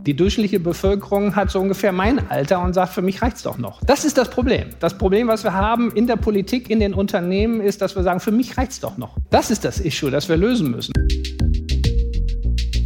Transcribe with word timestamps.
Die 0.00 0.16
durchschnittliche 0.16 0.58
Bevölkerung 0.58 1.36
hat 1.36 1.50
so 1.50 1.60
ungefähr 1.60 1.92
mein 1.92 2.30
Alter 2.30 2.62
und 2.62 2.72
sagt, 2.72 2.94
für 2.94 3.02
mich 3.02 3.22
reicht 3.22 3.36
es 3.36 3.42
doch 3.42 3.58
noch. 3.58 3.80
Das 3.84 4.04
ist 4.04 4.18
das 4.18 4.30
Problem. 4.30 4.70
Das 4.80 4.96
Problem, 4.96 5.28
was 5.28 5.44
wir 5.44 5.52
haben 5.52 5.92
in 5.92 6.06
der 6.06 6.16
Politik, 6.16 6.70
in 6.70 6.80
den 6.80 6.94
Unternehmen, 6.94 7.60
ist, 7.60 7.82
dass 7.82 7.94
wir 7.94 8.02
sagen, 8.02 8.18
für 8.18 8.32
mich 8.32 8.56
reicht 8.56 8.72
es 8.72 8.80
doch 8.80 8.96
noch. 8.96 9.16
Das 9.30 9.50
ist 9.50 9.64
das 9.64 9.78
Issue, 9.78 10.10
das 10.10 10.28
wir 10.28 10.36
lösen 10.36 10.70
müssen. 10.70 10.92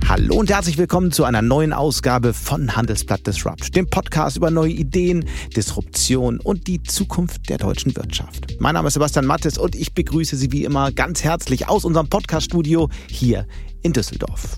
Hallo 0.08 0.36
und 0.36 0.50
herzlich 0.50 0.78
willkommen 0.78 1.10
zu 1.10 1.24
einer 1.24 1.42
neuen 1.42 1.72
Ausgabe 1.72 2.34
von 2.34 2.76
Handelsblatt 2.76 3.26
Disrupt, 3.26 3.74
dem 3.74 3.88
Podcast 3.88 4.36
über 4.36 4.50
neue 4.50 4.72
Ideen, 4.72 5.24
Disruption 5.56 6.38
und 6.40 6.66
die 6.66 6.82
Zukunft 6.82 7.48
der 7.48 7.58
deutschen 7.58 7.96
Wirtschaft. 7.96 8.56
Mein 8.60 8.74
Name 8.74 8.88
ist 8.88 8.94
Sebastian 8.94 9.26
Mattes 9.26 9.58
und 9.58 9.74
ich 9.74 9.94
begrüße 9.94 10.36
Sie 10.36 10.52
wie 10.52 10.64
immer 10.64 10.92
ganz 10.92 11.24
herzlich 11.24 11.68
aus 11.68 11.84
unserem 11.84 12.08
Podcaststudio 12.08 12.88
hier 13.08 13.46
in 13.82 13.92
Düsseldorf. 13.92 14.56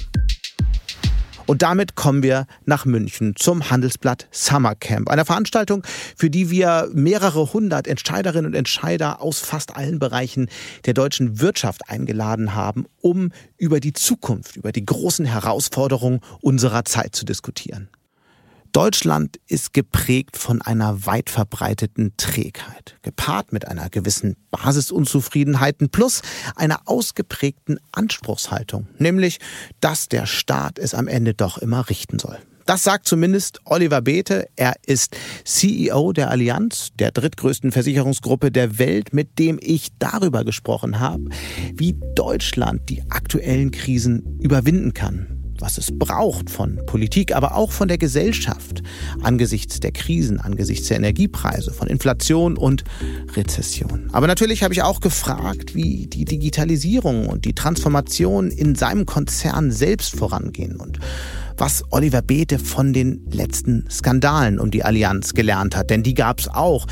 Und 1.49 1.63
damit 1.63 1.95
kommen 1.95 2.23
wir 2.23 2.47
nach 2.67 2.85
München 2.85 3.35
zum 3.35 3.71
Handelsblatt 3.71 4.29
Summer 4.31 4.75
Camp, 4.75 5.09
einer 5.09 5.25
Veranstaltung, 5.25 5.83
für 6.15 6.29
die 6.29 6.51
wir 6.51 6.91
mehrere 6.93 7.55
hundert 7.55 7.89
Entscheiderinnen 7.89 8.45
und 8.45 8.55
Entscheider 8.55 9.23
aus 9.23 9.41
fast 9.41 9.75
allen 9.75 9.99
Bereichen 9.99 10.51
der 10.85 10.93
deutschen 10.93 11.41
Wirtschaft 11.41 11.89
eingeladen 11.89 12.55
haben, 12.55 12.85
um 13.01 13.33
über 13.57 13.81
die 13.81 13.95
Zukunft, 13.95 14.57
über 14.59 14.73
die 14.73 14.85
großen 14.85 15.25
Herausforderungen 15.25 16.21
unserer 16.43 16.85
Zeit 16.85 17.17
zu 17.17 17.25
diskutieren. 17.25 17.89
Deutschland 18.73 19.39
ist 19.47 19.73
geprägt 19.73 20.37
von 20.37 20.63
einer 20.63 21.07
weit 21.07 21.31
verbreiteten 21.31 22.15
Trägheit, 22.17 22.97
gepaart 23.03 23.53
mit 23.53 23.67
einer 23.67 23.89
gewissen 23.89 24.37
Basisunzufriedenheiten 24.51 25.89
plus 25.91 26.23
einer 26.55 26.81
ausgeprägten 26.85 27.79
Anspruchshaltung, 27.93 28.87
nämlich, 28.99 29.39
dass 29.81 30.09
der 30.09 30.27
Staat 30.27 30.79
es 30.79 30.95
am 30.95 31.09
Ende 31.09 31.35
doch 31.35 31.59
immer 31.59 31.89
richten 31.89 32.19
soll. 32.19 32.39
Das 32.67 32.85
sagt 32.85 33.09
zumindest 33.09 33.61
Oliver 33.65 34.03
Beete. 34.03 34.47
Er 34.55 34.75
ist 34.85 35.17
CEO 35.45 36.13
der 36.13 36.31
Allianz, 36.31 36.91
der 36.99 37.13
drittgrößten 37.13 37.73
Versicherungsgruppe 37.73 38.51
der 38.51 38.79
Welt, 38.79 39.15
mit 39.15 39.39
dem 39.39 39.59
ich 39.59 39.89
darüber 39.99 40.45
gesprochen 40.45 41.01
habe, 41.01 41.31
wie 41.73 41.97
Deutschland 42.15 42.91
die 42.91 43.03
aktuellen 43.09 43.71
Krisen 43.71 44.39
überwinden 44.39 44.93
kann 44.93 45.38
was 45.61 45.79
es 45.79 45.91
braucht 45.97 46.51
von 46.51 46.81
Politik, 46.87 47.35
aber 47.35 47.55
auch 47.55 47.73
von 47.73 47.89
der 47.89 47.99
Gesellschaft 47.99 48.83
angesichts 49.23 49.81
der 49.81 49.93
Krisen, 49.93 50.41
angesichts 50.41 50.89
der 50.89 50.99
Energiepreise, 50.99 51.73
von 51.73 51.89
Inflation 51.89 52.57
und 52.57 52.85
Rezession. 53.37 54.09
Aber 54.13 54.27
natürlich 54.27 54.63
habe 54.63 54.75
ich 54.75 54.83
auch 54.83 55.01
gefragt, 55.01 55.75
wie 55.75 56.07
die 56.07 56.25
Digitalisierung 56.25 57.27
und 57.27 57.45
die 57.45 57.55
Transformation 57.55 58.51
in 58.51 58.75
seinem 58.75 59.07
Konzern 59.07 59.71
selbst 59.71 60.17
vorangehen 60.17 60.77
und 60.77 60.99
was 61.59 61.83
Oliver 61.91 62.23
Beete 62.23 62.59
von 62.59 62.93
den 62.93 63.27
letzten 63.31 63.85
Skandalen 63.91 64.61
um 64.61 64.71
die 64.71 64.85
Allianz 64.85 65.35
gelernt 65.35 65.77
hat. 65.77 65.91
Denn 65.91 66.03
die 66.03 66.15
gab 66.15 66.41
es 66.41 66.49
auch, 66.49 66.87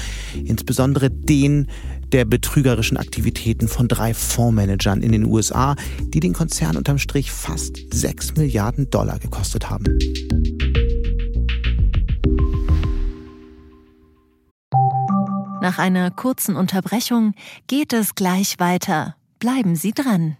insbesondere 0.44 1.11
den 1.11 1.69
der 2.12 2.24
betrügerischen 2.24 2.96
Aktivitäten 2.96 3.68
von 3.68 3.88
drei 3.88 4.14
Fondsmanagern 4.14 5.02
in 5.02 5.12
den 5.12 5.24
USA, 5.24 5.76
die 6.00 6.20
den 6.20 6.32
Konzern 6.32 6.76
unterm 6.76 6.98
Strich 6.98 7.32
fast 7.32 7.78
6 7.92 8.36
Milliarden 8.36 8.90
Dollar 8.90 9.18
gekostet 9.18 9.70
haben. 9.70 9.84
Nach 15.60 15.78
einer 15.78 16.10
kurzen 16.10 16.54
Unterbrechung 16.54 17.34
geht 17.66 17.92
es 17.92 18.14
gleich 18.14 18.60
weiter. 18.60 19.16
Bleiben 19.41 19.74
Sie 19.74 19.92
dran. 19.92 20.36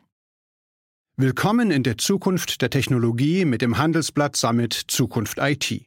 Willkommen 1.17 1.71
in 1.71 1.83
der 1.83 1.99
Zukunft 1.99 2.61
der 2.61 2.71
Technologie 2.71 3.45
mit 3.45 3.63
dem 3.63 3.79
Handelsblatt 3.79 4.37
Summit 4.37 4.75
Zukunft 4.87 5.39
IT. 5.41 5.87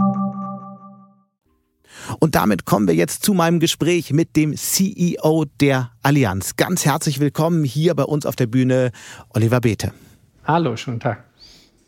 Und 2.19 2.35
damit 2.35 2.65
kommen 2.65 2.87
wir 2.87 2.95
jetzt 2.95 3.23
zu 3.23 3.33
meinem 3.33 3.59
Gespräch 3.59 4.11
mit 4.13 4.35
dem 4.35 4.55
CEO 4.55 5.45
der 5.59 5.91
Allianz. 6.03 6.55
Ganz 6.55 6.85
herzlich 6.85 7.19
willkommen 7.19 7.63
hier 7.63 7.95
bei 7.95 8.03
uns 8.03 8.25
auf 8.25 8.35
der 8.35 8.47
Bühne, 8.47 8.91
Oliver 9.29 9.61
Beete. 9.61 9.91
Hallo, 10.45 10.75
schönen 10.75 10.99
Tag. 10.99 11.23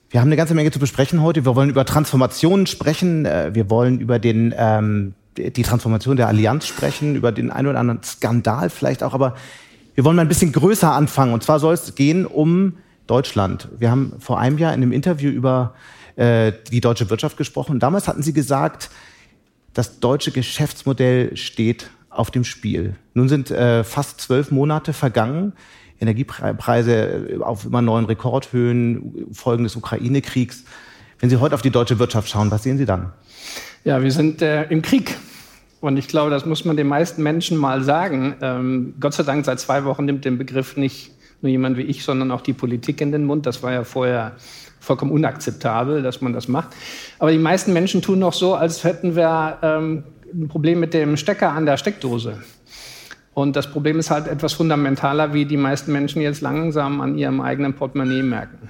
Wir 0.09 0.22
haben 0.22 0.28
eine 0.28 0.36
ganze 0.36 0.53
Menge 0.53 0.69
zu 0.69 0.78
besprechen 0.78 1.24
heute. 1.24 1.44
Wir 1.44 1.56
wollen 1.56 1.69
über 1.69 1.86
Transformationen 1.86 2.68
sprechen. 2.68 3.25
Äh, 3.25 3.56
wir 3.56 3.69
wollen 3.69 4.00
über 4.00 4.19
den, 4.19 4.53
ähm, 4.56 5.16
die 5.38 5.64
Transformation 5.64 6.18
der 6.18 6.28
Allianz 6.28 6.68
sprechen, 6.68 7.16
über 7.16 7.31
den 7.31 7.50
einen 7.50 7.68
oder 7.68 7.80
anderen 7.80 8.03
Skandal 8.03 8.70
vielleicht 8.70 9.02
auch. 9.02 9.16
Aber 9.16 9.35
wir 9.96 10.06
wollen 10.06 10.16
mal 10.16 10.22
ein 10.22 10.28
bisschen 10.28 10.52
größer 10.52 10.91
anfangen. 10.91 11.34
Und 11.34 11.44
zwar 11.44 11.59
soll 11.59 11.74
es 11.74 11.96
gehen 11.96 12.28
um 12.28 12.78
Deutschland. 13.08 13.70
Wir 13.78 13.90
haben 13.90 14.14
vor 14.20 14.40
einem 14.40 14.58
Jahr 14.59 14.74
in 14.74 14.81
einem 14.81 14.91
Interview 14.91 15.31
über 15.31 15.74
äh, 16.16 16.52
die 16.72 16.80
deutsche 16.80 17.09
Wirtschaft 17.09 17.38
gesprochen. 17.38 17.80
Damals 17.80 18.08
hatten 18.08 18.22
Sie 18.22 18.34
gesagt, 18.34 18.91
das 19.73 20.00
deutsche 20.00 20.31
Geschäftsmodell 20.31 21.35
steht 21.35 21.89
auf 22.09 22.31
dem 22.31 22.44
Spiel. 22.44 22.95
Nun 23.13 23.28
sind 23.28 23.51
äh, 23.51 23.84
fast 23.84 24.22
zwölf 24.22 24.51
Monate 24.51 24.94
vergangen. 24.94 25.53
Energiepreise 26.00 26.94
äh, 26.94 27.38
auf 27.39 27.66
immer 27.66 27.81
neuen 27.81 28.06
Rekordhöhen, 28.06 29.28
Folgen 29.31 29.63
des 29.63 29.75
Ukraine-Kriegs. 29.75 30.63
Wenn 31.19 31.29
Sie 31.29 31.38
heute 31.38 31.56
auf 31.56 31.61
die 31.61 31.72
deutsche 31.72 32.00
Wirtschaft 32.00 32.29
schauen, 32.29 32.51
was 32.51 32.63
sehen 32.63 32.78
Sie 32.78 32.85
dann? 32.85 33.13
Ja, 33.84 34.01
wir 34.01 34.11
sind 34.11 34.41
äh, 34.41 34.63
im 34.63 34.81
Krieg. 34.81 35.17
Und 35.81 35.97
ich 35.97 36.07
glaube, 36.07 36.31
das 36.31 36.45
muss 36.45 36.63
man 36.63 36.78
den 36.78 36.88
meisten 36.88 37.23
Menschen 37.23 37.57
mal 37.57 37.84
sagen. 37.84 38.35
Ähm, 38.41 38.94
Gott 39.00 39.13
sei 39.13 39.23
Dank, 39.23 39.44
seit 39.45 39.59
zwei 39.59 39.84
Wochen 39.84 40.05
nimmt 40.05 40.23
den 40.23 40.38
Begriff 40.38 40.78
nicht 40.78 41.11
nur 41.41 41.50
jemand 41.50 41.78
wie 41.78 41.81
ich, 41.81 42.03
sondern 42.03 42.31
auch 42.31 42.41
die 42.41 42.53
Politik 42.53 43.01
in 43.01 43.11
den 43.11 43.25
Mund. 43.25 43.45
Das 43.45 43.63
war 43.63 43.73
ja 43.73 43.84
vorher 43.84 44.38
vollkommen 44.84 45.12
unakzeptabel, 45.12 46.04
dass 46.04 46.22
man 46.22 46.34
das 46.34 46.48
macht. 46.48 46.70
Aber 47.20 47.32
die 47.32 47.38
meisten 47.38 47.74
Menschen 47.74 48.02
tun 48.02 48.20
noch 48.20 48.34
so, 48.34 48.54
als 48.54 48.84
hätten 48.84 49.16
wir 49.16 49.58
ähm, 49.62 50.04
ein 50.34 50.48
Problem 50.50 50.80
mit 50.80 50.94
dem 50.94 51.16
Stecker 51.18 51.52
an 51.52 51.66
der 51.66 51.78
Steckdose. 51.78 52.44
Und 53.34 53.56
das 53.56 53.72
Problem 53.72 53.98
ist 53.98 54.12
halt 54.12 54.28
etwas 54.28 54.54
fundamentaler, 54.54 55.34
wie 55.34 55.46
die 55.46 55.58
meisten 55.58 55.92
Menschen 55.92 56.22
jetzt 56.22 56.42
langsam 56.42 57.02
an 57.02 57.18
ihrem 57.18 57.42
eigenen 57.42 57.74
Portemonnaie 57.74 58.22
merken. 58.22 58.70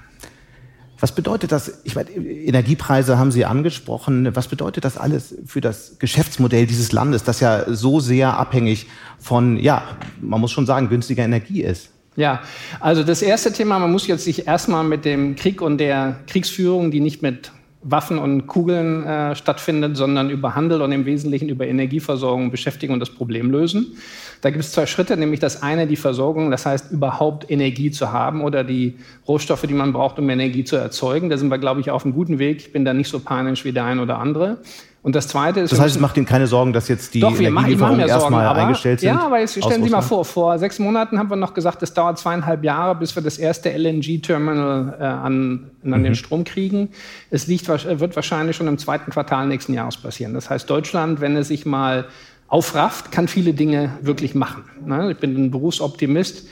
Was 1.00 1.14
bedeutet 1.14 1.52
das? 1.52 1.82
Ich 1.84 1.96
meine, 1.96 2.12
Energiepreise 2.12 3.18
haben 3.18 3.32
Sie 3.32 3.44
angesprochen. 3.44 4.34
Was 4.38 4.48
bedeutet 4.48 4.86
das 4.86 4.98
alles 4.98 5.36
für 5.46 5.60
das 5.60 6.00
Geschäftsmodell 6.00 6.66
dieses 6.66 6.94
Landes, 6.94 7.26
das 7.26 7.42
ja 7.42 7.66
so 7.68 8.00
sehr 8.00 8.38
abhängig 8.38 8.88
von, 9.20 9.58
ja, 9.58 9.84
man 10.22 10.40
muss 10.40 10.52
schon 10.52 10.66
sagen, 10.66 10.88
günstiger 10.88 11.26
Energie 11.26 11.62
ist? 11.62 11.90
Ja, 12.16 12.42
also 12.80 13.04
das 13.04 13.22
erste 13.22 13.52
Thema, 13.52 13.80
man 13.80 13.92
muss 13.92 14.06
jetzt 14.08 14.24
sich 14.24 14.48
erstmal 14.48 14.84
mit 14.84 15.04
dem 15.04 15.36
Krieg 15.36 15.62
und 15.62 15.80
der 15.80 16.18
Kriegsführung, 16.28 16.92
die 16.92 17.00
nicht 17.00 17.22
mit 17.22 17.52
Waffen 17.84 18.18
und 18.18 18.48
Kugeln 18.48 19.04
äh, 19.04 19.36
stattfindet, 19.36 19.98
sondern 19.98 20.30
über 20.30 20.56
Handel 20.56 20.82
und 20.82 20.92
im 20.92 21.06
Wesentlichen 21.06 21.50
über 21.50 21.68
Energieversorgung 21.68 22.50
beschäftigen 22.50 22.94
und 22.94 23.00
das 23.00 23.10
Problem 23.10 23.52
lösen. 23.52 23.98
Da 24.42 24.50
gibt 24.50 24.64
es 24.64 24.72
zwei 24.72 24.86
Schritte, 24.86 25.18
nämlich 25.18 25.40
das 25.40 25.64
eine 25.64 25.88
die 25.88 25.96
Versorgung, 25.96 26.52
das 26.52 26.66
heißt 26.66 26.92
überhaupt 26.92 27.50
Energie 27.50 27.92
zu 27.92 28.12
haben 28.12 28.42
oder 28.42 28.64
die 28.64 28.96
Rohstoffe, 29.28 29.64
die 29.64 29.74
man 29.74 29.94
braucht, 29.94 30.20
um 30.20 30.30
Energie 30.30 30.64
zu 30.64 30.76
erzeugen. 30.76 31.30
Da 31.30 31.38
sind 31.38 31.50
wir, 31.50 31.58
glaube 31.58 31.82
ich, 31.82 31.92
auf 31.92 32.06
einem 32.06 32.14
guten 32.14 32.40
Weg. 32.40 32.58
Ich 32.58 32.74
bin 32.74 32.86
da 32.86 32.94
nicht 32.94 33.10
so 33.10 33.20
panisch 33.20 33.66
wie 33.66 33.74
der 33.74 33.86
ein 33.86 34.00
oder 34.00 34.20
andere. 34.20 34.60
Und 35.04 35.16
das 35.16 35.28
Zweite 35.28 35.60
ist... 35.60 35.72
Das 35.74 35.82
heißt, 35.82 35.96
es 35.96 36.02
macht 36.02 36.16
Ihnen 36.16 36.26
keine 36.26 36.48
Sorgen, 36.48 36.72
dass 36.72 36.88
jetzt 36.88 37.14
die 37.14 37.20
Doch, 37.20 37.38
Energielieferungen 37.38 37.98
machen, 37.98 38.10
erstmal 38.10 38.46
aber, 38.46 38.62
eingestellt 38.62 39.02
sind? 39.02 39.10
Ja, 39.10 39.26
aber 39.26 39.42
jetzt 39.42 39.62
stellen 39.62 39.84
Sie 39.84 39.90
mal 39.90 40.02
vor, 40.02 40.24
vor 40.24 40.58
sechs 40.58 40.80
Monaten 40.80 41.20
haben 41.20 41.30
wir 41.30 41.36
noch 41.36 41.54
gesagt, 41.54 41.84
es 41.84 41.94
dauert 41.94 42.18
zweieinhalb 42.18 42.64
Jahre, 42.64 42.96
bis 42.96 43.14
wir 43.14 43.22
das 43.22 43.38
erste 43.38 43.70
LNG-Terminal 43.70 44.96
äh, 44.98 45.04
an, 45.04 45.72
an 45.84 46.00
mhm. 46.00 46.04
den 46.06 46.16
Strom 46.16 46.46
kriegen. 46.46 46.90
Es 47.30 47.48
liegt, 47.48 47.68
wird 47.68 48.16
wahrscheinlich 48.16 48.56
schon 48.56 48.68
im 48.68 48.78
zweiten 48.78 49.12
Quartal 49.12 49.46
nächsten 49.48 49.74
Jahres 49.74 49.98
passieren. 49.98 50.34
Das 50.34 50.50
heißt, 50.50 50.70
Deutschland, 50.70 51.20
wenn 51.20 51.36
es 51.36 51.50
sich 51.50 51.66
mal 51.66 52.06
aufrafft, 52.48 53.12
kann 53.12 53.28
viele 53.28 53.54
Dinge 53.54 53.98
wirklich 54.02 54.36
machen. 54.36 54.64
Ne? 54.86 55.12
Ich 55.12 55.18
bin 55.18 55.36
ein 55.36 55.52
Berufsoptimist. 55.52 56.48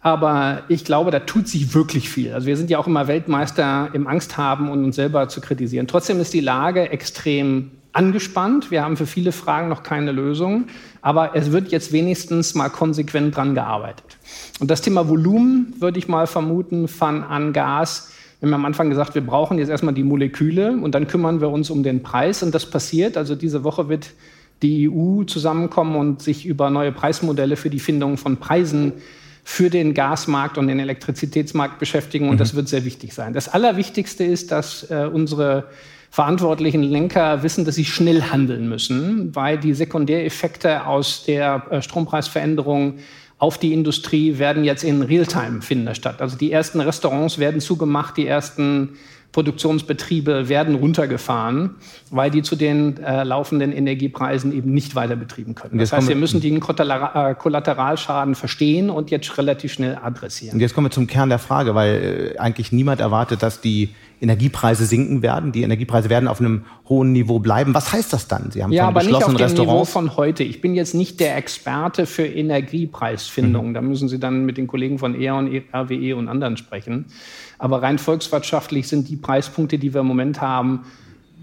Aber 0.00 0.62
ich 0.68 0.84
glaube, 0.84 1.12
da 1.12 1.20
tut 1.20 1.46
sich 1.46 1.74
wirklich 1.74 2.08
viel. 2.08 2.32
Also 2.32 2.48
wir 2.48 2.56
sind 2.56 2.70
ja 2.70 2.78
auch 2.78 2.88
immer 2.88 3.06
Weltmeister 3.06 3.90
im 3.92 4.08
Angst 4.08 4.36
haben 4.36 4.68
und 4.68 4.84
uns 4.84 4.96
selber 4.96 5.28
zu 5.28 5.40
kritisieren. 5.40 5.86
Trotzdem 5.86 6.20
ist 6.20 6.32
die 6.32 6.40
Lage 6.40 6.90
extrem 6.90 7.70
angespannt. 7.92 8.70
Wir 8.70 8.82
haben 8.82 8.96
für 8.96 9.06
viele 9.06 9.32
Fragen 9.32 9.68
noch 9.68 9.82
keine 9.82 10.12
Lösung, 10.12 10.66
aber 11.02 11.36
es 11.36 11.52
wird 11.52 11.70
jetzt 11.72 11.92
wenigstens 11.92 12.54
mal 12.54 12.68
konsequent 12.68 13.36
dran 13.36 13.54
gearbeitet. 13.54 14.18
Und 14.60 14.70
das 14.70 14.80
Thema 14.80 15.08
Volumen, 15.08 15.74
würde 15.78 15.98
ich 15.98 16.08
mal 16.08 16.26
vermuten, 16.26 16.88
von 16.88 17.22
an 17.22 17.52
Gas 17.52 18.10
Wir 18.40 18.48
haben 18.48 18.54
am 18.54 18.64
Anfang 18.64 18.88
gesagt, 18.88 19.14
wir 19.14 19.24
brauchen 19.24 19.58
jetzt 19.58 19.68
erstmal 19.68 19.94
die 19.94 20.02
Moleküle 20.02 20.72
und 20.72 20.94
dann 20.94 21.06
kümmern 21.06 21.40
wir 21.40 21.50
uns 21.50 21.70
um 21.70 21.82
den 21.82 22.02
Preis. 22.02 22.42
Und 22.42 22.54
das 22.54 22.68
passiert. 22.68 23.16
Also 23.16 23.34
diese 23.34 23.62
Woche 23.62 23.88
wird 23.88 24.10
die 24.62 24.88
EU 24.88 25.24
zusammenkommen 25.24 25.96
und 25.96 26.22
sich 26.22 26.46
über 26.46 26.70
neue 26.70 26.92
Preismodelle 26.92 27.56
für 27.56 27.70
die 27.70 27.80
Findung 27.80 28.16
von 28.16 28.38
Preisen 28.38 28.94
für 29.44 29.70
den 29.70 29.92
Gasmarkt 29.92 30.56
und 30.56 30.68
den 30.68 30.78
Elektrizitätsmarkt 30.78 31.78
beschäftigen. 31.78 32.28
Und 32.28 32.36
mhm. 32.36 32.38
das 32.38 32.54
wird 32.54 32.68
sehr 32.68 32.84
wichtig 32.84 33.12
sein. 33.12 33.32
Das 33.32 33.48
Allerwichtigste 33.48 34.24
ist, 34.24 34.52
dass 34.52 34.88
äh, 34.90 35.08
unsere 35.12 35.64
verantwortlichen 36.12 36.82
Lenker 36.82 37.42
wissen, 37.42 37.64
dass 37.64 37.74
sie 37.74 37.86
schnell 37.86 38.22
handeln 38.24 38.68
müssen, 38.68 39.34
weil 39.34 39.56
die 39.56 39.72
Sekundäreffekte 39.72 40.86
aus 40.86 41.24
der 41.24 41.64
äh, 41.70 41.80
Strompreisveränderung 41.80 42.98
auf 43.38 43.56
die 43.56 43.72
Industrie 43.72 44.38
werden 44.38 44.62
jetzt 44.62 44.84
in 44.84 45.00
Realtime 45.00 45.62
finden 45.62 45.94
statt. 45.94 46.20
Also 46.20 46.36
die 46.36 46.52
ersten 46.52 46.80
Restaurants 46.80 47.38
werden 47.38 47.62
zugemacht, 47.62 48.18
die 48.18 48.26
ersten 48.26 48.90
Produktionsbetriebe 49.32 50.48
werden 50.50 50.74
runtergefahren, 50.74 51.76
weil 52.10 52.30
die 52.30 52.42
zu 52.42 52.54
den 52.54 52.98
äh, 52.98 53.24
laufenden 53.24 53.72
Energiepreisen 53.72 54.52
eben 54.52 54.72
nicht 54.72 54.94
weiter 54.94 55.16
betrieben 55.16 55.54
können. 55.54 55.78
Das 55.78 55.92
heißt, 55.92 56.08
wir 56.08 56.16
müssen 56.16 56.40
den 56.40 56.56
äh, 56.56 57.34
Kollateralschaden 57.34 58.34
verstehen 58.34 58.90
und 58.90 59.10
jetzt 59.10 59.36
relativ 59.38 59.72
schnell 59.72 59.98
adressieren. 60.02 60.54
Und 60.54 60.60
jetzt 60.60 60.74
kommen 60.74 60.86
wir 60.86 60.90
zum 60.90 61.06
Kern 61.06 61.30
der 61.30 61.38
Frage, 61.38 61.74
weil 61.74 62.34
äh, 62.34 62.38
eigentlich 62.38 62.72
niemand 62.72 63.00
erwartet, 63.00 63.42
dass 63.42 63.62
die 63.62 63.90
Energiepreise 64.22 64.86
sinken 64.86 65.20
werden. 65.20 65.50
Die 65.50 65.62
Energiepreise 65.62 66.08
werden 66.08 66.28
auf 66.28 66.38
einem 66.38 66.64
hohen 66.88 67.12
Niveau 67.12 67.40
bleiben. 67.40 67.74
Was 67.74 67.92
heißt 67.92 68.12
das 68.12 68.28
dann? 68.28 68.52
Sie 68.52 68.62
haben 68.62 68.70
ja, 68.70 68.86
aber 68.86 69.02
nicht 69.02 69.14
auf 69.14 69.34
dem 69.34 69.52
Niveau 69.54 69.84
von 69.84 70.16
heute. 70.16 70.44
Ich 70.44 70.60
bin 70.60 70.74
jetzt 70.74 70.94
nicht 70.94 71.18
der 71.18 71.36
Experte 71.36 72.06
für 72.06 72.24
Energiepreisfindung. 72.24 73.70
Mhm. 73.70 73.74
Da 73.74 73.82
müssen 73.82 74.08
Sie 74.08 74.20
dann 74.20 74.44
mit 74.44 74.58
den 74.58 74.68
Kollegen 74.68 74.98
von 74.98 75.20
E.ON, 75.20 75.48
RWE 75.74 76.14
und 76.16 76.28
anderen 76.28 76.56
sprechen. 76.56 77.06
Aber 77.62 77.80
rein 77.80 77.98
volkswirtschaftlich 77.98 78.88
sind 78.88 79.08
die 79.08 79.14
Preispunkte, 79.14 79.78
die 79.78 79.94
wir 79.94 80.00
im 80.00 80.08
Moment 80.08 80.40
haben, 80.40 80.80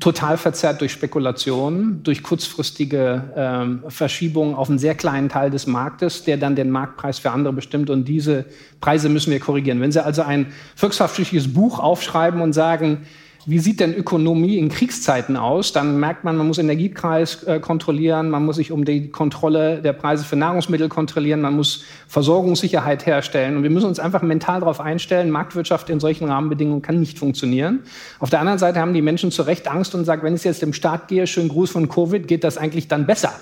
total 0.01 0.36
verzerrt 0.36 0.81
durch 0.81 0.92
Spekulationen, 0.92 2.04
durch 2.04 2.24
kurzfristige 2.24 3.31
ähm, 3.38 3.83
Verschiebungen 3.88 4.54
auf 4.54 4.68
einen 4.68 4.80
sehr 4.80 4.95
kleinen 4.95 5.30
Teil 5.30 5.50
des 5.50 5.66
Marktes, 5.66 6.25
der 6.25 6.36
dann 6.36 6.57
den 6.57 6.71
Marktpreis 6.71 7.19
für 7.19 7.31
andere 7.31 7.54
bestimmt. 7.54 7.89
Und 7.89 8.04
diese 8.04 8.44
Preise 8.81 9.07
müssen 9.07 9.31
wir 9.31 9.39
korrigieren. 9.39 9.80
Wenn 9.80 9.94
Sie 9.94 10.04
also 10.04 10.21
ein 10.21 10.48
volkswirtschaftliches 10.75 11.54
Buch 11.54 11.80
aufschreiben 11.80 12.42
und 12.42 12.51
sagen, 12.51 13.07
wie 13.50 13.60
sieht 13.60 13.80
denn 13.80 13.94
Ökonomie 13.94 14.57
in 14.57 14.69
Kriegszeiten 14.69 15.36
aus? 15.36 15.74
Dann 15.74 16.00
merkt 16.00 16.24
man, 16.24 16.38
man 16.38 16.48
muss 16.48 16.57
Energiepreis 16.57 17.44
äh, 17.44 17.60
kontrollieren, 17.60 18.30
man 18.30 18.46
muss 18.46 18.57
sich 18.57 18.72
um 18.72 18.86
die 18.86 19.10
Kontrolle 19.10 19.81
der 19.81 19.94
Preise 19.94 20.24
für 20.24 20.36
Nahrungsmittel 20.36 20.90
kontrollieren, 20.90 21.42
man 21.42 21.56
muss 21.56 21.84
Versorgungssicherheit 22.07 23.06
herstellen. 23.06 23.57
Und 23.57 23.63
wir 23.63 23.69
müssen 23.69 23.88
uns 23.88 24.00
einfach 24.00 24.22
mental 24.22 24.60
darauf 24.60 24.80
einstellen, 24.80 25.31
Marktwirtschaft 25.31 25.90
in 25.90 26.00
solchen 26.00 26.30
Rahmenbedingungen 26.30 26.81
kann 26.81 27.00
nicht 27.00 27.18
funktionieren. 27.18 27.80
Auf 28.19 28.30
der 28.30 28.40
anderen 28.40 28.60
Seite 28.60 28.80
haben 28.80 28.94
die 28.94 29.01
Menschen 29.01 29.31
zu 29.31 29.42
Recht 29.42 29.68
Angst 29.68 29.95
und 29.95 30.06
sagen, 30.06 30.24
wenn 30.24 30.36
ich 30.36 30.44
jetzt 30.44 30.62
im 30.62 30.74
Staat 30.74 31.07
gehe, 31.07 31.25
schön 31.25 31.48
Gruß 31.48 31.72
von 31.72 31.90
Covid, 31.90 32.28
geht 32.28 32.44
das 32.44 32.57
eigentlich 32.57 32.88
dann 32.88 33.06
besser? 33.06 33.34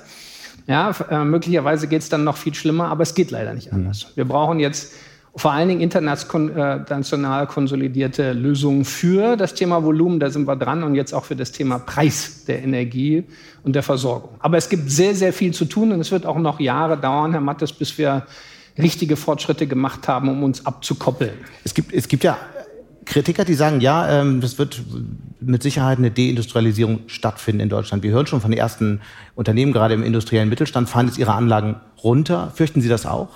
Ja, 0.68 0.92
äh, 1.10 1.24
möglicherweise 1.24 1.88
geht 1.88 2.02
es 2.02 2.10
dann 2.10 2.24
noch 2.24 2.38
viel 2.38 2.54
schlimmer, 2.54 2.90
aber 2.90 3.04
es 3.04 3.16
geht 3.16 3.32
leider 3.32 3.54
nicht 3.54 3.74
anders. 3.74 4.12
Wir 4.16 4.26
brauchen 4.26 4.60
jetzt 4.60 4.94
vor 5.38 5.52
allen 5.52 5.70
Dingen 5.70 5.82
international 5.82 7.48
konsolidierte 7.48 8.34
Lösungen 8.34 8.86
für 8.86 9.38
das 9.38 9.54
Thema 9.54 9.84
Volumen, 9.84 10.20
da 10.20 10.32
sind 10.32 10.48
wir 10.48 10.56
dran, 10.56 10.84
und 10.84 10.96
jetzt 10.96 11.14
auch 11.14 11.26
für 11.26 11.36
das 11.36 11.52
Thema 11.52 11.78
Preis 11.78 12.44
der 12.46 12.64
Energie 12.64 13.24
und 13.64 13.74
der 13.76 13.84
Versorgung. 13.84 14.32
Aber 14.40 14.58
es 14.58 14.68
gibt 14.68 14.90
sehr, 14.90 15.14
sehr 15.14 15.32
viel 15.34 15.54
zu 15.54 15.66
tun 15.66 15.92
und 15.92 16.00
es 16.00 16.12
wird 16.12 16.26
auch 16.26 16.40
noch 16.40 16.60
Jahre 16.60 16.98
dauern, 16.98 17.34
Herr 17.34 17.42
Mattes, 17.42 17.72
bis 17.72 17.98
wir 18.00 18.26
richtige 18.80 19.16
Fortschritte 19.16 19.68
gemacht 19.68 20.08
haben, 20.08 20.28
um 20.30 20.44
uns 20.44 20.66
abzukoppeln. 20.66 21.34
Es 21.64 21.74
gibt, 21.74 21.94
es 21.94 22.08
gibt 22.08 22.24
ja 22.24 22.38
Kritiker, 23.08 23.46
die 23.46 23.54
sagen, 23.54 23.80
ja, 23.80 24.22
ähm, 24.22 24.42
das 24.42 24.60
wird 24.60 24.82
mit 25.40 25.64
Sicherheit 25.64 25.98
eine 25.98 26.12
Deindustrialisierung 26.12 27.02
stattfinden 27.08 27.62
in 27.62 27.70
Deutschland. 27.70 28.04
Wir 28.04 28.12
hören 28.12 28.28
schon 28.28 28.42
von 28.42 28.52
den 28.52 28.60
ersten 28.60 29.00
Unternehmen, 29.34 29.72
gerade 29.72 29.94
im 29.94 30.04
industriellen 30.04 30.50
Mittelstand, 30.50 30.90
fahren 30.90 31.08
jetzt 31.08 31.18
ihre 31.18 31.34
Anlagen 31.34 31.78
runter. 32.04 32.52
Fürchten 32.54 32.82
Sie 32.82 32.90
das 32.90 33.06
auch? 33.06 33.30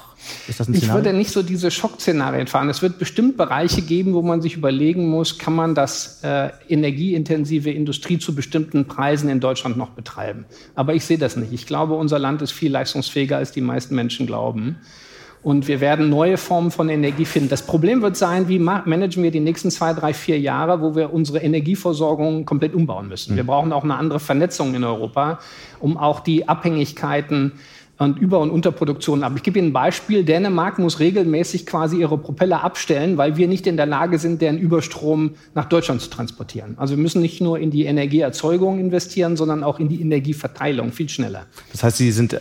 Ist 0.47 0.59
das 0.59 0.68
ein 0.68 0.73
ich 0.73 0.91
würde 0.91 1.13
nicht 1.13 1.31
so 1.31 1.41
diese 1.41 1.71
Schockszenarien 1.71 2.47
fahren. 2.47 2.69
Es 2.69 2.81
wird 2.81 3.00
bestimmt 3.00 3.38
Bereiche 3.38 3.81
geben, 3.81 4.13
wo 4.13 4.21
man 4.21 4.41
sich 4.41 4.56
überlegen 4.56 5.09
muss, 5.09 5.38
kann 5.38 5.56
man 5.56 5.74
das 5.74 6.19
äh, 6.24 6.50
energieintensive 6.67 7.71
Industrie 7.71 8.19
zu 8.19 8.35
bestimmten 8.35 8.88
Preisen 8.88 9.29
in 9.29 9.39
Deutschland 9.39 9.77
noch 9.77 9.91
betreiben. 9.91 10.45
Aber 10.75 10.94
ich 10.94 11.06
sehe 11.06 11.17
das 11.17 11.38
nicht. 11.38 11.53
Ich 11.53 11.65
glaube, 11.65 11.94
unser 11.94 12.19
Land 12.19 12.41
ist 12.41 12.51
viel 12.51 12.71
leistungsfähiger, 12.71 13.38
als 13.38 13.51
die 13.51 13.62
meisten 13.62 13.95
Menschen 13.95 14.27
glauben. 14.27 14.77
Und 15.43 15.67
wir 15.67 15.81
werden 15.81 16.09
neue 16.09 16.38
Formen 16.38 16.69
von 16.69 16.88
Energie 16.89 17.25
finden. 17.25 17.49
Das 17.49 17.65
Problem 17.65 18.03
wird 18.03 18.15
sein, 18.15 18.47
wie 18.47 18.59
managen 18.59 19.23
wir 19.23 19.31
die 19.31 19.39
nächsten 19.39 19.71
zwei, 19.71 19.93
drei, 19.93 20.13
vier 20.13 20.39
Jahre, 20.39 20.81
wo 20.81 20.95
wir 20.95 21.11
unsere 21.13 21.39
Energieversorgung 21.39 22.45
komplett 22.45 22.75
umbauen 22.75 23.07
müssen. 23.07 23.35
Wir 23.35 23.43
brauchen 23.43 23.73
auch 23.73 23.83
eine 23.83 23.95
andere 23.95 24.19
Vernetzung 24.19 24.75
in 24.75 24.83
Europa, 24.83 25.39
um 25.79 25.97
auch 25.97 26.19
die 26.19 26.47
Abhängigkeiten 26.47 27.53
und 28.06 28.19
Über- 28.19 28.39
und 28.39 28.50
Unterproduktion 28.50 29.24
ab. 29.24 29.33
Ich 29.36 29.44
gebe 29.44 29.59
Ihnen 29.59 29.69
ein 29.69 29.74
Beispiel. 29.74 30.24
Dänemark 30.24 30.80
muss 30.80 31.00
regelmäßig 31.00 31.65
quasi 31.65 31.98
ihre 31.98 32.18
Propeller 32.18 32.63
abstellen, 32.63 33.18
weil 33.18 33.38
wir 33.38 33.48
nicht 33.48 33.68
in 33.68 33.77
der 33.77 33.86
Lage 33.86 34.18
sind, 34.18 34.42
deren 34.42 34.57
Überstrom 34.57 35.31
nach 35.53 35.65
Deutschland 35.65 36.01
zu 36.01 36.09
transportieren. 36.09 36.75
Also 36.77 36.95
wir 36.95 37.01
müssen 37.01 37.21
nicht 37.21 37.42
nur 37.42 37.59
in 37.59 37.69
die 37.69 37.86
Energieerzeugung 37.86 38.80
investieren, 38.80 39.38
sondern 39.38 39.63
auch 39.63 39.80
in 39.80 39.88
die 39.88 40.01
Energieverteilung 40.01 40.92
viel 40.92 41.09
schneller. 41.09 41.45
Das 41.71 41.83
heißt, 41.83 41.98
Sie 41.98 42.12
sind 42.12 42.33
äh, 42.33 42.39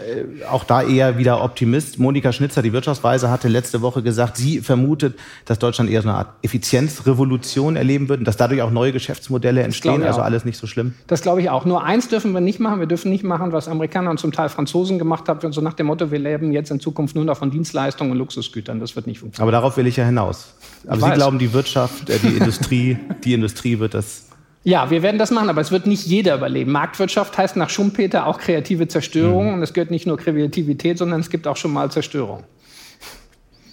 auch 0.50 0.64
da 0.64 0.82
eher 0.82 1.18
wieder 1.18 1.42
Optimist. 1.42 1.98
Monika 1.98 2.32
Schnitzer, 2.32 2.62
die 2.62 2.72
Wirtschaftsweise, 2.72 3.30
hatte 3.30 3.48
letzte 3.48 3.82
Woche 3.82 4.02
gesagt, 4.02 4.38
sie 4.38 4.60
vermutet, 4.60 5.18
dass 5.44 5.58
Deutschland 5.58 5.90
eher 5.90 6.00
so 6.00 6.08
eine 6.08 6.18
Art 6.18 6.28
Effizienzrevolution 6.42 7.76
erleben 7.76 8.08
wird 8.08 8.20
und 8.20 8.24
dass 8.24 8.36
dadurch 8.36 8.62
auch 8.62 8.70
neue 8.70 8.92
Geschäftsmodelle 8.92 9.62
entstehen. 9.62 10.02
Also 10.04 10.22
alles 10.22 10.44
nicht 10.44 10.58
so 10.58 10.66
schlimm. 10.66 10.94
Das 11.06 11.20
glaube 11.20 11.42
ich 11.42 11.50
auch. 11.50 11.66
Nur 11.66 11.84
eins 11.84 12.08
dürfen 12.08 12.32
wir 12.32 12.40
nicht 12.40 12.60
machen. 12.60 12.80
Wir 12.80 12.86
dürfen 12.86 13.10
nicht 13.10 13.24
machen, 13.24 13.52
was 13.52 13.68
Amerikaner 13.68 14.10
und 14.10 14.18
zum 14.18 14.32
Teil 14.32 14.48
Franzosen 14.48 14.98
gemacht 14.98 15.28
haben 15.28 15.49
so 15.52 15.60
nach 15.60 15.74
dem 15.74 15.86
Motto, 15.86 16.10
wir 16.10 16.18
leben 16.18 16.52
jetzt 16.52 16.70
in 16.70 16.80
Zukunft 16.80 17.14
nur 17.14 17.24
noch 17.24 17.36
von 17.36 17.50
Dienstleistungen 17.50 18.12
und 18.12 18.18
Luxusgütern. 18.18 18.80
Das 18.80 18.96
wird 18.96 19.06
nicht 19.06 19.20
funktionieren. 19.20 19.42
Aber 19.42 19.52
darauf 19.52 19.76
will 19.76 19.86
ich 19.86 19.96
ja 19.96 20.04
hinaus. 20.04 20.54
Aber 20.84 20.96
ich 20.96 21.02
Sie 21.02 21.10
weiß. 21.10 21.14
glauben, 21.16 21.38
die 21.38 21.52
Wirtschaft, 21.52 22.10
äh, 22.10 22.18
die 22.18 22.36
Industrie, 22.36 22.98
die 23.24 23.34
Industrie 23.34 23.78
wird 23.78 23.94
das 23.94 24.26
ja, 24.62 24.90
wir 24.90 25.02
werden 25.02 25.18
das 25.18 25.30
machen, 25.30 25.48
aber 25.48 25.62
es 25.62 25.70
wird 25.70 25.86
nicht 25.86 26.06
jeder 26.06 26.34
überleben. 26.34 26.70
Marktwirtschaft 26.70 27.38
heißt 27.38 27.56
nach 27.56 27.70
Schumpeter 27.70 28.26
auch 28.26 28.38
kreative 28.38 28.88
Zerstörung. 28.88 29.46
Mhm. 29.48 29.54
Und 29.54 29.62
es 29.62 29.72
gehört 29.72 29.90
nicht 29.90 30.06
nur 30.06 30.18
Kreativität, 30.18 30.98
sondern 30.98 31.20
es 31.20 31.30
gibt 31.30 31.46
auch 31.46 31.56
schon 31.56 31.72
mal 31.72 31.90
Zerstörung. 31.90 32.44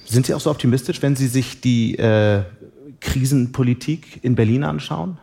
Sind 0.05 0.25
Sie 0.25 0.33
auch 0.33 0.39
so 0.39 0.49
optimistisch, 0.49 1.01
wenn 1.01 1.17
Sie 1.17 1.27
sich 1.27 1.59
die 1.59 1.97
äh, 1.97 2.43
Krisenpolitik 3.01 4.23
in 4.23 4.35
Berlin 4.35 4.63
anschauen? 4.63 5.17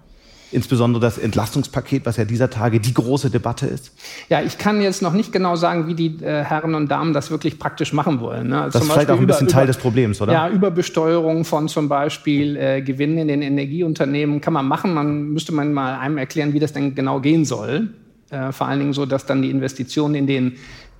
Insbesondere 0.54 1.00
das 1.00 1.18
Entlastungspaket, 1.18 2.06
was 2.06 2.16
ja 2.16 2.24
dieser 2.24 2.48
Tage 2.48 2.80
die 2.80 2.94
große 2.94 3.30
Debatte 3.30 3.66
ist? 3.66 3.92
Ja, 4.28 4.40
ich 4.40 4.56
kann 4.58 4.80
jetzt 4.80 5.02
noch 5.02 5.12
nicht 5.12 5.32
genau 5.32 5.56
sagen, 5.56 5.86
wie 5.86 5.94
die 5.94 6.22
äh, 6.22 6.44
Herren 6.44 6.74
und 6.74 6.90
Damen 6.90 7.12
das 7.12 7.30
wirklich 7.30 7.58
praktisch 7.58 7.92
machen 7.92 8.20
wollen. 8.20 8.48
Ne? 8.48 8.68
Das 8.72 8.82
ist 8.82 8.92
vielleicht 8.92 9.10
auch 9.10 9.18
ein 9.18 9.26
bisschen 9.26 9.48
über, 9.48 9.52
Teil 9.54 9.66
des 9.66 9.76
Problems, 9.76 10.20
oder? 10.20 10.32
Ja, 10.32 10.48
Überbesteuerung 10.48 11.44
von 11.44 11.68
zum 11.68 11.88
Beispiel 11.88 12.56
äh, 12.56 12.82
Gewinnen 12.82 13.18
in 13.18 13.28
den 13.28 13.42
Energieunternehmen 13.42 14.40
kann 14.40 14.52
man 14.52 14.66
machen. 14.66 14.94
Man 14.94 15.30
müsste 15.30 15.52
man 15.52 15.72
mal 15.72 15.98
einem 15.98 16.18
erklären, 16.18 16.52
wie 16.52 16.60
das 16.60 16.72
denn 16.72 16.94
genau 16.94 17.20
gehen 17.20 17.44
soll. 17.44 17.88
Äh, 18.30 18.52
vor 18.52 18.68
allen 18.68 18.78
Dingen 18.78 18.92
so, 18.92 19.06
dass 19.06 19.26
dann 19.26 19.42
die 19.42 19.50
Investitionen 19.50 20.14
in 20.14 20.26
den 20.26 20.56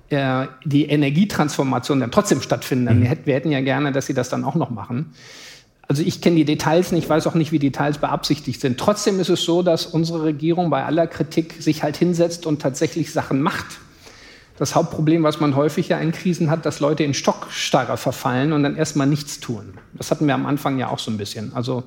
äh, 0.09 0.45
die 0.63 0.85
Energietransformation 0.85 1.99
dann 1.99 2.11
trotzdem 2.11 2.41
stattfinden. 2.41 2.99
Mhm. 2.99 3.17
Wir 3.25 3.33
hätten 3.33 3.51
ja 3.51 3.61
gerne, 3.61 3.91
dass 3.91 4.05
sie 4.05 4.13
das 4.13 4.29
dann 4.29 4.43
auch 4.43 4.55
noch 4.55 4.69
machen. 4.69 5.13
Also 5.87 6.01
ich 6.01 6.21
kenne 6.21 6.37
die 6.37 6.45
Details 6.45 6.91
nicht, 6.91 7.07
weiß 7.07 7.27
auch 7.27 7.35
nicht, 7.35 7.51
wie 7.51 7.59
Details 7.59 7.99
beabsichtigt 7.99 8.59
sind. 8.59 8.79
Trotzdem 8.79 9.19
ist 9.19 9.29
es 9.29 9.43
so, 9.43 9.61
dass 9.61 9.85
unsere 9.85 10.23
Regierung 10.23 10.69
bei 10.69 10.83
aller 10.83 11.05
Kritik 11.05 11.55
sich 11.59 11.83
halt 11.83 11.95
hinsetzt 11.95 12.45
und 12.45 12.61
tatsächlich 12.61 13.13
Sachen 13.13 13.41
macht. 13.41 13.65
Das 14.57 14.73
Hauptproblem, 14.73 15.21
was 15.23 15.39
man 15.39 15.55
häufig 15.55 15.89
ja 15.89 15.97
in 15.99 16.11
Krisen 16.11 16.49
hat, 16.49 16.65
dass 16.65 16.79
Leute 16.79 17.03
in 17.03 17.13
Stockstarre 17.13 17.97
verfallen 17.97 18.53
und 18.53 18.63
dann 18.63 18.77
erstmal 18.77 19.05
nichts 19.05 19.39
tun. 19.39 19.73
Das 19.93 20.11
hatten 20.11 20.27
wir 20.27 20.33
am 20.33 20.45
Anfang 20.45 20.79
ja 20.79 20.89
auch 20.89 20.99
so 20.99 21.11
ein 21.11 21.17
bisschen. 21.17 21.53
Also 21.53 21.83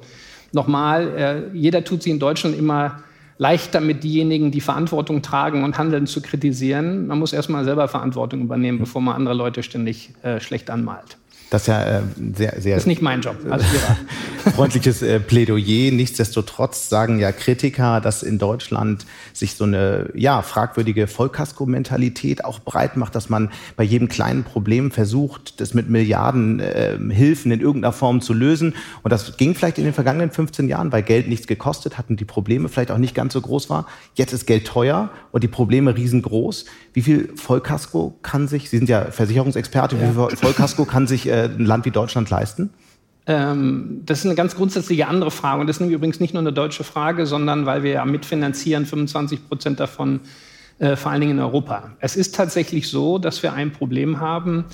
nochmal, 0.53 1.09
äh, 1.17 1.57
jeder 1.57 1.83
tut 1.83 2.03
sich 2.03 2.13
in 2.13 2.19
Deutschland 2.19 2.57
immer 2.57 3.03
leicht 3.39 3.75
damit, 3.75 4.05
diejenigen, 4.05 4.51
die 4.51 4.61
Verantwortung 4.61 5.23
tragen 5.23 5.65
und 5.65 5.79
handeln, 5.79 6.07
zu 6.07 6.21
kritisieren. 6.21 7.07
Man 7.07 7.19
muss 7.19 7.33
erstmal 7.33 7.65
selber 7.65 7.89
Verantwortung 7.89 8.43
übernehmen, 8.43 8.79
bevor 8.79 9.01
man 9.01 9.15
andere 9.15 9.35
Leute 9.35 9.63
ständig 9.63 10.13
äh, 10.23 10.41
schlecht 10.41 10.71
anmalt. 10.71 11.17
Das 11.51 11.63
ist 11.63 11.69
ja 11.69 11.83
äh, 11.83 12.03
sehr, 12.35 12.61
sehr. 12.61 12.75
Das 12.75 12.83
ist 12.83 12.87
nicht 12.87 13.01
mein 13.01 13.23
Job 13.23 13.37
als 13.49 13.65
freundliches 14.55 15.01
äh, 15.01 15.19
Plädoyer. 15.19 15.91
Nichtsdestotrotz 15.93 16.91
sagen 16.91 17.19
ja 17.19 17.33
Kritiker, 17.33 18.03
dass 18.03 18.23
in 18.23 18.39
Deutschland 18.39 19.07
sich 19.33 19.55
so 19.55 19.65
eine 19.65 20.11
ja 20.15 20.43
fragwürdige 20.43 21.07
Vollkasko-Mentalität 21.07 22.45
auch 22.45 22.59
breit 22.59 22.99
macht, 22.99 23.15
dass 23.15 23.31
man 23.31 23.51
bei 23.77 23.85
jedem 23.85 24.09
kleinen 24.09 24.45
Problem 24.45 24.91
versucht, 24.91 25.61
das 25.61 25.73
mit 25.73 25.89
Milliarden 25.89 26.61
äh, 26.61 26.99
Hilfen 27.11 27.51
in 27.51 27.61
irgendeiner 27.61 27.93
Form 27.93 28.21
zu 28.21 28.35
lösen. 28.35 28.75
Und 29.03 29.11
das 29.11 29.39
ging 29.39 29.55
vielleicht 29.55 29.79
in 29.79 29.85
den 29.85 29.95
vergangenen 29.95 30.31
15 30.31 30.69
Jahren, 30.69 30.93
weil 30.93 31.03
Geld 31.03 31.29
nichts 31.29 31.47
gekostet 31.47 31.97
hat 31.97 32.11
und 32.11 32.21
die 32.21 32.27
Probleme 32.27 32.69
vielleicht 32.69 32.91
auch 32.91 32.99
nicht 32.99 33.15
ganz 33.15 33.33
so 33.33 33.41
groß 33.41 33.71
war. 33.71 33.87
Jetzt 34.15 34.35
ist 34.35 34.47
Geld 34.47 34.67
teuer 34.67 35.09
und 35.33 35.45
die 35.45 35.49
Probleme 35.49 35.97
riesengroß. 35.97 36.67
Wie 36.93 37.03
viel 37.03 37.31
Vollkasko 37.37 38.19
kann 38.23 38.49
sich, 38.49 38.69
Sie 38.69 38.77
sind 38.77 38.91
ja 38.91 39.11
Versicherungsexperte, 39.11 39.97
ja. 39.97 40.03
wie 40.03 40.07
viel 40.13 40.37
Vollkasko 40.37 40.85
kann 40.85 41.07
sich 41.07 41.27
äh, 41.29 41.38
ein 41.45 41.65
Land 41.65 41.85
wie 41.85 41.91
Deutschland 41.91 42.31
leisten? 42.31 42.71
Ähm, 43.27 44.03
das 44.07 44.21
ist 44.21 44.25
eine 44.25 44.35
ganz 44.35 44.57
grundsätzliche 44.57 45.07
andere 45.07 45.31
Frage. 45.31 45.61
Und 45.61 45.67
das 45.67 45.79
ist 45.79 45.87
übrigens 45.87 46.19
nicht 46.19 46.35
nur 46.35 46.41
eine 46.41 46.53
deutsche 46.53 46.85
Frage, 46.85 47.27
sondern 47.27 47.67
weil 47.67 47.83
wir 47.83 47.93
ja 47.93 48.05
mitfinanzieren, 48.05 48.87
25 48.87 49.49
Prozent 49.49 49.81
davon 49.81 50.21
äh, 50.79 50.97
vor 50.97 51.13
allen 51.13 51.21
Dingen 51.21 51.33
in 51.33 51.41
Europa. 51.41 51.93
Es 52.01 52.17
ist 52.17 52.35
tatsächlich 52.35 52.89
so, 52.89 53.19
dass 53.19 53.43
wir 53.43 53.53
ein 53.53 53.73
Problem 53.73 54.21
haben, 54.21 54.65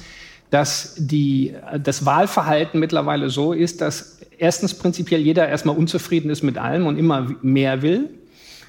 dass 0.51 0.95
die, 0.99 1.55
das 1.83 2.05
Wahlverhalten 2.05 2.79
mittlerweile 2.79 3.29
so 3.29 3.53
ist, 3.53 3.81
dass 3.81 4.19
erstens 4.39 4.75
prinzipiell 4.75 5.21
jeder 5.21 5.49
erstmal 5.49 5.77
unzufrieden 5.77 6.31
ist 6.31 6.43
mit 6.43 6.59
allem 6.59 6.87
und 6.87 6.97
immer 6.97 7.35
mehr 7.43 7.83
will. 7.83 8.11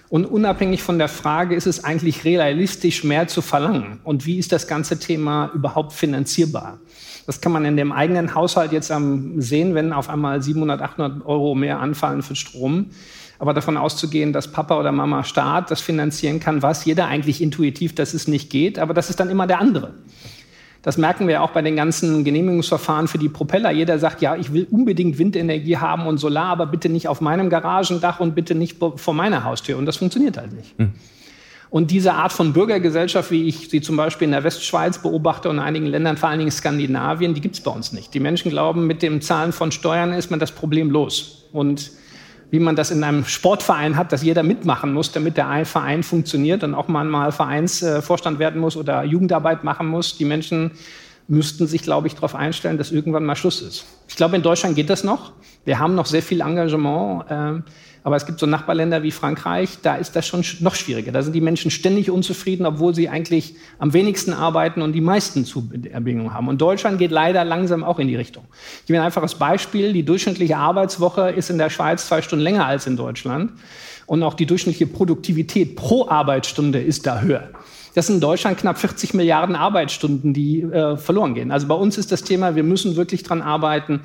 Und 0.10 0.26
unabhängig 0.26 0.82
von 0.82 0.98
der 0.98 1.10
Frage, 1.10 1.56
ist 1.56 1.68
es 1.68 1.84
eigentlich 1.84 2.24
realistisch, 2.26 3.04
mehr 3.04 3.28
zu 3.28 3.42
verlangen? 3.42 4.00
Und 4.04 4.26
wie 4.26 4.38
ist 4.38 4.52
das 4.52 4.68
ganze 4.68 4.98
Thema 4.98 5.52
überhaupt 5.54 5.94
finanzierbar? 5.94 6.80
Das 7.26 7.42
kann 7.42 7.52
man 7.52 7.66
in 7.66 7.76
dem 7.76 7.92
eigenen 7.92 8.36
Haushalt 8.36 8.72
jetzt 8.72 8.92
sehen, 9.38 9.76
wenn 9.76 9.94
auf 9.94 10.10
einmal 10.10 10.42
700, 10.42 10.82
800 10.82 11.26
Euro 11.26 11.56
mehr 11.56 11.80
anfallen 11.80 12.22
für 12.22 12.36
Strom. 12.36 12.88
Aber 13.40 13.54
davon 13.54 13.78
auszugehen, 13.78 14.32
dass 14.32 14.52
Papa 14.52 14.80
oder 14.80 14.92
Mama 14.92 15.24
Staat 15.24 15.72
das 15.72 15.82
finanzieren 15.82 16.40
kann, 16.40 16.62
weiß 16.62 16.86
jeder 16.86 17.08
eigentlich 17.08 17.42
intuitiv, 17.42 17.94
dass 17.96 18.14
es 18.14 18.28
nicht 18.28 18.50
geht. 18.50 18.80
Aber 18.80 18.94
das 18.94 19.10
ist 19.10 19.20
dann 19.20 19.30
immer 19.30 19.48
der 19.48 19.60
andere. 19.60 19.94
Das 20.86 20.98
merken 20.98 21.28
wir 21.28 21.42
auch 21.42 21.50
bei 21.50 21.64
den 21.64 21.76
ganzen 21.76 22.24
Genehmigungsverfahren 22.24 23.08
für 23.08 23.18
die 23.18 23.28
Propeller. 23.28 23.72
Jeder 23.72 23.98
sagt, 23.98 24.22
ja, 24.22 24.36
ich 24.36 24.54
will 24.54 24.68
unbedingt 24.70 25.18
Windenergie 25.18 25.78
haben 25.78 26.06
und 26.06 26.20
Solar, 26.20 26.50
aber 26.50 26.68
bitte 26.68 26.90
nicht 26.90 27.08
auf 27.08 27.22
meinem 27.22 27.50
Garagendach 27.50 28.20
und 28.20 28.36
bitte 28.36 28.54
nicht 28.54 28.78
vor 28.78 29.14
meiner 29.16 29.44
Haustür. 29.44 29.80
Und 29.80 29.88
das 29.88 29.98
funktioniert 29.98 30.38
halt 30.38 30.54
nicht. 30.54 30.78
Mhm. 30.78 30.94
Und 31.76 31.92
diese 31.92 32.14
Art 32.14 32.32
von 32.32 32.54
Bürgergesellschaft, 32.54 33.32
wie 33.32 33.50
ich 33.50 33.68
sie 33.70 33.82
zum 33.82 33.98
Beispiel 33.98 34.28
in 34.28 34.32
der 34.32 34.46
Westschweiz 34.46 35.00
beobachte 35.00 35.50
und 35.50 35.58
in 35.58 35.62
einigen 35.62 35.88
Ländern, 35.88 36.16
vor 36.16 36.30
allen 36.30 36.40
Dingen 36.40 36.50
Skandinavien, 36.50 37.34
die 37.34 37.42
gibt 37.42 37.56
es 37.56 37.62
bei 37.62 37.70
uns 37.70 37.92
nicht. 37.92 38.14
Die 38.14 38.22
Menschen 38.22 38.50
glauben, 38.50 38.88
mit 38.88 39.02
dem 39.02 39.20
Zahlen 39.20 39.52
von 39.52 39.74
Steuern 39.74 40.14
ist 40.14 40.32
man 40.32 40.40
das 40.40 40.54
Problem 40.54 40.90
los. 40.90 41.50
Und 41.52 41.92
wie 42.50 42.60
man 42.60 42.78
das 42.78 42.92
in 42.92 43.04
einem 43.04 43.26
Sportverein 43.26 43.98
hat, 43.98 44.14
dass 44.14 44.24
jeder 44.24 44.42
mitmachen 44.42 44.94
muss, 44.94 45.12
damit 45.12 45.36
der 45.36 45.66
Verein 45.66 46.04
funktioniert 46.04 46.64
und 46.64 46.76
auch 46.76 46.88
mal 46.88 47.34
Vereinsvorstand 47.34 48.40
werden 48.40 48.62
muss 48.62 48.78
oder 48.78 49.04
Jugendarbeit 49.04 49.66
machen 49.66 49.88
muss. 49.88 50.18
Die 50.18 50.24
Menschen 50.24 50.72
müssten 51.28 51.68
sich, 51.68 51.82
glaube 51.82 52.08
ich, 52.08 52.16
darauf 52.16 52.36
einstellen, 52.36 52.78
dass 52.78 52.94
irgendwann 52.94 53.26
mal 53.26 53.36
Schluss 53.36 53.62
ist. 53.62 53.84
Ich 54.08 54.16
glaube, 54.16 54.38
in 54.38 54.44
Deutschland 54.44 54.78
geht 54.78 54.90
das 54.90 55.04
noch. 55.04 55.34
Wir 55.66 55.78
haben 55.78 55.94
noch 55.94 56.06
sehr 56.06 56.22
viel 56.22 56.40
Engagement. 56.40 57.26
Aber 58.06 58.18
es 58.18 58.28
gibt 58.28 58.40
so 58.40 58.46
Nachbarländer 58.46 59.02
wie 59.02 59.10
Frankreich, 59.10 59.80
da 59.82 59.96
ist 59.96 60.16
das 60.16 60.28
schon 60.28 60.46
noch 60.60 60.76
schwieriger. 60.76 61.12
Da 61.12 61.24
sind 61.24 61.34
die 61.34 61.42
Menschen 61.42 61.72
ständig 61.72 62.12
unzufrieden, 62.12 62.68
obwohl 62.68 62.94
sie 62.94 63.10
eigentlich 63.10 63.56
am 63.80 63.94
wenigsten 63.94 64.32
arbeiten 64.32 64.84
und 64.84 64.94
die 64.94 65.02
meisten 65.02 65.44
Zuerbedingungen 65.44 66.32
haben. 66.32 66.48
Und 66.48 66.62
Deutschland 66.62 67.00
geht 67.00 67.10
leider 67.10 67.44
langsam 67.44 67.84
auch 67.84 67.98
in 67.98 68.08
die 68.08 68.16
Richtung. 68.16 68.44
Ich 68.82 68.86
gebe 68.86 69.00
ein 69.00 69.06
einfaches 69.06 69.34
Beispiel. 69.34 69.92
Die 69.92 70.06
durchschnittliche 70.06 70.56
Arbeitswoche 70.56 71.32
ist 71.32 71.50
in 71.50 71.58
der 71.58 71.72
Schweiz 71.72 72.08
zwei 72.08 72.22
Stunden 72.22 72.44
länger 72.44 72.68
als 72.68 72.86
in 72.86 72.96
Deutschland. 72.96 73.54
Und 74.06 74.22
auch 74.22 74.36
die 74.36 74.46
durchschnittliche 74.46 74.86
Produktivität 74.86 75.76
pro 75.76 76.08
Arbeitsstunde 76.08 76.80
ist 76.80 77.08
da 77.08 77.22
höher. 77.22 77.50
Das 77.96 78.06
sind 78.06 78.18
in 78.18 78.22
Deutschland 78.22 78.60
knapp 78.60 78.78
40 78.78 79.16
Milliarden 79.16 79.56
Arbeitsstunden, 79.56 80.32
die 80.32 80.62
äh, 80.62 80.96
verloren 80.96 81.34
gehen. 81.34 81.52
Also 81.52 81.66
bei 81.66 81.74
uns 81.74 81.98
ist 81.98 82.12
das 82.12 82.22
Thema, 82.22 82.56
wir 82.56 82.62
müssen 82.62 82.98
wirklich 82.98 83.24
dran 83.24 83.42
arbeiten, 83.42 84.02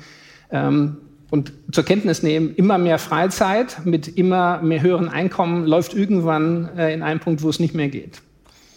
ähm, 0.49 0.97
und 1.31 1.53
zur 1.71 1.85
Kenntnis 1.85 2.21
nehmen, 2.21 2.53
immer 2.55 2.77
mehr 2.77 2.99
Freizeit 2.99 3.85
mit 3.85 4.07
immer 4.07 4.61
mehr 4.61 4.81
höheren 4.81 5.09
Einkommen 5.09 5.65
läuft 5.65 5.95
irgendwann 5.95 6.69
äh, 6.77 6.93
in 6.93 7.01
einen 7.01 7.19
Punkt, 7.19 7.41
wo 7.41 7.49
es 7.49 7.59
nicht 7.59 7.73
mehr 7.73 7.87
geht. 7.87 8.21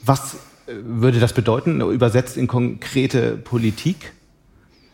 Was 0.05 0.35
äh, 0.67 0.73
würde 0.85 1.19
das 1.19 1.33
bedeuten, 1.33 1.81
übersetzt 1.81 2.37
in 2.37 2.47
konkrete 2.47 3.37
Politik? 3.37 4.13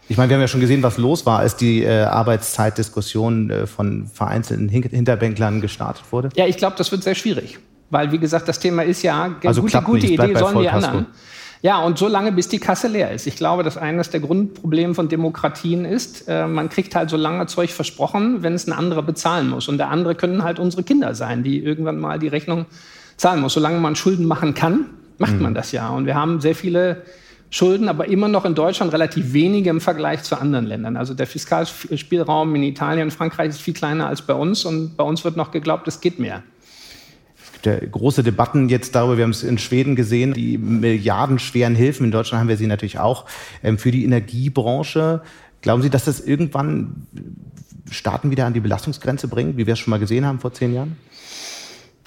Ich 0.09 0.17
meine, 0.17 0.31
wir 0.31 0.37
haben 0.37 0.41
ja 0.41 0.49
schon 0.49 0.63
gesehen, 0.63 0.83
was 0.83 0.97
los 0.97 1.27
war, 1.27 1.39
als 1.39 1.55
die 1.55 1.85
äh, 1.85 2.03
Arbeitszeitdiskussion 2.03 3.51
äh, 3.51 3.67
von 3.67 4.09
vereinzelten 4.09 4.69
Hin 4.69 4.83
Hinterbänklern 4.83 5.61
gestartet 5.61 6.05
wurde. 6.11 6.31
Ja, 6.35 6.47
ich 6.47 6.57
glaube, 6.57 6.77
das 6.79 6.91
wird 6.91 7.05
sehr 7.05 7.15
schwierig. 7.15 7.59
Weil, 7.91 8.11
wie 8.11 8.19
gesagt, 8.19 8.49
das 8.49 8.59
Thema 8.59 8.83
ist 8.83 9.03
ja, 9.03 9.37
also 9.45 9.63
gute, 9.63 9.83
gute 9.83 10.07
Idee 10.07 10.35
sollen 10.35 10.61
die 10.61 10.69
anderen. 10.69 11.07
Ja, 11.63 11.83
und 11.83 11.99
so 11.99 12.09
lange, 12.09 12.33
bis 12.33 12.49
die 12.49 12.59
Kasse 12.59 12.89
leer 12.89 13.11
ist. 13.11 13.27
Ich 13.27 13.37
glaube, 13.37 13.63
dass 13.63 13.77
eines 13.77 14.09
der 14.09 14.21
Grundprobleme 14.21 14.95
von 14.95 15.09
Demokratien 15.09 15.85
ist, 15.85 16.27
äh, 16.27 16.47
man 16.47 16.71
kriegt 16.71 16.95
halt 16.95 17.11
so 17.11 17.19
lange 17.19 17.47
Zeug 17.47 17.71
versprochen, 17.71 18.43
wenn 18.43 18.55
es 18.55 18.67
ein 18.67 18.73
anderer 18.73 19.03
bezahlen 19.03 19.51
muss. 19.51 19.69
Und 19.69 19.77
der 19.77 19.89
andere 19.89 20.15
können 20.15 20.43
halt 20.43 20.59
unsere 20.59 20.83
Kinder 20.83 21.15
sein, 21.15 21.43
die 21.43 21.63
irgendwann 21.63 22.01
mal 22.01 22.19
die 22.19 22.29
Rechnung 22.29 22.65
zahlen 23.17 23.41
muss. 23.41 23.53
Solange 23.53 23.79
man 23.79 23.95
Schulden 23.95 24.25
machen 24.25 24.55
kann, 24.55 24.87
macht 25.19 25.35
mhm. 25.35 25.43
man 25.43 25.55
das 25.55 25.73
ja. 25.73 25.91
Und 25.91 26.07
wir 26.07 26.15
haben 26.15 26.41
sehr 26.41 26.55
viele 26.55 27.03
Schulden, 27.51 27.89
aber 27.89 28.09
immer 28.09 28.29
noch 28.29 28.47
in 28.47 28.55
Deutschland 28.55 28.93
relativ 28.95 29.35
wenige 29.35 29.69
im 29.69 29.83
Vergleich 29.83 30.23
zu 30.23 30.41
anderen 30.41 30.65
Ländern. 30.65 30.97
Also 30.97 31.13
der 31.13 31.27
Fiskalspielraum 31.27 32.55
in 32.55 32.63
Italien 32.63 33.05
und 33.09 33.11
Frankreich 33.11 33.51
ist 33.51 33.61
viel 33.61 33.75
kleiner 33.75 34.07
als 34.07 34.23
bei 34.23 34.35
uns 34.35 34.65
und 34.65 34.97
bei 34.97 35.05
uns 35.05 35.25
wird 35.25 35.37
noch 35.37 35.51
geglaubt, 35.51 35.89
es 35.89 36.01
geht 36.01 36.19
mehr 36.19 36.43
ja 37.67 37.77
große 37.79 38.23
Debatten 38.23 38.69
jetzt 38.69 38.95
darüber, 38.95 39.17
wir 39.17 39.25
haben 39.25 39.31
es 39.31 39.43
in 39.43 39.59
Schweden 39.59 39.97
gesehen, 39.97 40.33
die 40.33 40.59
milliardenschweren 40.59 41.75
Hilfen, 41.75 42.07
in 42.07 42.13
Deutschland 42.13 42.41
haben 42.41 42.49
wir 42.49 42.57
sie 42.57 42.67
natürlich 42.67 42.99
auch, 42.99 43.27
ähm, 43.63 43.79
für 43.79 43.91
die 43.91 44.05
Energiebranche. 44.05 45.23
Glauben 45.63 45.83
Sie, 45.83 45.91
dass 45.91 46.05
das 46.05 46.21
irgendwann 46.21 47.07
Staaten 47.91 48.31
wieder 48.31 48.47
an 48.47 48.55
die 48.55 48.61
Belastungsgrenze 48.61 49.29
bringt, 49.29 49.57
wie 49.57 49.67
wir 49.67 49.75
es 49.75 49.79
schon 49.79 49.91
mal 49.91 49.99
gesehen 49.99 50.25
haben 50.25 50.41
vor 50.41 50.53
zehn 50.53 50.75
Jahren? 50.75 50.97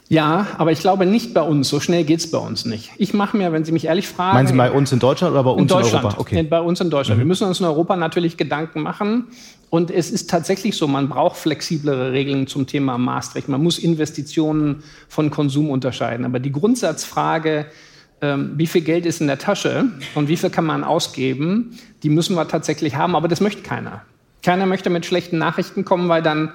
Ja, 0.09 0.47
aber 0.57 0.71
ich 0.71 0.79
glaube 0.79 1.05
nicht 1.05 1.33
bei 1.33 1.41
uns. 1.41 1.69
So 1.69 1.79
schnell 1.79 2.03
geht 2.03 2.19
es 2.19 2.29
bei 2.29 2.37
uns 2.37 2.65
nicht. 2.65 2.91
Ich 2.97 3.13
mache 3.13 3.35
mir, 3.37 3.51
wenn 3.51 3.65
Sie 3.65 3.71
mich 3.71 3.85
ehrlich 3.85 4.07
fragen. 4.07 4.35
Meinen 4.35 4.47
Sie 4.47 4.53
bei 4.53 4.71
uns 4.71 4.91
in 4.91 4.99
Deutschland 4.99 5.33
oder 5.33 5.43
bei 5.43 5.51
uns 5.51 5.61
in, 5.61 5.67
Deutschland, 5.67 6.03
in 6.03 6.09
Europa? 6.09 6.21
Okay. 6.21 6.43
Bei 6.43 6.59
uns 6.59 6.81
in 6.81 6.89
Deutschland. 6.89 7.17
Mhm. 7.17 7.23
Wir 7.23 7.27
müssen 7.27 7.47
uns 7.47 7.59
in 7.59 7.65
Europa 7.65 7.95
natürlich 7.95 8.37
Gedanken 8.37 8.81
machen. 8.81 9.27
Und 9.73 9.89
es 9.89 10.11
ist 10.11 10.29
tatsächlich 10.29 10.77
so, 10.77 10.87
man 10.87 11.09
braucht 11.09 11.35
flexiblere 11.35 12.11
Regeln 12.11 12.45
zum 12.45 12.67
Thema 12.67 12.99
Maastricht. 12.99 13.49
Man 13.49 13.63
muss 13.63 13.79
Investitionen 13.79 14.83
von 15.07 15.31
Konsum 15.31 15.71
unterscheiden. 15.71 16.27
Aber 16.27 16.39
die 16.39 16.51
Grundsatzfrage, 16.51 17.65
ähm, 18.21 18.51
wie 18.55 18.67
viel 18.67 18.81
Geld 18.81 19.07
ist 19.07 19.19
in 19.19 19.25
der 19.25 19.39
Tasche 19.39 19.85
und 20.13 20.27
wie 20.27 20.37
viel 20.37 20.51
kann 20.51 20.65
man 20.65 20.83
ausgeben, 20.83 21.75
die 22.03 22.09
müssen 22.09 22.35
wir 22.35 22.47
tatsächlich 22.47 22.97
haben. 22.97 23.15
Aber 23.15 23.27
das 23.27 23.41
möchte 23.41 23.63
keiner. 23.63 24.03
Keiner 24.43 24.67
möchte 24.67 24.91
mit 24.91 25.07
schlechten 25.07 25.39
Nachrichten 25.39 25.83
kommen, 25.83 26.07
weil 26.07 26.21
dann 26.21 26.51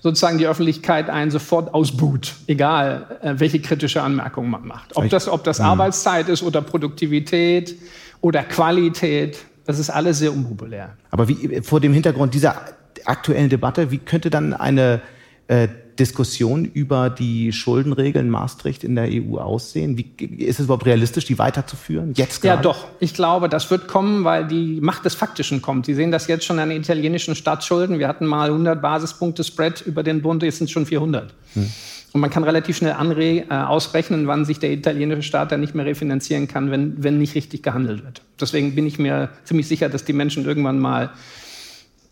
sozusagen 0.00 0.36
die 0.36 0.46
Öffentlichkeit 0.46 1.08
einen 1.08 1.30
sofort 1.30 1.72
ausbuht, 1.72 2.34
egal 2.48 3.18
äh, 3.22 3.32
welche 3.38 3.62
kritische 3.62 4.02
Anmerkungen 4.02 4.50
man 4.50 4.66
macht. 4.66 4.94
Ob 4.94 5.08
das, 5.08 5.26
ob 5.26 5.42
das 5.42 5.58
mhm. 5.58 5.64
Arbeitszeit 5.64 6.28
ist 6.28 6.42
oder 6.42 6.60
Produktivität 6.60 7.76
oder 8.20 8.42
Qualität, 8.42 9.38
das 9.68 9.78
ist 9.78 9.90
alles 9.90 10.18
sehr 10.18 10.32
unpopulär. 10.32 10.96
Aber 11.10 11.28
wie 11.28 11.60
vor 11.60 11.78
dem 11.78 11.92
Hintergrund 11.92 12.32
dieser 12.32 12.56
aktuellen 13.04 13.50
Debatte, 13.50 13.90
wie 13.90 13.98
könnte 13.98 14.30
dann 14.30 14.54
eine 14.54 15.02
äh, 15.46 15.68
Diskussion 15.98 16.64
über 16.64 17.10
die 17.10 17.52
Schuldenregeln 17.52 18.30
Maastricht 18.30 18.82
in 18.82 18.94
der 18.94 19.10
EU 19.10 19.36
aussehen? 19.36 19.98
Wie, 19.98 20.10
ist 20.42 20.58
es 20.58 20.64
überhaupt 20.64 20.86
realistisch, 20.86 21.26
die 21.26 21.38
weiterzuführen? 21.38 22.14
Jetzt 22.16 22.40
gerade? 22.40 22.56
Ja, 22.56 22.62
doch. 22.62 22.86
Ich 22.98 23.12
glaube, 23.12 23.50
das 23.50 23.70
wird 23.70 23.88
kommen, 23.88 24.24
weil 24.24 24.46
die 24.46 24.80
Macht 24.80 25.04
des 25.04 25.14
Faktischen 25.14 25.60
kommt. 25.60 25.84
Sie 25.84 25.92
sehen 25.92 26.12
das 26.12 26.28
jetzt 26.28 26.46
schon 26.46 26.58
an 26.58 26.70
den 26.70 26.80
italienischen 26.80 27.34
Staatsschulden. 27.34 27.98
Wir 27.98 28.08
hatten 28.08 28.24
mal 28.24 28.48
100 28.48 28.80
Basispunkte 28.80 29.44
Spread 29.44 29.82
über 29.82 30.02
den 30.02 30.22
Bund, 30.22 30.42
jetzt 30.42 30.56
sind 30.56 30.64
es 30.64 30.70
schon 30.70 30.86
400. 30.86 31.34
Hm. 31.52 31.70
Und 32.12 32.20
man 32.20 32.30
kann 32.30 32.44
relativ 32.44 32.76
schnell 32.76 32.92
anre 32.92 33.22
äh, 33.22 33.46
ausrechnen, 33.48 34.26
wann 34.26 34.44
sich 34.44 34.58
der 34.58 34.72
italienische 34.72 35.22
Staat 35.22 35.52
dann 35.52 35.60
nicht 35.60 35.74
mehr 35.74 35.84
refinanzieren 35.84 36.48
kann, 36.48 36.70
wenn, 36.70 37.02
wenn 37.02 37.18
nicht 37.18 37.34
richtig 37.34 37.62
gehandelt 37.62 38.02
wird. 38.02 38.22
Deswegen 38.40 38.74
bin 38.74 38.86
ich 38.86 38.98
mir 38.98 39.28
ziemlich 39.44 39.68
sicher, 39.68 39.88
dass 39.88 40.04
die 40.04 40.14
Menschen 40.14 40.44
irgendwann 40.46 40.78
mal 40.78 41.10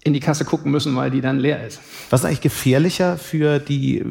in 0.06 0.12
die 0.12 0.20
Kasse 0.20 0.44
gucken 0.44 0.70
müssen, 0.70 0.94
weil 0.94 1.10
die 1.10 1.20
dann 1.20 1.40
leer 1.40 1.66
ist. 1.66 1.80
Was 2.10 2.20
ist 2.20 2.26
eigentlich 2.26 2.40
gefährlicher 2.40 3.18
für 3.18 3.58
die, 3.58 4.04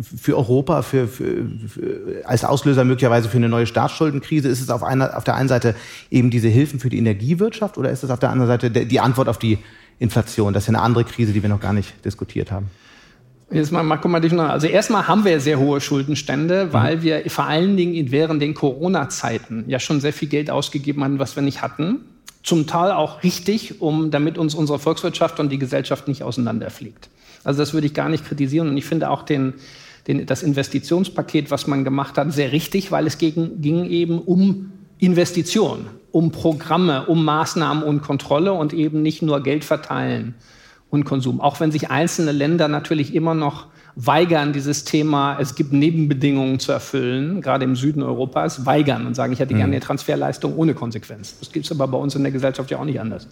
für 0.00 0.36
Europa, 0.36 0.82
für, 0.82 1.08
für, 1.08 1.48
für, 1.66 2.22
als 2.24 2.44
Auslöser 2.44 2.84
möglicherweise 2.84 3.28
für 3.28 3.38
eine 3.38 3.48
neue 3.48 3.66
Staatsschuldenkrise? 3.66 4.48
Ist 4.48 4.60
es 4.60 4.70
auf, 4.70 4.84
einer, 4.84 5.16
auf 5.16 5.24
der 5.24 5.34
einen 5.34 5.48
Seite 5.48 5.74
eben 6.12 6.30
diese 6.30 6.46
Hilfen 6.46 6.78
für 6.78 6.90
die 6.90 6.98
Energiewirtschaft 6.98 7.76
oder 7.76 7.90
ist 7.90 8.04
es 8.04 8.10
auf 8.10 8.20
der 8.20 8.30
anderen 8.30 8.46
Seite 8.46 8.70
die 8.70 9.00
Antwort 9.00 9.28
auf 9.28 9.38
die 9.38 9.58
Inflation? 9.98 10.52
Das 10.52 10.62
ist 10.62 10.66
ja 10.68 10.74
eine 10.74 10.82
andere 10.82 11.02
Krise, 11.02 11.32
die 11.32 11.42
wir 11.42 11.50
noch 11.50 11.60
gar 11.60 11.72
nicht 11.72 12.04
diskutiert 12.04 12.52
haben. 12.52 12.70
Jetzt 13.52 13.72
mal, 13.72 13.82
mal, 13.82 13.96
guck 13.96 14.10
mal. 14.10 14.22
Also 14.48 14.68
erstmal 14.68 15.08
haben 15.08 15.24
wir 15.24 15.40
sehr 15.40 15.58
hohe 15.58 15.80
Schuldenstände, 15.80 16.66
mhm. 16.66 16.72
weil 16.72 16.96
mhm. 16.96 17.02
wir 17.02 17.30
vor 17.30 17.46
allen 17.46 17.76
Dingen 17.76 18.10
während 18.10 18.40
den 18.40 18.54
Corona-Zeiten 18.54 19.64
ja 19.66 19.80
schon 19.80 20.00
sehr 20.00 20.12
viel 20.12 20.28
Geld 20.28 20.50
ausgegeben 20.50 21.02
haben, 21.02 21.18
was 21.18 21.36
wir 21.36 21.42
nicht 21.42 21.62
hatten 21.62 22.00
zum 22.42 22.66
Teil 22.66 22.92
auch 22.92 23.22
richtig, 23.22 23.80
um, 23.80 24.10
damit 24.10 24.38
uns 24.38 24.54
unsere 24.54 24.78
Volkswirtschaft 24.78 25.40
und 25.40 25.50
die 25.50 25.58
Gesellschaft 25.58 26.08
nicht 26.08 26.22
auseinanderfliegt. 26.22 27.08
Also 27.44 27.58
das 27.58 27.74
würde 27.74 27.86
ich 27.86 27.94
gar 27.94 28.08
nicht 28.08 28.24
kritisieren 28.24 28.68
und 28.68 28.76
ich 28.76 28.84
finde 28.84 29.10
auch 29.10 29.22
den, 29.22 29.54
den, 30.06 30.26
das 30.26 30.42
Investitionspaket, 30.42 31.50
was 31.50 31.66
man 31.66 31.84
gemacht 31.84 32.16
hat, 32.16 32.32
sehr 32.32 32.52
richtig, 32.52 32.92
weil 32.92 33.06
es 33.06 33.18
gegen, 33.18 33.60
ging 33.60 33.84
eben 33.84 34.18
um 34.18 34.72
Investitionen, 34.98 35.88
um 36.12 36.32
Programme, 36.32 37.06
um 37.06 37.24
Maßnahmen 37.24 37.82
und 37.82 38.02
Kontrolle 38.02 38.52
und 38.52 38.72
eben 38.72 39.02
nicht 39.02 39.22
nur 39.22 39.42
Geld 39.42 39.64
verteilen 39.64 40.34
und 40.90 41.04
Konsum. 41.04 41.40
Auch 41.40 41.60
wenn 41.60 41.72
sich 41.72 41.90
einzelne 41.90 42.32
Länder 42.32 42.68
natürlich 42.68 43.14
immer 43.14 43.34
noch 43.34 43.66
weigern, 43.96 44.52
dieses 44.52 44.84
Thema, 44.84 45.38
es 45.40 45.54
gibt 45.54 45.72
Nebenbedingungen 45.72 46.58
zu 46.58 46.72
erfüllen, 46.72 47.40
gerade 47.40 47.64
im 47.64 47.76
Süden 47.76 48.02
Europas, 48.02 48.66
weigern 48.66 49.06
und 49.06 49.14
sagen, 49.14 49.32
ich 49.32 49.40
hätte 49.40 49.54
gerne 49.54 49.68
mhm. 49.68 49.74
eine 49.74 49.80
Transferleistung 49.80 50.56
ohne 50.56 50.74
Konsequenz. 50.74 51.38
Das 51.38 51.52
gibt 51.52 51.66
es 51.66 51.72
aber 51.72 51.88
bei 51.88 51.98
uns 51.98 52.14
in 52.14 52.22
der 52.22 52.32
Gesellschaft 52.32 52.70
ja 52.70 52.78
auch 52.78 52.84
nicht 52.84 53.00
anders. 53.00 53.26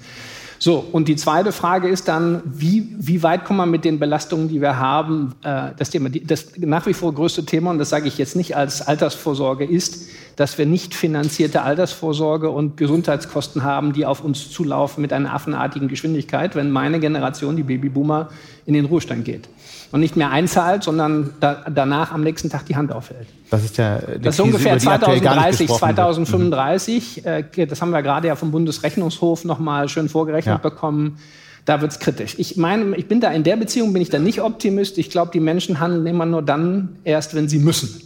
So, 0.59 0.85
und 0.93 1.07
die 1.07 1.17
zweite 1.17 1.53
Frage 1.53 1.89
ist 1.89 2.09
dann, 2.09 2.43
wie, 2.45 2.89
wie 2.99 3.23
weit 3.23 3.45
kommen 3.45 3.61
wir 3.61 3.67
mit 3.67 3.85
den 3.85 3.99
Belastungen, 3.99 4.49
die 4.49 4.61
wir 4.61 4.79
haben, 4.79 5.35
äh, 5.43 5.71
das 5.77 5.91
Thema, 5.91 6.11
das 6.11 6.53
nach 6.59 6.87
wie 6.87 6.95
vor 6.95 7.15
größte 7.15 7.45
Thema, 7.45 7.71
und 7.71 7.79
das 7.79 7.91
sage 7.91 8.09
ich 8.09 8.19
jetzt 8.19 8.35
nicht 8.35 8.57
als 8.57 8.83
Altersvorsorge, 8.83 9.65
ist, 9.65 10.09
dass 10.35 10.59
wir 10.59 10.67
nicht 10.67 10.95
finanzierte 10.95 11.63
Altersvorsorge 11.63 12.51
und 12.51 12.77
Gesundheitskosten 12.77 13.63
haben, 13.63 13.93
die 13.93 14.07
auf 14.07 14.25
uns 14.25 14.51
zulaufen 14.51 15.03
mit 15.03 15.13
einer 15.13 15.33
affenartigen 15.33 15.89
Geschwindigkeit, 15.89 16.55
wenn 16.55 16.71
meine 16.71 17.01
Generation, 17.01 17.57
die 17.57 17.65
Babyboomer, 17.65 18.29
in 18.67 18.75
den 18.75 18.85
Ruhestand 18.85 19.25
geht 19.25 19.49
und 19.91 20.01
nicht 20.01 20.17
mehr 20.17 20.31
einzahlt, 20.31 20.85
sondern 20.85 21.31
da, 21.41 21.65
danach 21.73 22.13
am 22.13 22.23
nächsten 22.23 22.51
Tag 22.51 22.67
die 22.67 22.77
Hand 22.77 22.93
aufhält. 22.93 23.27
Das 23.51 23.65
ist 23.65 23.79
ja 23.79 23.99
das 24.21 24.35
ist 24.35 24.41
ungefähr 24.41 24.79
2030, 24.79 25.71
2035. 25.71 27.23
Mhm. 27.25 27.29
Äh, 27.57 27.67
das 27.67 27.81
haben 27.81 27.91
wir 27.91 28.03
gerade 28.03 28.29
ja 28.29 28.37
vom 28.37 28.51
Bundesrechnungshof 28.51 29.45
noch 29.45 29.59
mal 29.59 29.89
schön 29.89 30.09
vorgerechnet 30.09 30.48
ja. 30.49 30.57
bekommen. 30.59 31.19
Da 31.65 31.81
wird 31.83 31.93
es 31.93 31.99
kritisch. 31.99 32.35
Ich 32.39 32.57
meine, 32.57 32.97
ich 32.97 33.09
bin 33.09 33.21
da 33.21 33.31
in 33.31 33.45
der 33.45 33.57
Beziehung 33.57 33.93
bin 33.93 34.01
ich 34.01 34.09
da 34.09 34.19
nicht 34.19 34.41
Optimist. 34.41 34.97
Ich 34.97 35.11
glaube, 35.11 35.31
die 35.33 35.41
Menschen 35.41 35.81
handeln 35.81 36.07
immer 36.07 36.25
nur 36.25 36.43
dann 36.43 36.97
erst, 37.05 37.35
wenn 37.35 37.49
sie 37.49 37.59
müssen. 37.59 38.01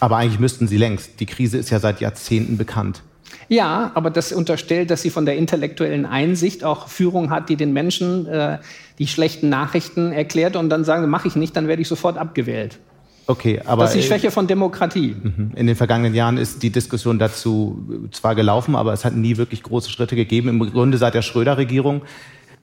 Aber 0.00 0.18
eigentlich 0.18 0.40
müssten 0.40 0.68
sie 0.68 0.76
längst. 0.76 1.20
Die 1.20 1.26
Krise 1.26 1.56
ist 1.56 1.70
ja 1.70 1.80
seit 1.80 2.00
Jahrzehnten 2.00 2.58
bekannt. 2.58 3.02
Ja, 3.48 3.92
aber 3.94 4.10
das 4.10 4.32
unterstellt, 4.32 4.90
dass 4.90 5.02
sie 5.02 5.10
von 5.10 5.26
der 5.26 5.36
intellektuellen 5.36 6.06
Einsicht 6.06 6.64
auch 6.64 6.88
Führung 6.88 7.30
hat, 7.30 7.48
die 7.48 7.56
den 7.56 7.72
Menschen 7.72 8.26
äh, 8.26 8.58
die 8.98 9.06
schlechten 9.06 9.48
Nachrichten 9.48 10.12
erklärt 10.12 10.56
und 10.56 10.68
dann 10.68 10.84
sagen, 10.84 11.08
mache 11.08 11.28
ich 11.28 11.36
nicht, 11.36 11.56
dann 11.56 11.68
werde 11.68 11.82
ich 11.82 11.88
sofort 11.88 12.18
abgewählt. 12.18 12.78
Okay, 13.26 13.60
aber 13.64 13.84
das 13.84 13.94
ist 13.94 14.02
die 14.02 14.06
Schwäche 14.06 14.30
von 14.30 14.46
Demokratie. 14.46 15.16
Mhm. 15.20 15.52
In 15.54 15.66
den 15.66 15.76
vergangenen 15.76 16.14
Jahren 16.14 16.36
ist 16.36 16.62
die 16.62 16.70
Diskussion 16.70 17.18
dazu 17.18 18.08
zwar 18.10 18.34
gelaufen, 18.34 18.76
aber 18.76 18.92
es 18.92 19.04
hat 19.04 19.14
nie 19.14 19.36
wirklich 19.38 19.62
große 19.62 19.90
Schritte 19.90 20.14
gegeben. 20.14 20.48
Im 20.48 20.58
Grunde 20.70 20.98
seit 20.98 21.14
der 21.14 21.22
Schröder-Regierung. 21.22 22.02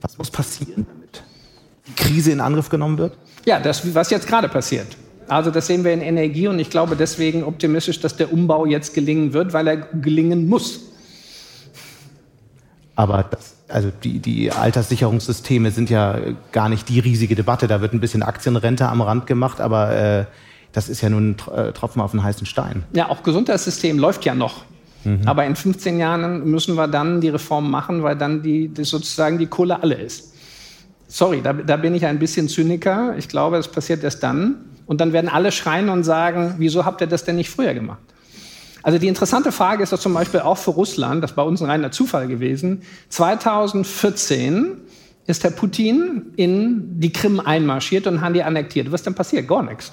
Was 0.01 0.18
muss 0.18 0.30
passieren, 0.30 0.86
damit 0.88 1.24
die 1.88 1.94
Krise 1.94 2.32
in 2.32 2.41
Angriff 2.41 2.70
genommen 2.70 2.98
wird? 2.98 3.18
Ja, 3.46 3.60
das, 3.60 3.96
was 3.96 4.12
jetzt 4.12 4.27
gerade 4.27 4.50
passiert. 4.50 4.88
Also 5.27 5.50
das 5.50 5.68
sehen 5.68 5.84
wir 5.84 5.94
in 5.94 6.01
Energie 6.01 6.48
und 6.48 6.60
ich 6.60 6.70
glaube 6.70 6.96
deswegen 6.96 7.44
optimistisch, 7.44 8.00
dass 8.00 8.18
der 8.18 8.34
Umbau 8.34 8.65
jetzt 8.65 8.94
gelingen 8.94 9.34
wird, 9.34 9.53
weil 9.53 9.68
er 9.68 9.77
gelingen 9.77 10.48
muss. 10.48 10.82
Aber 12.96 13.24
das, 13.24 13.56
also 13.68 13.91
die, 14.03 14.20
die 14.20 14.51
Alterssicherungssysteme 14.51 15.72
sind 15.72 15.89
ja 15.89 16.20
gar 16.51 16.70
nicht 16.70 16.89
die 16.89 17.00
riesige 17.00 17.36
Debatte. 17.36 17.68
Da 17.68 17.82
wird 17.82 17.94
ein 17.94 18.00
bisschen 18.00 18.22
Aktienrente 18.22 18.89
am 18.89 19.01
Rand 19.01 19.25
gemacht, 19.25 19.62
aber 19.62 19.96
äh, 19.96 20.25
das 20.72 20.90
ist 20.90 21.01
ja 21.01 21.10
nun 21.10 21.36
ein 21.48 21.54
äh, 21.56 21.72
Tropfen 21.74 22.01
auf 22.01 22.12
den 22.12 22.24
heißen 22.24 22.46
Stein. 22.46 22.84
Ja, 22.94 23.10
auch 23.10 23.24
Gesundheitssystem 23.24 24.00
läuft 24.00 24.25
ja 24.25 24.36
noch. 24.36 24.63
Mhm. 25.04 25.22
Aber 25.25 25.46
in 25.46 25.56
15 25.56 26.00
Jahren 26.00 26.50
müssen 26.50 26.75
wir 26.75 26.88
dann 26.88 27.22
die 27.22 27.30
Reform 27.30 27.70
machen, 27.70 28.04
weil 28.04 28.16
dann 28.16 28.42
die, 28.44 28.72
sozusagen 28.82 29.38
die 29.38 29.48
Kohle 29.48 29.82
alle 29.82 29.96
ist. 29.96 30.34
Sorry, 31.08 31.42
da, 31.42 31.54
da 31.54 31.75
bin 31.78 31.94
ich 31.96 32.06
ein 32.06 32.20
bisschen 32.20 32.48
Zyniker. 32.48 33.16
Ich 33.18 33.28
glaube, 33.28 33.58
es 33.58 33.68
passiert 33.68 34.04
erst 34.04 34.24
dann. 34.24 34.56
Und 34.86 35.01
dann 35.01 35.13
werden 35.13 35.30
alle 35.30 35.51
schreien 35.51 35.90
und 35.90 36.04
sagen, 36.04 36.56
wieso 36.58 36.86
habt 36.86 37.01
ihr 37.01 37.08
das 37.08 37.24
denn 37.24 37.36
nicht 37.36 37.50
früher 37.50 37.74
gemacht? 37.74 38.00
Also 38.84 38.98
die 38.98 39.08
interessante 39.08 39.51
Frage 39.51 39.84
ist 39.84 39.94
doch 39.94 40.00
zum 40.00 40.13
Beispiel 40.13 40.40
auch 40.40 40.58
für 40.58 40.72
Russland, 40.72 41.24
das 41.24 41.32
ist 41.32 41.36
bei 41.36 41.44
uns 41.44 41.62
ein 41.62 41.70
reiner 41.70 41.92
Zufall 41.92 42.28
gewesen, 42.28 42.82
2014 43.10 44.78
ist 45.28 45.44
Herr 45.44 45.51
Putin 45.51 46.34
in 46.36 47.00
die 47.00 47.13
Krim 47.13 47.40
einmarschiert 47.40 48.08
und 48.08 48.22
hat 48.22 48.36
die 48.36 48.44
annektiert. 48.44 48.92
Was 48.92 49.01
ist 49.01 49.06
denn 49.06 49.13
passiert? 49.13 49.48
Gar 49.48 49.63
nichts. 49.63 49.92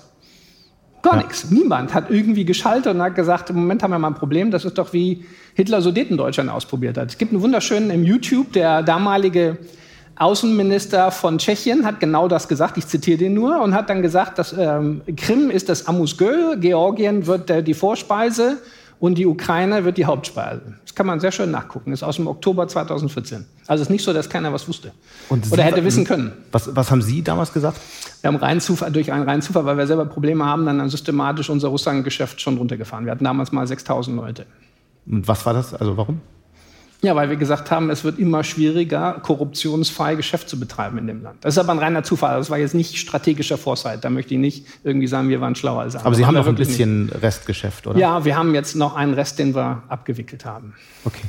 Gar 1.02 1.16
ja. 1.16 1.22
nichts. 1.22 1.50
Niemand 1.50 1.94
hat 1.94 2.10
irgendwie 2.10 2.44
geschaltet 2.44 2.94
und 2.94 3.02
hat 3.02 3.14
gesagt, 3.14 3.50
im 3.50 3.56
Moment 3.56 3.82
haben 3.82 3.90
wir 3.90 3.98
mal 3.98 4.08
ein 4.08 4.14
Problem. 4.14 4.50
Das 4.50 4.64
ist 4.64 4.78
doch 4.78 4.92
wie 4.92 5.24
Hitler 5.54 5.80
Sudetendeutschland 5.80 6.50
ausprobiert 6.50 6.98
hat. 6.98 7.10
Es 7.10 7.18
gibt 7.18 7.32
einen 7.32 7.42
wunderschönen 7.42 7.90
im 7.90 8.04
YouTube, 8.04 8.52
der 8.52 8.82
damalige 8.82 9.58
Außenminister 10.18 11.12
von 11.12 11.38
Tschechien 11.38 11.86
hat 11.86 12.00
genau 12.00 12.26
das 12.26 12.48
gesagt, 12.48 12.76
ich 12.76 12.86
zitiere 12.88 13.18
den 13.18 13.34
nur, 13.34 13.60
und 13.62 13.72
hat 13.72 13.88
dann 13.88 14.02
gesagt, 14.02 14.38
dass 14.38 14.52
ähm, 14.52 15.02
Krim 15.16 15.48
ist 15.48 15.68
das 15.68 15.86
Amusgöl, 15.86 16.58
Georgien 16.58 17.26
wird 17.28 17.48
äh, 17.50 17.62
die 17.62 17.74
Vorspeise 17.74 18.58
und 19.00 19.16
die 19.16 19.26
Ukraine 19.26 19.84
wird 19.84 19.96
die 19.96 20.04
Hauptspeise. 20.04 20.74
Das 20.82 20.94
kann 20.94 21.06
man 21.06 21.20
sehr 21.20 21.30
schön 21.32 21.50
nachgucken. 21.50 21.90
Das 21.90 22.00
ist 22.00 22.02
aus 22.02 22.16
dem 22.16 22.26
Oktober 22.26 22.66
2014. 22.66 23.44
Also 23.66 23.82
es 23.82 23.88
ist 23.88 23.90
nicht 23.90 24.04
so, 24.04 24.12
dass 24.12 24.28
keiner 24.28 24.52
was 24.52 24.66
wusste 24.68 24.92
und 25.28 25.50
oder 25.52 25.62
hätte 25.62 25.84
wissen 25.84 26.04
können. 26.04 26.32
Was, 26.52 26.74
was 26.74 26.90
haben 26.90 27.02
Sie 27.02 27.22
damals 27.22 27.52
gesagt? 27.52 27.78
Wir 28.20 28.28
haben 28.28 28.36
rein 28.36 28.60
Zufall, 28.60 28.90
durch 28.90 29.12
einen 29.12 29.24
reinen 29.24 29.42
Zufall, 29.42 29.64
weil 29.64 29.76
wir 29.76 29.86
selber 29.86 30.06
Probleme 30.06 30.44
haben, 30.44 30.66
dann 30.66 30.88
systematisch 30.88 31.50
unser 31.50 31.68
Russland-Geschäft 31.68 32.40
schon 32.40 32.58
runtergefahren. 32.58 33.04
Wir 33.04 33.12
hatten 33.12 33.24
damals 33.24 33.52
mal 33.52 33.66
6000 33.66 34.16
Leute. 34.16 34.46
Und 35.06 35.28
was 35.28 35.46
war 35.46 35.54
das? 35.54 35.74
Also 35.74 35.96
warum? 35.96 36.20
Ja, 37.00 37.14
weil 37.14 37.30
wir 37.30 37.36
gesagt 37.36 37.70
haben, 37.70 37.90
es 37.90 38.02
wird 38.02 38.18
immer 38.18 38.42
schwieriger, 38.42 39.20
korruptionsfrei 39.22 40.16
Geschäft 40.16 40.48
zu 40.48 40.58
betreiben 40.58 40.98
in 40.98 41.06
dem 41.06 41.22
Land. 41.22 41.44
Das 41.44 41.54
ist 41.54 41.58
aber 41.58 41.70
ein 41.70 41.78
reiner 41.78 42.02
Zufall. 42.02 42.36
Das 42.38 42.50
war 42.50 42.58
jetzt 42.58 42.74
nicht 42.74 42.96
strategischer 42.96 43.56
Foresight. 43.56 44.04
Da 44.04 44.10
möchte 44.10 44.34
ich 44.34 44.40
nicht 44.40 44.66
irgendwie 44.82 45.06
sagen, 45.06 45.28
wir 45.28 45.40
waren 45.40 45.54
schlauer 45.54 45.82
als 45.82 45.94
andere. 45.94 46.06
Aber 46.06 46.16
Sie 46.16 46.26
haben, 46.26 46.36
haben 46.36 46.42
noch 46.42 46.48
ein 46.48 46.56
bisschen 46.56 47.06
nicht. 47.06 47.22
Restgeschäft, 47.22 47.86
oder? 47.86 48.00
Ja, 48.00 48.24
wir 48.24 48.36
haben 48.36 48.52
jetzt 48.52 48.74
noch 48.74 48.96
einen 48.96 49.14
Rest, 49.14 49.38
den 49.38 49.54
wir 49.54 49.84
abgewickelt 49.88 50.44
haben. 50.44 50.74
Okay. 51.04 51.22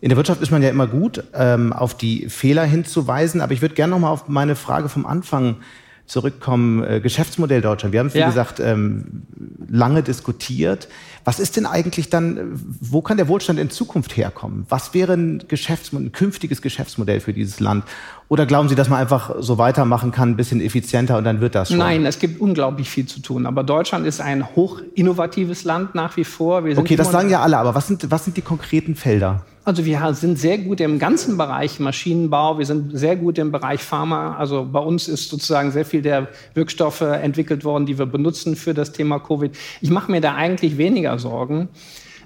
In 0.00 0.10
der 0.10 0.16
Wirtschaft 0.16 0.40
ist 0.42 0.52
man 0.52 0.62
ja 0.62 0.68
immer 0.68 0.86
gut, 0.86 1.24
ähm, 1.34 1.72
auf 1.72 1.96
die 1.96 2.28
Fehler 2.28 2.64
hinzuweisen. 2.64 3.40
Aber 3.40 3.52
ich 3.52 3.62
würde 3.62 3.74
gerne 3.74 3.90
noch 3.90 3.98
mal 3.98 4.10
auf 4.10 4.28
meine 4.28 4.54
Frage 4.54 4.88
vom 4.88 5.06
Anfang 5.06 5.56
zurückkommen. 6.06 6.84
Äh, 6.84 7.00
Geschäftsmodell 7.00 7.60
Deutschland. 7.60 7.92
Wir 7.92 8.00
haben 8.00 8.08
es, 8.08 8.14
wie 8.14 8.18
ja. 8.18 8.26
gesagt, 8.26 8.60
ähm, 8.60 9.22
lange 9.68 10.02
diskutiert. 10.02 10.88
Was 11.24 11.40
ist 11.40 11.56
denn 11.56 11.64
eigentlich 11.64 12.10
dann, 12.10 12.60
wo 12.80 13.00
kann 13.00 13.16
der 13.16 13.28
Wohlstand 13.28 13.58
in 13.58 13.70
Zukunft 13.70 14.16
herkommen? 14.16 14.66
Was 14.68 14.92
wäre 14.92 15.14
ein, 15.14 15.44
Geschäftsmodell, 15.48 16.08
ein 16.08 16.12
künftiges 16.12 16.60
Geschäftsmodell 16.60 17.20
für 17.20 17.32
dieses 17.32 17.60
Land? 17.60 17.84
Oder 18.28 18.44
glauben 18.44 18.68
Sie, 18.68 18.74
dass 18.74 18.90
man 18.90 18.98
einfach 18.98 19.36
so 19.38 19.56
weitermachen 19.56 20.10
kann, 20.10 20.30
ein 20.30 20.36
bisschen 20.36 20.60
effizienter 20.60 21.16
und 21.16 21.24
dann 21.24 21.40
wird 21.40 21.54
das 21.54 21.68
schon? 21.68 21.78
Nein, 21.78 22.04
es 22.04 22.18
gibt 22.18 22.40
unglaublich 22.40 22.90
viel 22.90 23.06
zu 23.06 23.20
tun. 23.20 23.46
Aber 23.46 23.64
Deutschland 23.64 24.06
ist 24.06 24.20
ein 24.20 24.54
hoch 24.54 24.82
innovatives 24.94 25.64
Land 25.64 25.94
nach 25.94 26.16
wie 26.18 26.24
vor. 26.24 26.62
okay, 26.76 26.96
das 26.96 27.10
sagen 27.10 27.30
ja 27.30 27.40
alle. 27.40 27.56
Aber 27.56 27.74
was 27.74 27.86
sind, 27.86 28.10
was 28.10 28.24
sind 28.24 28.36
die 28.36 28.42
konkreten 28.42 28.94
Felder? 28.94 29.44
Also 29.66 29.86
wir 29.86 30.12
sind 30.12 30.38
sehr 30.38 30.58
gut 30.58 30.80
im 30.80 30.98
ganzen 30.98 31.38
Bereich 31.38 31.80
Maschinenbau, 31.80 32.58
wir 32.58 32.66
sind 32.66 32.96
sehr 32.98 33.16
gut 33.16 33.38
im 33.38 33.50
Bereich 33.50 33.82
Pharma. 33.82 34.36
Also 34.36 34.68
bei 34.70 34.78
uns 34.78 35.08
ist 35.08 35.30
sozusagen 35.30 35.70
sehr 35.70 35.86
viel 35.86 36.02
der 36.02 36.28
Wirkstoffe 36.52 37.00
entwickelt 37.00 37.64
worden, 37.64 37.86
die 37.86 37.98
wir 37.98 38.04
benutzen 38.04 38.56
für 38.56 38.74
das 38.74 38.92
Thema 38.92 39.18
Covid. 39.18 39.56
Ich 39.80 39.88
mache 39.88 40.10
mir 40.10 40.20
da 40.20 40.34
eigentlich 40.34 40.76
weniger 40.76 41.18
Sorgen. 41.18 41.70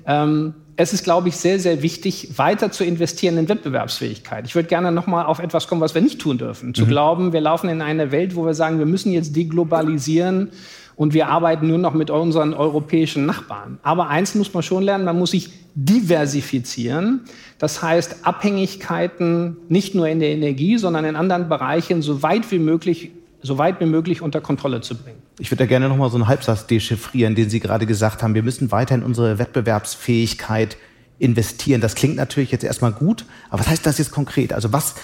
Ähm, 0.04 0.54
es 0.74 0.92
ist, 0.92 1.04
glaube 1.04 1.28
ich, 1.28 1.36
sehr, 1.36 1.60
sehr 1.60 1.82
wichtig, 1.82 2.38
weiter 2.38 2.72
zu 2.72 2.84
investieren 2.84 3.36
in 3.36 3.48
Wettbewerbsfähigkeit. 3.48 4.46
Ich 4.46 4.54
würde 4.54 4.68
gerne 4.68 4.90
noch 4.90 5.06
mal 5.06 5.24
auf 5.24 5.38
etwas 5.38 5.68
kommen, 5.68 5.80
was 5.80 5.94
wir 5.94 6.02
nicht 6.02 6.20
tun 6.20 6.38
dürfen. 6.38 6.74
Zu 6.74 6.84
mhm. 6.84 6.88
glauben, 6.88 7.32
wir 7.32 7.40
laufen 7.40 7.68
in 7.68 7.82
eine 7.82 8.10
Welt, 8.10 8.34
wo 8.34 8.46
wir 8.46 8.54
sagen, 8.54 8.78
wir 8.78 8.86
müssen 8.86 9.12
jetzt 9.12 9.34
deglobalisieren 9.36 10.50
und 10.98 11.14
wir 11.14 11.28
arbeiten 11.28 11.68
nur 11.68 11.78
noch 11.78 11.94
mit 11.94 12.10
unseren 12.10 12.52
europäischen 12.52 13.24
Nachbarn. 13.24 13.78
Aber 13.84 14.08
eins 14.08 14.34
muss 14.34 14.52
man 14.52 14.64
schon 14.64 14.82
lernen, 14.82 15.04
man 15.04 15.16
muss 15.16 15.30
sich 15.30 15.50
diversifizieren. 15.76 17.20
Das 17.58 17.82
heißt, 17.82 18.26
Abhängigkeiten 18.26 19.56
nicht 19.68 19.94
nur 19.94 20.08
in 20.08 20.18
der 20.18 20.30
Energie, 20.30 20.76
sondern 20.76 21.04
in 21.04 21.14
anderen 21.14 21.48
Bereichen 21.48 22.02
so 22.02 22.22
weit 22.22 22.50
wie 22.50 22.58
möglich 22.58 23.12
so 23.40 23.56
weit 23.56 23.78
wie 23.78 23.86
möglich 23.86 24.20
unter 24.20 24.40
Kontrolle 24.40 24.80
zu 24.80 24.96
bringen. 24.96 25.22
Ich 25.38 25.52
würde 25.52 25.62
da 25.62 25.66
gerne 25.66 25.88
noch 25.88 25.96
mal 25.96 26.10
so 26.10 26.16
einen 26.16 26.26
Halbsatz 26.26 26.66
dechiffrieren, 26.66 27.36
den 27.36 27.48
Sie 27.48 27.60
gerade 27.60 27.86
gesagt 27.86 28.24
haben. 28.24 28.34
Wir 28.34 28.42
müssen 28.42 28.72
weiter 28.72 28.96
in 28.96 29.04
unsere 29.04 29.38
Wettbewerbsfähigkeit 29.38 30.76
investieren. 31.20 31.80
Das 31.80 31.94
klingt 31.94 32.16
natürlich 32.16 32.50
jetzt 32.50 32.64
erstmal 32.64 32.90
gut, 32.90 33.24
aber 33.48 33.60
was 33.60 33.68
heißt 33.68 33.86
das 33.86 33.98
jetzt 33.98 34.10
konkret? 34.10 34.52
Also 34.52 34.72
was 34.72 34.96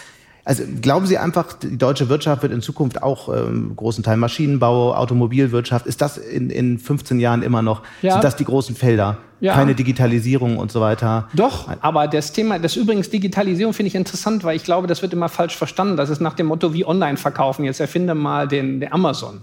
also 0.45 0.63
glauben 0.83 1.07
Sie 1.07 1.17
einfach, 1.17 1.55
die 1.55 1.79
deutsche 1.79 2.09
Wirtschaft 2.11 2.43
wird 2.43 2.53
in 2.53 2.61
Zukunft 2.61 3.03
auch 3.03 3.35
ähm, 3.35 3.75
großen 3.77 4.05
Teil 4.05 4.19
Maschinenbau, 4.19 4.95
Automobilwirtschaft, 4.95 5.87
ist 5.87 6.03
das 6.03 6.19
in, 6.19 6.51
in 6.51 6.79
15 6.79 7.19
Jahren 7.19 7.43
immer 7.43 7.63
noch, 7.63 7.83
ja. 8.03 8.13
sind 8.13 8.25
das 8.25 8.37
die 8.37 8.45
großen 8.45 8.77
Felder? 8.77 9.17
Ja. 9.41 9.55
Keine 9.55 9.75
Digitalisierung 9.75 10.59
und 10.59 10.71
so 10.71 10.81
weiter. 10.81 11.29
Doch, 11.35 11.69
aber 11.81 12.09
das 12.09 12.33
Thema, 12.33 12.59
das 12.59 12.77
übrigens 12.77 13.11
Digitalisierung 13.11 13.75
finde 13.75 13.89
ich 13.89 13.95
interessant, 13.95 14.45
weil 14.45 14.57
ich 14.57 14.65
glaube, 14.65 14.87
das 14.87 15.03
wird 15.03 15.13
immer 15.13 15.29
falsch 15.29 15.57
verstanden. 15.57 15.97
Das 15.97 16.09
ist 16.09 16.21
nach 16.21 16.35
dem 16.35 16.47
Motto, 16.47 16.73
wie 16.73 16.87
online 16.87 17.19
verkaufen. 17.19 17.65
Jetzt 17.65 17.81
erfinde 17.81 18.15
mal 18.15 18.49
den, 18.49 18.81
den 18.81 18.93
Amazon. 18.93 19.43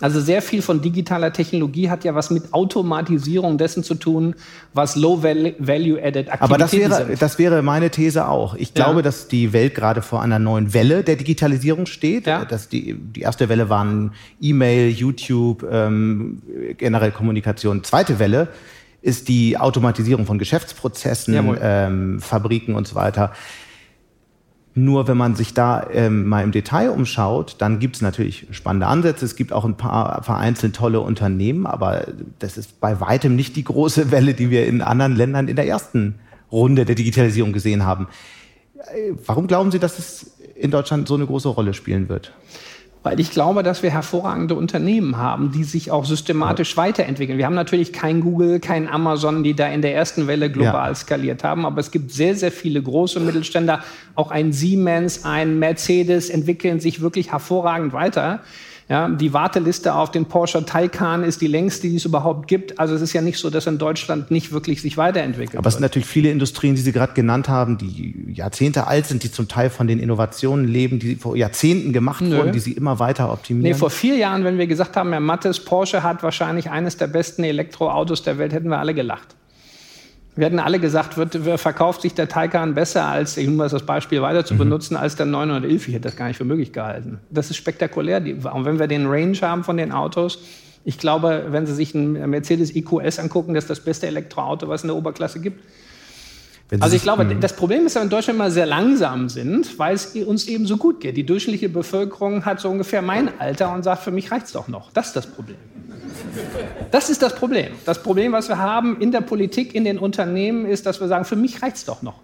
Also 0.00 0.20
sehr 0.20 0.42
viel 0.42 0.62
von 0.62 0.80
digitaler 0.80 1.32
Technologie 1.32 1.90
hat 1.90 2.04
ja 2.04 2.14
was 2.14 2.30
mit 2.30 2.52
Automatisierung 2.52 3.58
dessen 3.58 3.84
zu 3.84 3.94
tun, 3.94 4.34
was 4.74 4.96
Low-Value-Added 4.96 6.30
Aktivitäten 6.30 6.42
Aber 6.42 6.58
das 6.58 6.72
wäre, 6.72 7.06
sind. 7.06 7.22
das 7.22 7.38
wäre 7.38 7.62
meine 7.62 7.90
These 7.90 8.26
auch. 8.26 8.54
Ich 8.54 8.74
glaube, 8.74 8.96
ja. 8.96 9.02
dass 9.02 9.28
die 9.28 9.52
Welt 9.52 9.74
gerade 9.74 10.02
vor 10.02 10.22
einer 10.22 10.38
neuen 10.38 10.74
Welle 10.74 11.02
der 11.04 11.16
Digitalisierung 11.16 11.86
steht. 11.86 12.26
Ja. 12.26 12.44
Dass 12.44 12.68
die, 12.68 12.94
die 12.94 13.20
erste 13.20 13.48
Welle 13.48 13.68
waren 13.68 14.12
E-Mail, 14.40 14.90
YouTube, 14.90 15.64
ähm, 15.70 16.42
generell 16.78 17.12
Kommunikation. 17.12 17.84
Zweite 17.84 18.18
Welle 18.18 18.48
ist 19.02 19.28
die 19.28 19.58
Automatisierung 19.58 20.26
von 20.26 20.38
Geschäftsprozessen, 20.38 21.56
ähm, 21.60 22.20
Fabriken 22.20 22.76
und 22.76 22.86
so 22.86 22.94
weiter. 22.94 23.32
Nur 24.74 25.06
wenn 25.06 25.18
man 25.18 25.34
sich 25.34 25.52
da 25.52 25.86
ähm, 25.92 26.26
mal 26.26 26.42
im 26.42 26.50
Detail 26.50 26.90
umschaut, 26.90 27.56
dann 27.58 27.78
gibt 27.78 27.96
es 27.96 28.02
natürlich 28.02 28.46
spannende 28.52 28.86
Ansätze. 28.86 29.24
Es 29.26 29.36
gibt 29.36 29.52
auch 29.52 29.66
ein 29.66 29.76
paar 29.76 30.22
vereinzelt 30.22 30.74
tolle 30.74 31.00
Unternehmen, 31.00 31.66
aber 31.66 32.06
das 32.38 32.56
ist 32.56 32.80
bei 32.80 32.98
weitem 32.98 33.36
nicht 33.36 33.54
die 33.56 33.64
große 33.64 34.10
Welle, 34.10 34.32
die 34.32 34.50
wir 34.50 34.66
in 34.66 34.80
anderen 34.80 35.14
Ländern 35.14 35.48
in 35.48 35.56
der 35.56 35.66
ersten 35.66 36.14
Runde 36.50 36.86
der 36.86 36.94
Digitalisierung 36.94 37.52
gesehen 37.52 37.84
haben. 37.84 38.08
Warum 39.26 39.46
glauben 39.46 39.70
Sie, 39.70 39.78
dass 39.78 39.98
es 39.98 40.38
in 40.54 40.70
Deutschland 40.70 41.06
so 41.06 41.14
eine 41.14 41.26
große 41.26 41.48
Rolle 41.48 41.74
spielen 41.74 42.08
wird? 42.08 42.32
Weil 43.02 43.18
ich 43.18 43.32
glaube, 43.32 43.64
dass 43.64 43.82
wir 43.82 43.90
hervorragende 43.90 44.54
Unternehmen 44.54 45.16
haben, 45.16 45.50
die 45.50 45.64
sich 45.64 45.90
auch 45.90 46.04
systematisch 46.04 46.76
weiterentwickeln. 46.76 47.36
Wir 47.36 47.46
haben 47.46 47.54
natürlich 47.54 47.92
kein 47.92 48.20
Google, 48.20 48.60
kein 48.60 48.88
Amazon, 48.88 49.42
die 49.42 49.54
da 49.54 49.66
in 49.66 49.82
der 49.82 49.94
ersten 49.94 50.28
Welle 50.28 50.50
global 50.50 50.90
ja. 50.90 50.94
skaliert 50.94 51.42
haben, 51.42 51.66
aber 51.66 51.80
es 51.80 51.90
gibt 51.90 52.12
sehr, 52.12 52.36
sehr 52.36 52.52
viele 52.52 52.80
große 52.80 53.18
Mittelständler. 53.18 53.82
Auch 54.14 54.30
ein 54.30 54.52
Siemens, 54.52 55.24
ein 55.24 55.58
Mercedes 55.58 56.30
entwickeln 56.30 56.78
sich 56.78 57.00
wirklich 57.00 57.32
hervorragend 57.32 57.92
weiter. 57.92 58.40
Ja, 58.92 59.08
die 59.08 59.32
Warteliste 59.32 59.94
auf 59.94 60.10
den 60.10 60.26
Porsche 60.26 60.66
Taycan 60.66 61.24
ist 61.24 61.40
die 61.40 61.46
längste, 61.46 61.88
die 61.88 61.96
es 61.96 62.04
überhaupt 62.04 62.46
gibt. 62.46 62.78
Also 62.78 62.94
es 62.94 63.00
ist 63.00 63.14
ja 63.14 63.22
nicht 63.22 63.38
so, 63.38 63.48
dass 63.48 63.66
in 63.66 63.78
Deutschland 63.78 64.30
nicht 64.30 64.52
wirklich 64.52 64.82
sich 64.82 64.98
weiterentwickelt. 64.98 65.56
Aber 65.56 65.68
es 65.68 65.76
sind 65.76 65.80
natürlich 65.80 66.06
viele 66.06 66.30
Industrien, 66.30 66.74
die 66.74 66.82
Sie 66.82 66.92
gerade 66.92 67.14
genannt 67.14 67.48
haben, 67.48 67.78
die 67.78 68.34
Jahrzehnte 68.34 68.86
alt 68.88 69.06
sind, 69.06 69.22
die 69.22 69.32
zum 69.32 69.48
Teil 69.48 69.70
von 69.70 69.86
den 69.86 69.98
Innovationen 69.98 70.68
leben, 70.68 70.98
die 70.98 71.16
vor 71.16 71.38
Jahrzehnten 71.38 71.94
gemacht 71.94 72.20
Nö. 72.20 72.36
wurden, 72.36 72.52
die 72.52 72.58
Sie 72.58 72.72
immer 72.72 72.98
weiter 72.98 73.32
optimieren. 73.32 73.72
Nee, 73.72 73.78
vor 73.78 73.88
vier 73.88 74.16
Jahren, 74.16 74.44
wenn 74.44 74.58
wir 74.58 74.66
gesagt 74.66 74.94
haben, 74.94 75.10
Herr 75.12 75.20
Mattes, 75.20 75.60
Porsche 75.60 76.02
hat 76.02 76.22
wahrscheinlich 76.22 76.68
eines 76.68 76.98
der 76.98 77.06
besten 77.06 77.44
Elektroautos 77.44 78.22
der 78.22 78.36
Welt, 78.36 78.52
hätten 78.52 78.68
wir 78.68 78.78
alle 78.78 78.92
gelacht. 78.92 79.36
Wir 80.34 80.46
hatten 80.46 80.58
alle 80.58 80.78
gesagt, 80.78 81.18
wird, 81.18 81.36
verkauft 81.60 82.02
sich 82.02 82.14
der 82.14 82.26
Taycan 82.26 82.74
besser 82.74 83.06
als, 83.06 83.36
ich 83.36 83.48
muss 83.48 83.72
das 83.72 83.84
Beispiel 83.84 84.22
weiter 84.22 84.44
zu 84.46 84.54
mhm. 84.54 84.58
benutzen, 84.58 84.96
als 84.96 85.14
der 85.16 85.26
911. 85.26 85.88
Ich 85.88 85.94
hätte 85.94 86.08
das 86.08 86.16
gar 86.16 86.28
nicht 86.28 86.38
für 86.38 86.44
möglich 86.44 86.72
gehalten. 86.72 87.18
Das 87.30 87.50
ist 87.50 87.56
spektakulär. 87.56 88.18
Und 88.18 88.64
wenn 88.64 88.78
wir 88.78 88.86
den 88.86 89.06
Range 89.06 89.36
haben 89.42 89.62
von 89.62 89.76
den 89.76 89.92
Autos, 89.92 90.38
ich 90.84 90.98
glaube, 90.98 91.46
wenn 91.50 91.66
Sie 91.66 91.74
sich 91.74 91.94
ein 91.94 92.30
Mercedes 92.30 92.74
EQS 92.74 93.18
angucken, 93.18 93.54
das 93.54 93.64
ist 93.64 93.70
das 93.70 93.80
beste 93.80 94.06
Elektroauto, 94.06 94.68
was 94.68 94.80
es 94.80 94.84
in 94.84 94.88
der 94.88 94.96
Oberklasse 94.96 95.38
gibt. 95.38 95.62
Also 96.80 96.96
ich 96.96 97.02
glaube, 97.02 97.26
das 97.36 97.54
Problem 97.54 97.84
ist, 97.84 97.96
dass 97.96 98.00
wir 98.00 98.04
in 98.04 98.10
Deutschland 98.10 98.38
immer 98.38 98.50
sehr 98.50 98.64
langsam 98.64 99.28
sind, 99.28 99.78
weil 99.78 99.94
es 99.94 100.16
uns 100.16 100.48
eben 100.48 100.66
so 100.66 100.78
gut 100.78 101.00
geht. 101.00 101.18
Die 101.18 101.26
durchschnittliche 101.26 101.68
Bevölkerung 101.68 102.46
hat 102.46 102.60
so 102.60 102.70
ungefähr 102.70 103.02
mein 103.02 103.38
Alter 103.38 103.74
und 103.74 103.82
sagt, 103.82 104.02
für 104.02 104.10
mich 104.10 104.32
reicht 104.32 104.46
es 104.46 104.52
doch 104.52 104.68
noch. 104.68 104.90
Das 104.92 105.08
ist 105.08 105.16
das 105.16 105.26
Problem. 105.26 105.58
Das 106.90 107.10
ist 107.10 107.22
das 107.22 107.34
Problem. 107.34 107.72
Das 107.84 108.02
Problem, 108.02 108.32
was 108.32 108.48
wir 108.48 108.58
haben 108.58 109.00
in 109.00 109.12
der 109.12 109.20
Politik, 109.20 109.74
in 109.74 109.84
den 109.84 109.98
Unternehmen, 109.98 110.66
ist, 110.66 110.86
dass 110.86 111.00
wir 111.00 111.08
sagen, 111.08 111.24
für 111.24 111.36
mich 111.36 111.62
reicht 111.62 111.76
es 111.76 111.84
doch 111.84 112.02
noch. 112.02 112.20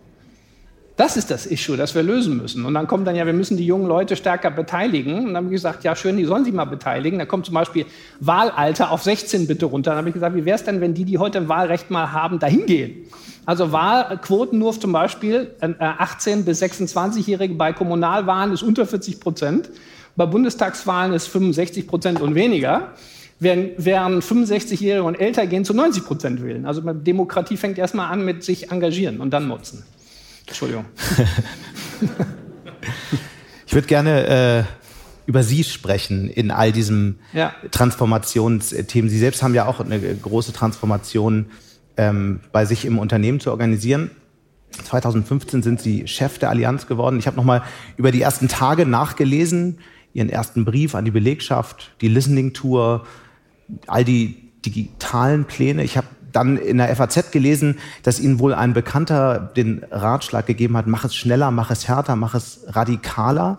Das 0.98 1.16
ist 1.16 1.30
das 1.30 1.46
Issue, 1.46 1.76
das 1.76 1.94
wir 1.94 2.02
lösen 2.02 2.36
müssen. 2.38 2.64
Und 2.64 2.74
dann 2.74 2.88
kommt 2.88 3.06
dann 3.06 3.14
ja, 3.14 3.24
wir 3.24 3.32
müssen 3.32 3.56
die 3.56 3.64
jungen 3.64 3.86
Leute 3.86 4.16
stärker 4.16 4.50
beteiligen. 4.50 5.20
Und 5.20 5.26
dann 5.26 5.36
habe 5.36 5.46
ich 5.46 5.52
gesagt, 5.52 5.84
ja 5.84 5.94
schön, 5.94 6.16
die 6.16 6.24
sollen 6.24 6.44
sich 6.44 6.52
mal 6.52 6.64
beteiligen. 6.64 7.20
Da 7.20 7.24
kommt 7.24 7.46
zum 7.46 7.54
Beispiel 7.54 7.86
Wahlalter 8.18 8.90
auf 8.90 9.04
16 9.04 9.46
bitte 9.46 9.66
runter. 9.66 9.92
Dann 9.92 9.98
habe 9.98 10.08
ich 10.08 10.14
gesagt, 10.14 10.34
wie 10.34 10.44
wäre 10.44 10.56
es 10.56 10.64
denn, 10.64 10.80
wenn 10.80 10.94
die, 10.94 11.04
die 11.04 11.18
heute 11.18 11.38
ein 11.38 11.48
Wahlrecht 11.48 11.90
mal 11.92 12.10
haben, 12.10 12.40
dahin 12.40 12.66
gehen? 12.66 13.06
Also 13.46 13.70
Wahlquoten 13.70 14.58
nur 14.58 14.78
zum 14.78 14.90
Beispiel 14.90 15.52
18 15.78 16.40
äh, 16.40 16.42
bis 16.42 16.60
26-Jährige 16.60 17.54
bei 17.54 17.72
Kommunalwahlen 17.72 18.52
ist 18.52 18.64
unter 18.64 18.84
40 18.84 19.20
Prozent. 19.20 19.70
Bei 20.16 20.26
Bundestagswahlen 20.26 21.12
ist 21.12 21.28
65 21.28 21.86
Prozent 21.86 22.20
und 22.20 22.34
weniger 22.34 22.88
während 23.40 24.24
65-Jährige 24.24 25.04
und 25.04 25.14
älter 25.14 25.46
gehen 25.46 25.64
zu 25.64 25.74
90 25.74 26.04
Prozent 26.04 26.42
wählen. 26.42 26.66
Also 26.66 26.80
Demokratie 26.80 27.56
fängt 27.56 27.78
erstmal 27.78 28.10
an 28.10 28.24
mit 28.24 28.42
sich 28.42 28.70
engagieren 28.70 29.20
und 29.20 29.30
dann 29.30 29.48
nutzen. 29.48 29.84
Entschuldigung. 30.46 30.86
ich 33.66 33.74
würde 33.74 33.86
gerne 33.86 34.26
äh, 34.26 34.64
über 35.26 35.42
Sie 35.42 35.62
sprechen 35.62 36.28
in 36.30 36.50
all 36.50 36.72
diesen 36.72 37.20
ja. 37.32 37.52
Transformationsthemen. 37.70 39.10
Sie 39.10 39.18
selbst 39.18 39.42
haben 39.42 39.54
ja 39.54 39.66
auch 39.66 39.80
eine 39.80 40.00
große 40.00 40.52
Transformation 40.52 41.46
ähm, 41.96 42.40
bei 42.50 42.64
sich 42.64 42.84
im 42.86 42.98
Unternehmen 42.98 43.38
zu 43.38 43.50
organisieren. 43.50 44.10
2015 44.84 45.62
sind 45.62 45.80
Sie 45.80 46.06
Chef 46.06 46.38
der 46.38 46.50
Allianz 46.50 46.86
geworden. 46.86 47.18
Ich 47.18 47.26
habe 47.26 47.36
noch 47.36 47.44
mal 47.44 47.62
über 47.96 48.10
die 48.10 48.22
ersten 48.22 48.48
Tage 48.48 48.86
nachgelesen, 48.86 49.78
Ihren 50.14 50.30
ersten 50.30 50.64
Brief 50.64 50.94
an 50.94 51.04
die 51.04 51.10
Belegschaft, 51.10 51.92
die 52.00 52.08
Listening 52.08 52.54
Tour, 52.54 53.04
all 53.86 54.04
die 54.04 54.50
digitalen 54.64 55.44
Pläne. 55.44 55.84
Ich 55.84 55.96
habe 55.96 56.06
dann 56.32 56.56
in 56.56 56.78
der 56.78 56.94
FAZ 56.94 57.30
gelesen, 57.30 57.78
dass 58.02 58.20
Ihnen 58.20 58.38
wohl 58.38 58.54
ein 58.54 58.74
Bekannter 58.74 59.50
den 59.56 59.84
Ratschlag 59.90 60.46
gegeben 60.46 60.76
hat, 60.76 60.86
mach 60.86 61.04
es 61.04 61.14
schneller, 61.14 61.50
mach 61.50 61.70
es 61.70 61.88
härter, 61.88 62.16
mach 62.16 62.34
es 62.34 62.60
radikaler. 62.66 63.58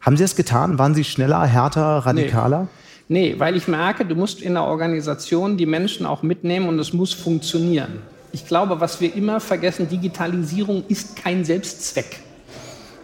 Haben 0.00 0.16
Sie 0.16 0.24
es 0.24 0.34
getan? 0.34 0.78
Waren 0.78 0.94
Sie 0.94 1.04
schneller, 1.04 1.44
härter, 1.46 1.98
radikaler? 1.98 2.68
Nee. 3.08 3.32
nee, 3.32 3.38
weil 3.38 3.56
ich 3.56 3.68
merke, 3.68 4.04
du 4.04 4.16
musst 4.16 4.42
in 4.42 4.54
der 4.54 4.64
Organisation 4.64 5.56
die 5.56 5.66
Menschen 5.66 6.06
auch 6.06 6.22
mitnehmen 6.22 6.68
und 6.68 6.78
es 6.78 6.92
muss 6.92 7.12
funktionieren. 7.12 8.02
Ich 8.32 8.46
glaube, 8.46 8.80
was 8.80 9.00
wir 9.00 9.14
immer 9.14 9.40
vergessen, 9.40 9.88
Digitalisierung 9.88 10.84
ist 10.88 11.16
kein 11.16 11.44
Selbstzweck. 11.44 12.20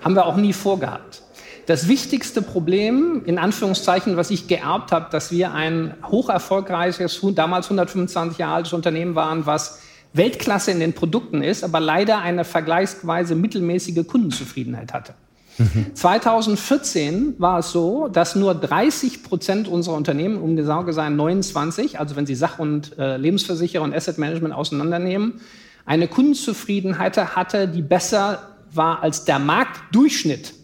Haben 0.03 0.15
wir 0.15 0.27
auch 0.27 0.37
nie 0.37 0.53
vorgehabt. 0.53 1.23
Das 1.69 1.87
wichtigste 1.87 2.41
Problem, 2.41 3.21
in 3.27 3.37
Anführungszeichen, 3.37 4.17
was 4.17 4.31
ich 4.31 4.49
geerbt 4.49 4.91
habe, 4.91 5.09
dass 5.11 5.31
wir 5.31 5.53
ein 5.53 5.93
hoch 6.03 6.31
erfolgreiches, 6.31 7.21
damals 7.35 7.67
125 7.67 8.39
Jahre 8.39 8.55
altes 8.55 8.73
Unternehmen 8.73 9.15
waren, 9.15 9.45
was 9.45 9.79
Weltklasse 10.15 10.71
in 10.71 10.81
den 10.81 10.95
Produkten 10.95 11.43
ist, 11.43 11.65
aber 11.65 11.79
leider 11.79 12.21
eine 12.21 12.47
vergleichsweise 12.47 13.35
mittelmäßige 13.35 14.07
Kundenzufriedenheit 14.07 14.95
hatte. 14.95 15.13
Mhm. 15.59 15.95
2014 15.95 17.35
war 17.37 17.59
es 17.59 17.71
so, 17.71 18.09
dass 18.09 18.35
nur 18.35 18.55
30 18.55 19.23
Prozent 19.23 19.69
unserer 19.69 19.97
Unternehmen, 19.97 20.39
um 20.39 20.57
genau 20.57 20.85
gesagt 20.85 21.15
29, 21.15 22.01
also 22.01 22.17
wenn 22.17 22.25
Sie 22.25 22.35
Sach- 22.35 22.59
und 22.59 22.99
äh, 22.99 23.19
Lebensversicherer 23.19 23.83
und 23.83 23.95
Asset 23.95 24.17
Management 24.17 24.55
auseinandernehmen, 24.55 25.43
eine 25.85 26.09
Kundenzufriedenheit 26.09 27.19
hatte, 27.37 27.69
die 27.69 27.83
besser 27.83 28.57
war 28.73 29.03
als 29.03 29.27
der 29.27 29.39
Marktdurchschnitt 29.39 30.55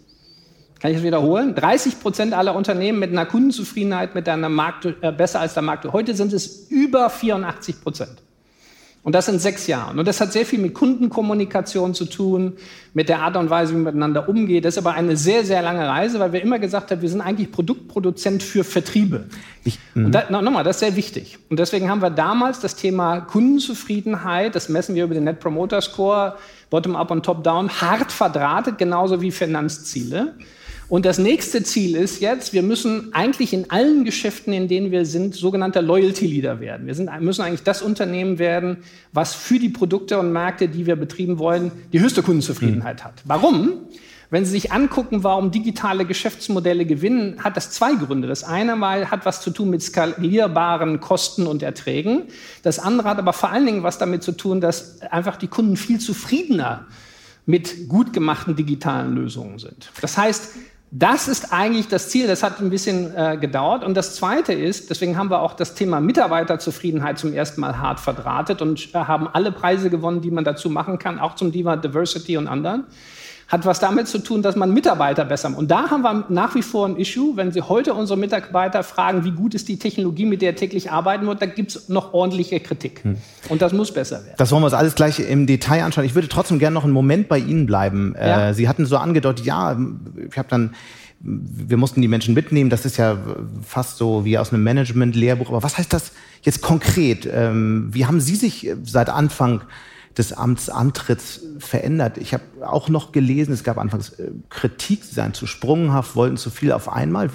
kann 0.84 0.90
ich 0.90 0.98
das 0.98 1.06
wiederholen? 1.06 1.54
30 1.54 1.98
Prozent 1.98 2.34
aller 2.34 2.54
Unternehmen 2.54 2.98
mit 2.98 3.10
einer 3.10 3.24
Kundenzufriedenheit 3.24 4.14
mit 4.14 4.28
einer 4.28 4.50
Markt, 4.50 4.84
äh, 4.84 5.12
besser 5.12 5.40
als 5.40 5.54
der 5.54 5.62
Markt. 5.62 5.90
Heute 5.90 6.14
sind 6.14 6.30
es 6.34 6.66
über 6.68 7.08
84 7.08 7.80
Prozent. 7.80 8.20
Und 9.02 9.14
das 9.14 9.26
in 9.28 9.38
sechs 9.38 9.66
Jahren. 9.66 9.98
Und 9.98 10.06
das 10.06 10.20
hat 10.20 10.34
sehr 10.34 10.44
viel 10.44 10.58
mit 10.58 10.74
Kundenkommunikation 10.74 11.94
zu 11.94 12.04
tun, 12.04 12.58
mit 12.92 13.08
der 13.08 13.20
Art 13.20 13.38
und 13.38 13.48
Weise, 13.48 13.72
wie 13.72 13.76
man 13.76 13.84
miteinander 13.84 14.28
umgeht. 14.28 14.66
Das 14.66 14.74
ist 14.74 14.78
aber 14.78 14.92
eine 14.92 15.16
sehr, 15.16 15.46
sehr 15.46 15.62
lange 15.62 15.88
Reise, 15.88 16.20
weil 16.20 16.34
wir 16.34 16.42
immer 16.42 16.58
gesagt 16.58 16.90
haben, 16.90 17.00
wir 17.00 17.08
sind 17.08 17.22
eigentlich 17.22 17.50
Produktproduzent 17.50 18.42
für 18.42 18.62
Vertriebe. 18.62 19.24
Ich, 19.64 19.78
und 19.94 20.12
da, 20.12 20.30
nochmal, 20.30 20.64
das 20.64 20.76
ist 20.76 20.80
sehr 20.80 20.96
wichtig. 20.96 21.38
Und 21.48 21.60
deswegen 21.60 21.88
haben 21.88 22.02
wir 22.02 22.10
damals 22.10 22.60
das 22.60 22.76
Thema 22.76 23.20
Kundenzufriedenheit, 23.20 24.54
das 24.54 24.68
messen 24.68 24.94
wir 24.94 25.04
über 25.04 25.14
den 25.14 25.24
Net 25.24 25.40
Promoter 25.40 25.80
Score, 25.80 26.36
Bottom-up 26.68 27.10
und 27.10 27.24
Top-down, 27.24 27.70
hart 27.70 28.12
verdrahtet, 28.12 28.76
genauso 28.76 29.22
wie 29.22 29.30
Finanzziele. 29.30 30.34
Und 30.88 31.06
das 31.06 31.18
nächste 31.18 31.62
Ziel 31.62 31.96
ist 31.96 32.20
jetzt, 32.20 32.52
wir 32.52 32.62
müssen 32.62 33.14
eigentlich 33.14 33.52
in 33.52 33.70
allen 33.70 34.04
Geschäften, 34.04 34.52
in 34.52 34.68
denen 34.68 34.90
wir 34.90 35.06
sind, 35.06 35.34
sogenannter 35.34 35.80
Loyalty 35.80 36.26
Leader 36.26 36.60
werden. 36.60 36.86
Wir 36.86 36.94
sind, 36.94 37.10
müssen 37.20 37.42
eigentlich 37.42 37.62
das 37.62 37.80
Unternehmen 37.80 38.38
werden, 38.38 38.78
was 39.12 39.34
für 39.34 39.58
die 39.58 39.70
Produkte 39.70 40.18
und 40.18 40.32
Märkte, 40.32 40.68
die 40.68 40.86
wir 40.86 40.96
betrieben 40.96 41.38
wollen, 41.38 41.72
die 41.92 42.00
höchste 42.00 42.22
Kundenzufriedenheit 42.22 43.00
mhm. 43.00 43.04
hat. 43.04 43.14
Warum? 43.24 43.78
Wenn 44.30 44.44
Sie 44.44 44.50
sich 44.50 44.72
angucken, 44.72 45.22
warum 45.22 45.50
digitale 45.52 46.04
Geschäftsmodelle 46.04 46.86
gewinnen, 46.86 47.36
hat 47.44 47.56
das 47.56 47.70
zwei 47.70 47.94
Gründe. 47.94 48.26
Das 48.26 48.42
eine 48.42 48.74
mal 48.74 49.10
hat 49.10 49.26
was 49.26 49.40
zu 49.40 49.50
tun 49.50 49.70
mit 49.70 49.82
skalierbaren 49.82 51.00
Kosten 51.00 51.46
und 51.46 51.62
Erträgen. 51.62 52.24
Das 52.62 52.78
andere 52.78 53.08
hat 53.08 53.18
aber 53.18 53.32
vor 53.32 53.50
allen 53.50 53.64
Dingen 53.64 53.82
was 53.84 53.98
damit 53.98 54.22
zu 54.22 54.32
tun, 54.32 54.60
dass 54.60 55.00
einfach 55.02 55.36
die 55.36 55.46
Kunden 55.46 55.76
viel 55.76 56.00
zufriedener 56.00 56.86
mit 57.46 57.88
gut 57.88 58.12
gemachten 58.12 58.56
digitalen 58.56 59.14
Lösungen 59.14 59.58
sind. 59.58 59.90
Das 60.00 60.16
heißt, 60.16 60.54
das 60.96 61.26
ist 61.26 61.52
eigentlich 61.52 61.88
das 61.88 62.08
Ziel. 62.08 62.28
Das 62.28 62.44
hat 62.44 62.60
ein 62.60 62.70
bisschen 62.70 63.12
äh, 63.16 63.36
gedauert. 63.36 63.82
Und 63.82 63.94
das 63.94 64.14
Zweite 64.14 64.52
ist, 64.52 64.90
deswegen 64.90 65.16
haben 65.16 65.28
wir 65.28 65.42
auch 65.42 65.54
das 65.54 65.74
Thema 65.74 65.98
Mitarbeiterzufriedenheit 65.98 67.18
zum 67.18 67.32
ersten 67.32 67.60
Mal 67.60 67.78
hart 67.78 67.98
verdrahtet 67.98 68.62
und 68.62 68.94
äh, 68.94 68.98
haben 68.98 69.26
alle 69.26 69.50
Preise 69.50 69.90
gewonnen, 69.90 70.20
die 70.20 70.30
man 70.30 70.44
dazu 70.44 70.70
machen 70.70 71.00
kann, 71.00 71.18
auch 71.18 71.34
zum 71.34 71.52
Thema 71.52 71.76
Diversity 71.76 72.36
und 72.36 72.46
anderen 72.46 72.84
hat 73.54 73.64
was 73.64 73.78
damit 73.78 74.08
zu 74.08 74.18
tun, 74.18 74.42
dass 74.42 74.56
man 74.56 74.74
Mitarbeiter 74.74 75.24
besser 75.24 75.48
macht. 75.48 75.60
Und 75.60 75.70
da 75.70 75.88
haben 75.88 76.02
wir 76.02 76.24
nach 76.28 76.56
wie 76.56 76.62
vor 76.62 76.88
ein 76.88 76.96
Issue. 76.96 77.36
Wenn 77.36 77.52
Sie 77.52 77.62
heute 77.62 77.94
unsere 77.94 78.18
Mitarbeiter 78.18 78.82
fragen, 78.82 79.24
wie 79.24 79.30
gut 79.30 79.54
ist 79.54 79.68
die 79.68 79.78
Technologie, 79.78 80.26
mit 80.26 80.42
der 80.42 80.50
er 80.50 80.56
täglich 80.56 80.90
arbeiten 80.90 81.26
wird, 81.26 81.40
da 81.40 81.46
gibt 81.46 81.70
es 81.74 81.88
noch 81.88 82.12
ordentliche 82.12 82.58
Kritik. 82.58 83.04
Hm. 83.04 83.16
Und 83.48 83.62
das 83.62 83.72
muss 83.72 83.94
besser 83.94 84.24
werden. 84.24 84.34
Das 84.38 84.50
wollen 84.50 84.62
wir 84.62 84.66
uns 84.66 84.74
alles 84.74 84.96
gleich 84.96 85.20
im 85.20 85.46
Detail 85.46 85.84
anschauen. 85.84 86.04
Ich 86.04 86.16
würde 86.16 86.28
trotzdem 86.28 86.58
gerne 86.58 86.74
noch 86.74 86.84
einen 86.84 86.92
Moment 86.92 87.28
bei 87.28 87.38
Ihnen 87.38 87.66
bleiben. 87.66 88.16
Äh, 88.16 88.28
ja. 88.28 88.54
Sie 88.54 88.68
hatten 88.68 88.86
so 88.86 88.96
angedeutet, 88.96 89.46
ja, 89.46 89.78
ich 90.28 90.36
habe 90.36 90.48
dann 90.48 90.74
wir 91.26 91.78
mussten 91.78 92.02
die 92.02 92.08
Menschen 92.08 92.34
mitnehmen. 92.34 92.68
Das 92.68 92.84
ist 92.84 92.98
ja 92.98 93.16
fast 93.66 93.96
so 93.96 94.26
wie 94.26 94.36
aus 94.36 94.52
einem 94.52 94.62
Management-Lehrbuch. 94.62 95.48
Aber 95.48 95.62
was 95.62 95.78
heißt 95.78 95.90
das 95.92 96.12
jetzt 96.42 96.60
konkret? 96.60 97.26
Ähm, 97.32 97.88
wie 97.92 98.04
haben 98.04 98.20
Sie 98.20 98.34
sich 98.36 98.70
seit 98.82 99.08
Anfang 99.08 99.62
des 100.16 100.32
Amtsantritts 100.32 101.40
verändert. 101.58 102.18
Ich 102.18 102.32
habe 102.32 102.44
auch 102.62 102.88
noch 102.88 103.12
gelesen, 103.12 103.52
es 103.52 103.64
gab 103.64 103.78
anfangs 103.78 104.10
äh, 104.10 104.30
Kritik, 104.48 105.04
sie 105.04 105.14
seien 105.14 105.34
zu 105.34 105.46
sprunghaft, 105.46 106.14
wollten 106.16 106.36
zu 106.36 106.50
viel 106.50 106.72
auf 106.72 106.92
einmal. 106.92 107.30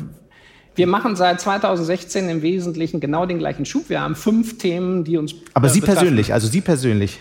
Wir 0.76 0.88
machen 0.88 1.16
seit 1.18 1.42
2016 1.42 2.30
im 2.30 2.42
Wesentlichen 2.42 3.00
genau 3.02 3.26
den 3.26 3.38
gleichen 3.40 3.66
Schub. 3.66 3.90
Wir 3.90 4.02
haben 4.02 4.16
fünf 4.16 4.58
Themen, 4.58 5.04
die 5.04 5.18
uns. 5.18 5.36
Aber 5.54 5.68
äh, 5.68 5.70
Sie 5.72 5.82
betreffen. 5.82 6.00
persönlich, 6.00 6.34
also 6.34 6.48
Sie 6.48 6.62
persönlich. 6.62 7.20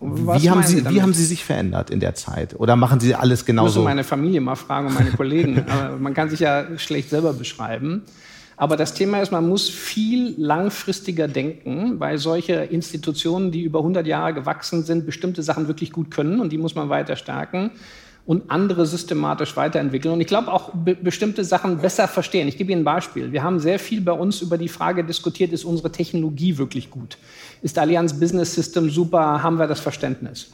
wie, 0.00 0.48
haben 0.48 0.62
Sie, 0.62 0.88
wie 0.88 1.02
haben 1.02 1.12
Sie 1.12 1.24
sich 1.24 1.44
verändert 1.44 1.90
in 1.90 2.00
der 2.00 2.14
Zeit? 2.14 2.58
Oder 2.58 2.76
machen 2.76 2.98
Sie 2.98 3.14
alles 3.14 3.44
genauso? 3.44 3.80
Ich 3.80 3.84
muss 3.84 3.84
meine 3.84 4.04
Familie 4.04 4.40
mal 4.40 4.56
fragen 4.56 4.86
und 4.86 4.94
meine 4.94 5.10
Kollegen. 5.16 5.66
man 6.00 6.14
kann 6.14 6.30
sich 6.30 6.40
ja 6.40 6.78
schlecht 6.78 7.10
selber 7.10 7.34
beschreiben. 7.34 8.02
Aber 8.56 8.76
das 8.76 8.94
Thema 8.94 9.20
ist, 9.20 9.32
man 9.32 9.48
muss 9.48 9.68
viel 9.68 10.34
langfristiger 10.38 11.28
denken, 11.28 12.00
weil 12.00 12.16
solche 12.18 12.54
Institutionen, 12.54 13.50
die 13.50 13.62
über 13.62 13.80
100 13.80 14.06
Jahre 14.06 14.32
gewachsen 14.32 14.82
sind, 14.82 15.04
bestimmte 15.04 15.42
Sachen 15.42 15.68
wirklich 15.68 15.92
gut 15.92 16.10
können 16.10 16.40
und 16.40 16.52
die 16.52 16.58
muss 16.58 16.74
man 16.74 16.88
weiter 16.88 17.16
stärken 17.16 17.70
und 18.24 18.50
andere 18.50 18.86
systematisch 18.86 19.56
weiterentwickeln. 19.56 20.14
Und 20.14 20.20
ich 20.20 20.26
glaube 20.26 20.52
auch 20.52 20.72
be 20.72 20.94
bestimmte 20.94 21.44
Sachen 21.44 21.78
besser 21.78 22.08
verstehen. 22.08 22.48
Ich 22.48 22.56
gebe 22.56 22.72
Ihnen 22.72 22.80
ein 22.80 22.84
Beispiel. 22.84 23.30
Wir 23.30 23.42
haben 23.42 23.60
sehr 23.60 23.78
viel 23.78 24.00
bei 24.00 24.12
uns 24.12 24.40
über 24.40 24.58
die 24.58 24.68
Frage 24.68 25.04
diskutiert, 25.04 25.52
ist 25.52 25.64
unsere 25.64 25.92
Technologie 25.92 26.58
wirklich 26.58 26.90
gut? 26.90 27.18
Ist 27.62 27.78
Allianz 27.78 28.18
Business 28.18 28.54
System 28.54 28.90
super? 28.90 29.42
Haben 29.42 29.58
wir 29.58 29.66
das 29.66 29.80
Verständnis? 29.80 30.50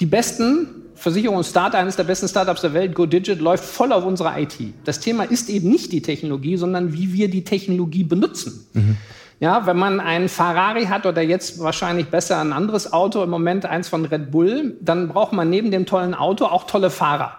Die 0.00 0.06
besten 0.06 0.68
Versicherungsstart, 1.00 1.74
eines 1.74 1.96
der 1.96 2.04
besten 2.04 2.28
Startups 2.28 2.60
der 2.60 2.74
Welt, 2.74 2.94
GoDigit, 2.94 3.40
läuft 3.40 3.64
voll 3.64 3.90
auf 3.90 4.04
unserer 4.04 4.38
IT. 4.38 4.58
Das 4.84 5.00
Thema 5.00 5.24
ist 5.24 5.48
eben 5.48 5.70
nicht 5.70 5.92
die 5.92 6.02
Technologie, 6.02 6.58
sondern 6.58 6.92
wie 6.92 7.14
wir 7.14 7.30
die 7.30 7.42
Technologie 7.42 8.04
benutzen. 8.04 8.66
Mhm. 8.74 8.96
Ja, 9.40 9.64
wenn 9.64 9.78
man 9.78 10.00
einen 10.00 10.28
Ferrari 10.28 10.84
hat 10.84 11.06
oder 11.06 11.22
jetzt 11.22 11.58
wahrscheinlich 11.58 12.08
besser 12.08 12.38
ein 12.38 12.52
anderes 12.52 12.92
Auto, 12.92 13.22
im 13.22 13.30
Moment 13.30 13.64
eins 13.64 13.88
von 13.88 14.04
Red 14.04 14.30
Bull, 14.30 14.76
dann 14.82 15.08
braucht 15.08 15.32
man 15.32 15.48
neben 15.48 15.70
dem 15.70 15.86
tollen 15.86 16.12
Auto 16.12 16.44
auch 16.44 16.64
tolle 16.66 16.90
Fahrer. 16.90 17.32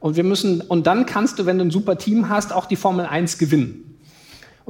Und 0.00 0.16
wir 0.16 0.24
müssen, 0.24 0.60
und 0.60 0.88
dann 0.88 1.06
kannst 1.06 1.38
du, 1.38 1.46
wenn 1.46 1.58
du 1.58 1.66
ein 1.66 1.70
super 1.70 1.96
Team 1.96 2.28
hast, 2.28 2.52
auch 2.52 2.66
die 2.66 2.74
Formel 2.74 3.06
1 3.06 3.38
gewinnen. 3.38 3.89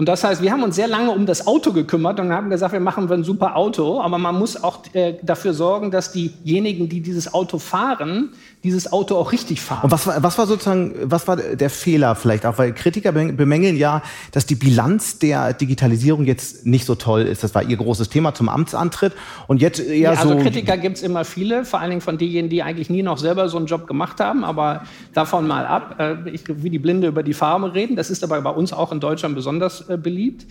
Und 0.01 0.07
das 0.07 0.25
heißt, 0.25 0.41
wir 0.41 0.51
haben 0.51 0.63
uns 0.63 0.77
sehr 0.77 0.89
lange 0.89 1.11
um 1.11 1.27
das 1.27 1.47
Auto 1.47 1.75
gekümmert 1.75 2.19
und 2.21 2.33
haben 2.33 2.49
gesagt, 2.49 2.73
wir 2.73 2.81
machen 2.81 3.13
ein 3.13 3.23
super 3.23 3.55
Auto, 3.55 4.01
aber 4.01 4.17
man 4.17 4.35
muss 4.39 4.65
auch 4.65 4.79
äh, 4.95 5.17
dafür 5.21 5.53
sorgen, 5.53 5.91
dass 5.91 6.11
diejenigen, 6.11 6.89
die 6.89 7.03
dieses 7.03 7.35
Auto 7.35 7.59
fahren, 7.59 8.31
dieses 8.63 8.93
Auto 8.93 9.17
auch 9.17 9.33
richtig 9.33 9.61
fahren. 9.61 9.85
Und 9.85 9.91
was 9.91 10.07
war, 10.07 10.23
was 10.23 10.37
war 10.37 10.47
sozusagen, 10.47 10.95
was 11.03 11.27
war 11.27 11.37
der 11.37 11.71
Fehler 11.71 12.15
vielleicht 12.15 12.45
auch? 12.45 12.59
Weil 12.59 12.75
Kritiker 12.75 13.13
bemängeln 13.13 13.77
ja, 13.77 14.03
dass 14.33 14.45
die 14.45 14.55
Bilanz 14.55 15.19
der 15.19 15.55
Digitalisierung 15.55 16.25
jetzt 16.25 16.67
nicht 16.67 16.85
so 16.85 16.95
toll 16.95 17.23
ist. 17.23 17.43
Das 17.43 17.55
war 17.55 17.63
ihr 17.63 17.77
großes 17.77 18.11
Thema 18.11 18.35
zum 18.35 18.51
Amtsantritt. 18.51 19.15
Und 19.47 19.63
jetzt 19.63 19.81
eher 19.81 19.97
ja, 19.97 20.11
also 20.11 20.31
so. 20.31 20.39
Kritiker 20.39 20.77
gibt 20.77 20.99
es 20.99 21.03
immer 21.03 21.25
viele, 21.25 21.65
vor 21.65 21.81
allen 21.81 21.91
Dingen 21.91 22.03
von 22.03 22.19
denjenigen, 22.19 22.51
die 22.51 22.63
eigentlich 22.63 22.91
nie 22.91 23.03
noch 23.03 23.17
selber 23.17 23.49
so 23.49 23.57
einen 23.57 23.67
Job 23.67 23.87
gemacht 23.87 24.21
haben. 24.21 24.45
Aber 24.45 24.85
davon 25.15 25.47
mal 25.47 25.65
ab. 25.67 25.97
Äh, 25.99 26.31
ich, 26.31 26.43
wie 26.47 26.71
die 26.71 26.79
Blinde 26.79 27.09
über 27.09 27.23
die 27.23 27.35
Farbe 27.35 27.73
reden. 27.73 27.97
Das 27.97 28.11
ist 28.11 28.23
aber 28.23 28.41
bei 28.43 28.51
uns 28.51 28.75
auch 28.75 28.93
in 28.93 29.01
Deutschland 29.01 29.35
besonders 29.35 29.89
äh, 29.89 29.97
beliebt. 29.97 30.47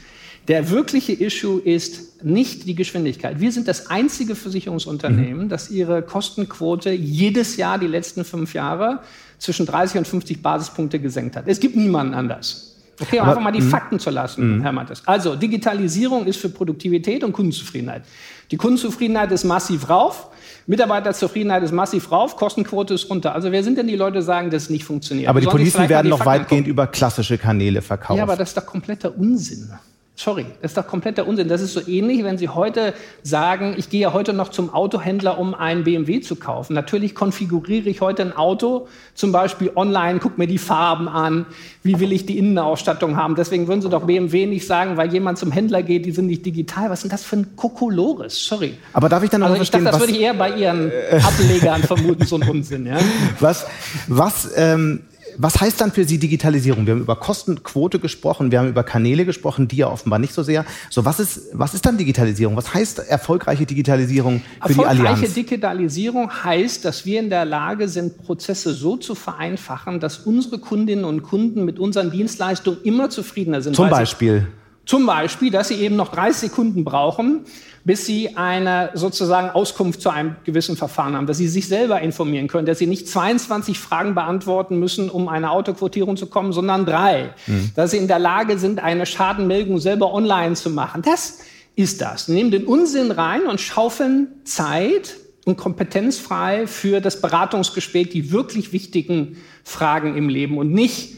Der 0.50 0.72
wirkliche 0.72 1.14
Issue 1.14 1.62
ist 1.62 2.24
nicht 2.24 2.66
die 2.66 2.74
Geschwindigkeit. 2.74 3.40
Wir 3.40 3.52
sind 3.52 3.68
das 3.68 3.92
einzige 3.92 4.34
Versicherungsunternehmen, 4.34 5.44
mhm. 5.46 5.50
das 5.50 5.70
ihre 5.70 6.02
Kostenquote 6.02 6.90
jedes 6.90 7.56
Jahr 7.56 7.78
die 7.78 7.86
letzten 7.86 8.26
fünf 8.26 8.56
Jahre 8.56 9.00
zwischen 9.38 9.68
30 9.68 10.00
und 10.00 10.08
50 10.08 10.42
Basispunkte 10.42 11.00
gesenkt 11.00 11.36
hat. 11.36 11.44
Es 11.48 11.60
gibt 11.60 11.76
niemanden 11.76 12.16
anders. 12.16 12.76
Okay, 13.00 13.18
um 13.18 13.22
Aber, 13.22 13.30
einfach 13.30 13.44
mal 13.44 13.52
die 13.52 13.62
mh. 13.62 13.70
Fakten 13.70 14.00
zu 14.00 14.10
lassen, 14.10 14.58
mh. 14.58 14.64
Herr 14.64 14.72
Mattes. 14.72 15.04
Also, 15.06 15.36
Digitalisierung 15.36 16.26
ist 16.26 16.38
für 16.38 16.50
Produktivität 16.50 17.24
und 17.24 17.32
Kundenzufriedenheit. 17.32 18.02
Die 18.50 18.58
Kundenzufriedenheit 18.58 19.32
ist 19.32 19.44
massiv 19.44 19.88
rauf. 19.88 20.30
Mitarbeiterzufriedenheit 20.66 21.64
ist 21.64 21.72
massiv 21.72 22.12
rauf, 22.12 22.36
Kostenquote 22.36 22.96
ist 22.96 23.10
runter. 23.10 23.34
Also 23.34 23.52
wer 23.52 23.64
sind 23.64 23.78
denn 23.78 23.88
die 23.88 23.96
Leute, 23.96 24.20
die 24.20 24.24
sagen, 24.24 24.50
dass 24.50 24.64
es 24.64 24.70
nicht 24.70 24.84
funktioniert? 24.84 25.30
Aber 25.30 25.42
die 25.42 25.48
Policen 25.48 25.88
werden 25.88 26.10
noch 26.10 26.26
weitgehend 26.26 26.68
über 26.68 26.88
klassische 26.88 27.38
Kanäle 27.38 27.82
verkauft. 27.82 28.18
Ja, 28.18 28.24
aber 28.24 28.36
das 28.36 28.50
ist 28.50 28.58
doch 28.58 28.66
kompletter 28.66 29.18
Unsinn. 29.18 29.72
Sorry, 30.22 30.48
das 30.62 30.72
ist 30.72 30.78
doch 30.78 30.86
kompletter 30.86 31.26
Unsinn. 31.26 31.48
Das 31.48 31.62
ist 31.62 31.72
so 31.72 31.80
ähnlich, 31.88 32.26
wenn 32.26 32.38
Sie 32.38 32.50
heute 32.50 32.94
sagen, 33.24 33.76
ich 33.78 33.90
gehe 33.90 34.02
ja 34.02 34.12
heute 34.12 34.34
noch 34.34 34.50
zum 34.50 34.74
Autohändler, 34.74 35.40
um 35.40 35.56
einen 35.56 35.86
BMW 35.86 36.20
zu 36.20 36.36
kaufen. 36.36 36.74
Natürlich 36.74 37.16
konfiguriere 37.16 37.88
ich 37.88 38.02
heute 38.02 38.24
ein 38.24 38.36
Auto, 38.36 38.90
zum 39.16 39.32
Beispiel 39.32 39.72
online, 39.78 40.20
gucke 40.20 40.34
mir 40.36 40.48
die 40.48 40.58
Farben 40.58 41.08
an, 41.08 41.46
wie 41.84 42.02
will 42.02 42.12
ich 42.12 42.26
die 42.26 42.38
Innenausstattung 42.38 43.16
haben. 43.16 43.36
Deswegen 43.36 43.70
würden 43.70 43.82
Sie 43.82 43.88
doch 43.88 44.04
BMW 44.04 44.46
nicht 44.46 44.68
sagen, 44.68 44.98
weil 44.98 45.10
jemand 45.14 45.38
zum 45.38 45.54
Händler 45.54 45.84
geht, 45.84 46.06
die 46.06 46.12
sind 46.12 46.26
nicht 46.26 46.46
digital. 46.46 46.90
Was 46.90 47.04
denn 47.04 47.12
das 47.12 47.24
für 47.24 47.38
ein 47.38 47.56
Kokolores? 47.56 48.46
Sorry. 48.46 48.78
Aber 48.92 49.08
darf 49.08 49.24
ich 49.24 49.30
dann 49.30 49.40
noch 49.40 49.48
also 49.48 49.62
ich 49.62 49.70
verstehen, 49.70 49.86
dachte, 49.86 50.00
das 50.00 50.06
würde 50.06 50.20
ich 50.20 50.22
eher 50.22 50.34
bei 50.34 50.52
Ihren 50.54 50.92
Ablegern 51.24 51.82
vermuten, 51.82 52.26
so 52.26 52.36
ein 52.36 52.50
Unsinn. 52.50 52.86
Ja? 52.88 52.98
Was, 53.40 53.68
was 54.10 54.52
ähm, 54.58 55.00
was 55.42 55.62
heißt 55.62 55.80
dann 55.80 55.94
für 55.94 56.04
Sie 56.04 56.18
Digitalisierung? 56.18 56.86
Wir 56.86 56.94
haben 56.94 57.02
über 57.02 57.16
Kostenquote 57.16 58.00
gesprochen, 58.00 58.52
wir 58.52 58.60
haben 58.60 58.68
über 58.68 58.84
Kanäle 58.84 59.24
gesprochen, 59.24 59.70
die 59.70 59.78
ja 59.78 59.90
offenbar 59.90 60.20
nicht 60.20 60.34
so 60.34 60.44
sehr. 60.44 60.66
So, 60.90 61.06
was 61.06 61.22
ist, 61.22 61.48
was 61.54 61.74
ist 61.74 61.86
dann 61.86 61.98
Digitalisierung? 61.98 62.58
Was 62.58 62.74
heißt 62.74 63.00
erfolgreiche 63.00 63.66
Digitalisierung 63.66 64.42
für 64.62 64.74
die 64.74 64.80
Allianz? 64.82 65.00
Erfolgreiche 65.00 65.34
Digitalisierung 65.34 66.44
heißt, 66.44 66.84
dass 66.84 67.06
wir 67.06 67.22
in 67.22 67.30
der 67.30 67.46
Lage 67.46 67.88
sind, 67.88 68.18
Prozesse 68.18 68.74
so 68.74 68.98
zu 68.98 69.16
vereinfachen, 69.16 70.02
dass 70.02 70.18
unsere 70.18 70.60
Kundinnen 70.60 71.06
und 71.06 71.24
Kunden 71.24 71.64
mit 71.64 71.80
unseren 71.80 72.12
Dienstleistungen 72.12 72.80
immer 72.84 73.10
zufriedener 73.10 73.62
sind. 73.62 73.78
Zum 73.78 73.90
Beispiel? 73.90 74.48
Zum 74.86 75.06
Beispiel, 75.06 75.52
dass 75.52 75.70
sie 75.70 75.76
eben 75.76 75.96
noch 75.96 76.12
30 76.12 76.50
Sekunden 76.50 76.84
brauchen, 76.84 77.46
bis 77.84 78.06
sie 78.06 78.36
eine 78.36 78.92
sozusagen 78.94 79.50
Auskunft 79.50 80.02
zu 80.02 80.10
einem 80.10 80.36
gewissen 80.44 80.76
Verfahren 80.76 81.16
haben, 81.16 81.28
dass 81.28 81.38
sie 81.38 81.48
sich 81.48 81.68
selber 81.68 82.02
informieren 82.02 82.48
können, 82.48 82.66
dass 82.66 82.80
sie 82.80 82.88
nicht 82.88 83.08
22 83.08 83.80
Fragen 83.80 84.16
beantworten 84.16 84.80
müssen, 84.80 85.10
um 85.10 85.28
eine 85.28 85.52
Autoquotierung 85.52 86.18
zu 86.18 86.28
kommen, 86.28 86.54
sondern 86.54 86.86
drei. 86.86 87.34
Mhm. 87.48 87.72
Dass 87.76 87.92
sie 87.92 87.98
in 87.98 88.08
der 88.08 88.20
Lage 88.20 88.58
sind, 88.58 88.80
eine 88.80 89.06
Schadenmeldung 89.06 89.80
selber 89.80 90.14
online 90.14 90.56
zu 90.56 90.70
machen. 90.70 91.02
Das 91.02 91.40
ist 91.76 92.02
das. 92.02 92.28
Nehmen 92.28 92.52
den 92.52 92.66
Unsinn 92.66 93.12
rein 93.12 93.48
und 93.48 93.62
schaufeln 93.62 94.28
Zeit 94.44 95.16
und 95.46 95.58
Kompetenz 95.58 96.20
frei 96.20 96.68
für 96.68 97.02
das 97.02 97.22
Beratungsgespräch, 97.22 98.10
die 98.10 98.32
wirklich 98.32 98.74
wichtigen 98.74 99.38
Fragen 99.64 100.16
im 100.16 100.30
Leben 100.30 100.58
und 100.58 100.72
nicht 100.72 101.16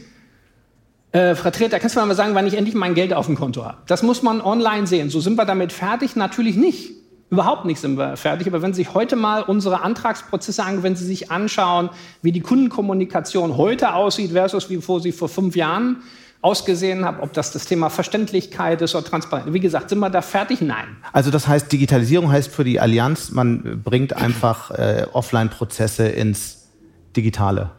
äh, 1.12 1.34
Vertreter, 1.34 1.78
kannst 1.78 1.94
du 1.94 2.00
mir 2.00 2.06
mal 2.06 2.14
sagen, 2.14 2.34
wann 2.34 2.46
ich 2.46 2.54
endlich 2.54 2.74
mein 2.74 2.94
Geld 2.94 3.12
auf 3.12 3.26
dem 3.26 3.36
Konto 3.36 3.64
habe? 3.64 3.78
Das 3.86 4.02
muss 4.02 4.22
man 4.22 4.40
online 4.40 4.86
sehen. 4.86 5.10
So 5.10 5.20
sind 5.20 5.36
wir 5.36 5.44
damit 5.44 5.72
fertig? 5.72 6.16
Natürlich 6.16 6.56
nicht. 6.56 6.92
Überhaupt 7.28 7.64
nicht 7.64 7.80
sind 7.80 7.96
wir 7.96 8.16
fertig. 8.16 8.46
Aber 8.46 8.60
wenn 8.60 8.74
Sie 8.74 8.82
sich 8.82 8.94
heute 8.94 9.16
mal 9.16 9.42
unsere 9.42 9.82
Antragsprozesse 9.82 10.62
angehen, 10.62 10.82
wenn 10.82 10.96
Sie 10.96 11.04
sich 11.04 11.30
anschauen, 11.30 11.90
wie 12.20 12.32
die 12.32 12.40
Kundenkommunikation 12.40 13.56
heute 13.56 13.94
aussieht 13.94 14.32
versus 14.32 14.68
wie 14.68 14.82
vor 14.82 15.00
sie 15.00 15.12
vor 15.12 15.28
fünf 15.28 15.56
Jahren 15.56 16.02
ausgesehen 16.42 17.04
haben, 17.04 17.20
ob 17.20 17.32
das 17.32 17.52
das 17.52 17.66
Thema 17.66 17.88
Verständlichkeit 17.88 18.82
ist 18.82 18.94
oder 18.94 19.04
Transparenz. 19.04 19.52
Wie 19.52 19.60
gesagt, 19.60 19.90
sind 19.90 20.00
wir 20.00 20.10
da 20.10 20.22
fertig? 20.22 20.60
Nein. 20.60 20.96
Also 21.12 21.30
das 21.30 21.46
heißt, 21.46 21.70
Digitalisierung 21.70 22.30
heißt 22.30 22.52
für 22.52 22.64
die 22.64 22.80
Allianz, 22.80 23.30
man 23.30 23.80
bringt 23.82 24.14
einfach 24.14 24.70
äh, 24.72 25.06
Offline-Prozesse 25.12 26.08
ins 26.08 26.68
Digitale. 27.16 27.70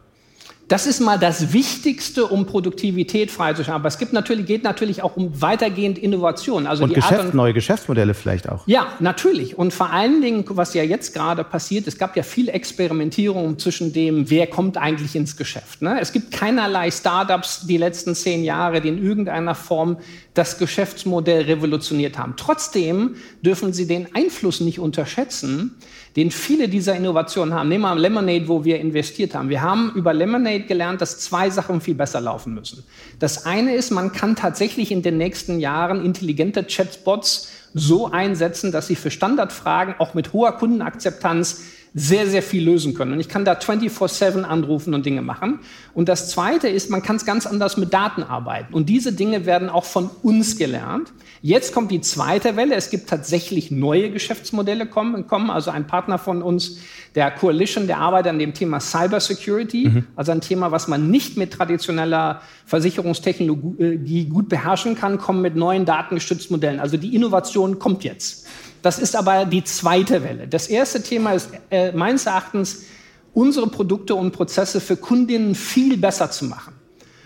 Das 0.68 0.86
ist 0.86 1.00
mal 1.00 1.18
das 1.18 1.52
Wichtigste, 1.52 2.26
um 2.26 2.46
Produktivität 2.46 3.30
freizuschalten. 3.30 3.80
Aber 3.80 3.88
es 3.88 3.98
gibt 3.98 4.14
natürlich, 4.14 4.46
geht 4.46 4.64
natürlich 4.64 5.02
auch 5.02 5.16
um 5.16 5.42
weitergehend 5.42 5.98
Innovation. 5.98 6.66
Also 6.66 6.84
und, 6.84 6.94
Geschäft, 6.94 7.20
und 7.20 7.34
neue 7.34 7.52
Geschäftsmodelle 7.52 8.14
vielleicht 8.14 8.48
auch. 8.48 8.66
Ja, 8.66 8.86
natürlich. 8.98 9.58
Und 9.58 9.74
vor 9.74 9.90
allen 9.90 10.22
Dingen, 10.22 10.44
was 10.48 10.72
ja 10.72 10.82
jetzt 10.82 11.12
gerade 11.12 11.44
passiert, 11.44 11.86
es 11.86 11.98
gab 11.98 12.16
ja 12.16 12.22
viel 12.22 12.48
Experimentierung 12.48 13.58
zwischen 13.58 13.92
dem, 13.92 14.30
wer 14.30 14.46
kommt 14.46 14.78
eigentlich 14.78 15.14
ins 15.14 15.36
Geschäft. 15.36 15.82
Ne? 15.82 15.98
Es 16.00 16.12
gibt 16.12 16.32
keinerlei 16.32 16.90
Startups 16.90 17.66
die 17.66 17.76
letzten 17.76 18.14
zehn 18.14 18.42
Jahre, 18.42 18.80
die 18.80 18.88
in 18.88 19.04
irgendeiner 19.04 19.54
Form 19.54 19.98
das 20.32 20.58
Geschäftsmodell 20.58 21.42
revolutioniert 21.42 22.18
haben. 22.18 22.34
Trotzdem 22.36 23.16
dürfen 23.42 23.72
Sie 23.72 23.86
den 23.86 24.14
Einfluss 24.14 24.60
nicht 24.60 24.78
unterschätzen, 24.78 25.76
den 26.16 26.30
viele 26.30 26.68
dieser 26.68 26.94
Innovationen 26.94 27.54
haben. 27.54 27.68
Nehmen 27.68 27.82
wir 27.82 27.94
Lemonade, 27.96 28.46
wo 28.46 28.64
wir 28.64 28.80
investiert 28.80 29.34
haben. 29.34 29.48
Wir 29.48 29.62
haben 29.62 29.92
über 29.96 30.14
Lemonade 30.14 30.60
gelernt, 30.60 31.00
dass 31.00 31.18
zwei 31.18 31.50
Sachen 31.50 31.80
viel 31.80 31.94
besser 31.94 32.20
laufen 32.20 32.54
müssen. 32.54 32.84
Das 33.18 33.46
eine 33.46 33.74
ist, 33.74 33.90
man 33.90 34.12
kann 34.12 34.36
tatsächlich 34.36 34.92
in 34.92 35.02
den 35.02 35.18
nächsten 35.18 35.58
Jahren 35.58 36.04
intelligente 36.04 36.64
Chatbots 36.64 37.50
so 37.74 38.10
einsetzen, 38.10 38.70
dass 38.70 38.86
sie 38.86 38.94
für 38.94 39.10
Standardfragen 39.10 39.96
auch 39.98 40.14
mit 40.14 40.32
hoher 40.32 40.52
Kundenakzeptanz 40.52 41.62
sehr, 41.94 42.26
sehr 42.26 42.42
viel 42.42 42.64
lösen 42.64 42.94
können. 42.94 43.12
Und 43.12 43.20
ich 43.20 43.28
kann 43.28 43.44
da 43.44 43.52
24-7 43.52 44.42
anrufen 44.42 44.94
und 44.94 45.06
Dinge 45.06 45.22
machen. 45.22 45.60
Und 45.94 46.08
das 46.08 46.28
Zweite 46.28 46.68
ist, 46.68 46.90
man 46.90 47.02
kann 47.02 47.16
es 47.16 47.24
ganz 47.24 47.46
anders 47.46 47.76
mit 47.76 47.94
Daten 47.94 48.24
arbeiten. 48.24 48.74
Und 48.74 48.88
diese 48.88 49.12
Dinge 49.12 49.46
werden 49.46 49.68
auch 49.68 49.84
von 49.84 50.10
uns 50.22 50.56
gelernt. 50.56 51.12
Jetzt 51.46 51.74
kommt 51.74 51.90
die 51.90 52.00
zweite 52.00 52.56
Welle. 52.56 52.74
Es 52.74 52.88
gibt 52.88 53.06
tatsächlich 53.06 53.70
neue 53.70 54.10
Geschäftsmodelle 54.10 54.86
kommen. 54.86 55.26
kommen. 55.26 55.50
Also 55.50 55.70
ein 55.70 55.86
Partner 55.86 56.16
von 56.16 56.40
uns, 56.40 56.78
der 57.14 57.30
Coalition, 57.30 57.86
der 57.86 57.98
arbeitet 57.98 58.30
an 58.30 58.38
dem 58.38 58.54
Thema 58.54 58.80
Cybersecurity. 58.80 59.88
Mhm. 59.90 60.06
Also 60.16 60.32
ein 60.32 60.40
Thema, 60.40 60.70
was 60.70 60.88
man 60.88 61.10
nicht 61.10 61.36
mit 61.36 61.52
traditioneller 61.52 62.40
Versicherungstechnologie 62.64 64.24
gut 64.24 64.48
beherrschen 64.48 64.94
kann, 64.94 65.18
kommen 65.18 65.42
mit 65.42 65.54
neuen 65.54 65.84
datengestützten 65.84 66.54
Modellen. 66.54 66.80
Also 66.80 66.96
die 66.96 67.14
Innovation 67.14 67.78
kommt 67.78 68.04
jetzt. 68.04 68.46
Das 68.80 68.98
ist 68.98 69.14
aber 69.14 69.44
die 69.44 69.64
zweite 69.64 70.22
Welle. 70.22 70.48
Das 70.48 70.68
erste 70.68 71.02
Thema 71.02 71.32
ist 71.32 71.50
äh, 71.70 71.92
meines 71.92 72.24
Erachtens, 72.24 72.86
unsere 73.34 73.66
Produkte 73.66 74.14
und 74.14 74.32
Prozesse 74.32 74.80
für 74.80 74.96
Kundinnen 74.96 75.54
viel 75.54 75.98
besser 75.98 76.30
zu 76.30 76.46
machen. 76.46 76.73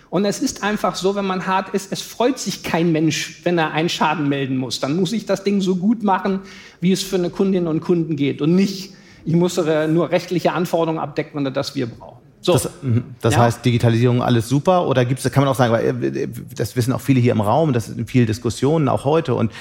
Und 0.09 0.25
es 0.25 0.39
ist 0.39 0.63
einfach 0.63 0.95
so, 0.95 1.15
wenn 1.15 1.25
man 1.25 1.45
hart 1.45 1.69
ist, 1.69 1.91
es 1.91 2.01
freut 2.01 2.39
sich 2.39 2.63
kein 2.63 2.91
Mensch, 2.91 3.41
wenn 3.43 3.57
er 3.57 3.71
einen 3.71 3.89
Schaden 3.89 4.27
melden 4.27 4.57
muss. 4.57 4.79
Dann 4.79 4.95
muss 4.95 5.13
ich 5.13 5.25
das 5.25 5.43
Ding 5.43 5.61
so 5.61 5.75
gut 5.75 6.03
machen, 6.03 6.39
wie 6.81 6.91
es 6.91 7.03
für 7.03 7.17
eine 7.17 7.29
Kundin 7.29 7.67
und 7.67 7.81
Kunden 7.81 8.15
geht. 8.15 8.41
Und 8.41 8.55
nicht, 8.55 8.93
ich 9.25 9.35
muss 9.35 9.57
nur 9.57 10.09
rechtliche 10.09 10.53
Anforderungen 10.53 10.99
abdecken, 10.99 11.53
das 11.53 11.75
wir 11.75 11.85
brauchen. 11.85 12.19
So. 12.41 12.53
Das, 12.53 12.69
mhm. 12.81 13.03
das 13.21 13.35
ja. 13.35 13.41
heißt, 13.41 13.65
Digitalisierung 13.65 14.21
alles 14.21 14.47
super 14.47 14.87
oder 14.87 15.05
gibt's, 15.05 15.29
kann 15.29 15.43
man 15.43 15.51
auch 15.51 15.55
sagen, 15.55 15.73
äh, 15.75 16.27
das 16.55 16.75
wissen 16.75 16.93
auch 16.93 17.01
viele 17.01 17.19
hier 17.19 17.33
im 17.33 17.41
Raum, 17.41 17.73
das 17.73 17.87
sind 17.87 18.09
viele 18.09 18.25
Diskussionen 18.25 18.87
auch 18.87 19.03
heute 19.03 19.35
und 19.35 19.51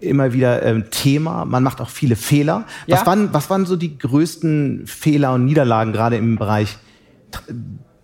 immer 0.00 0.32
wieder 0.32 0.62
ähm, 0.64 0.90
Thema. 0.90 1.44
Man 1.44 1.62
macht 1.62 1.80
auch 1.80 1.88
viele 1.88 2.16
Fehler. 2.16 2.64
Ja. 2.86 2.96
Was, 2.96 3.06
waren, 3.06 3.32
was 3.32 3.50
waren 3.50 3.66
so 3.66 3.76
die 3.76 3.96
größten 3.96 4.86
Fehler 4.86 5.34
und 5.34 5.44
Niederlagen 5.44 5.92
gerade 5.92 6.16
im 6.16 6.36
Bereich 6.36 6.76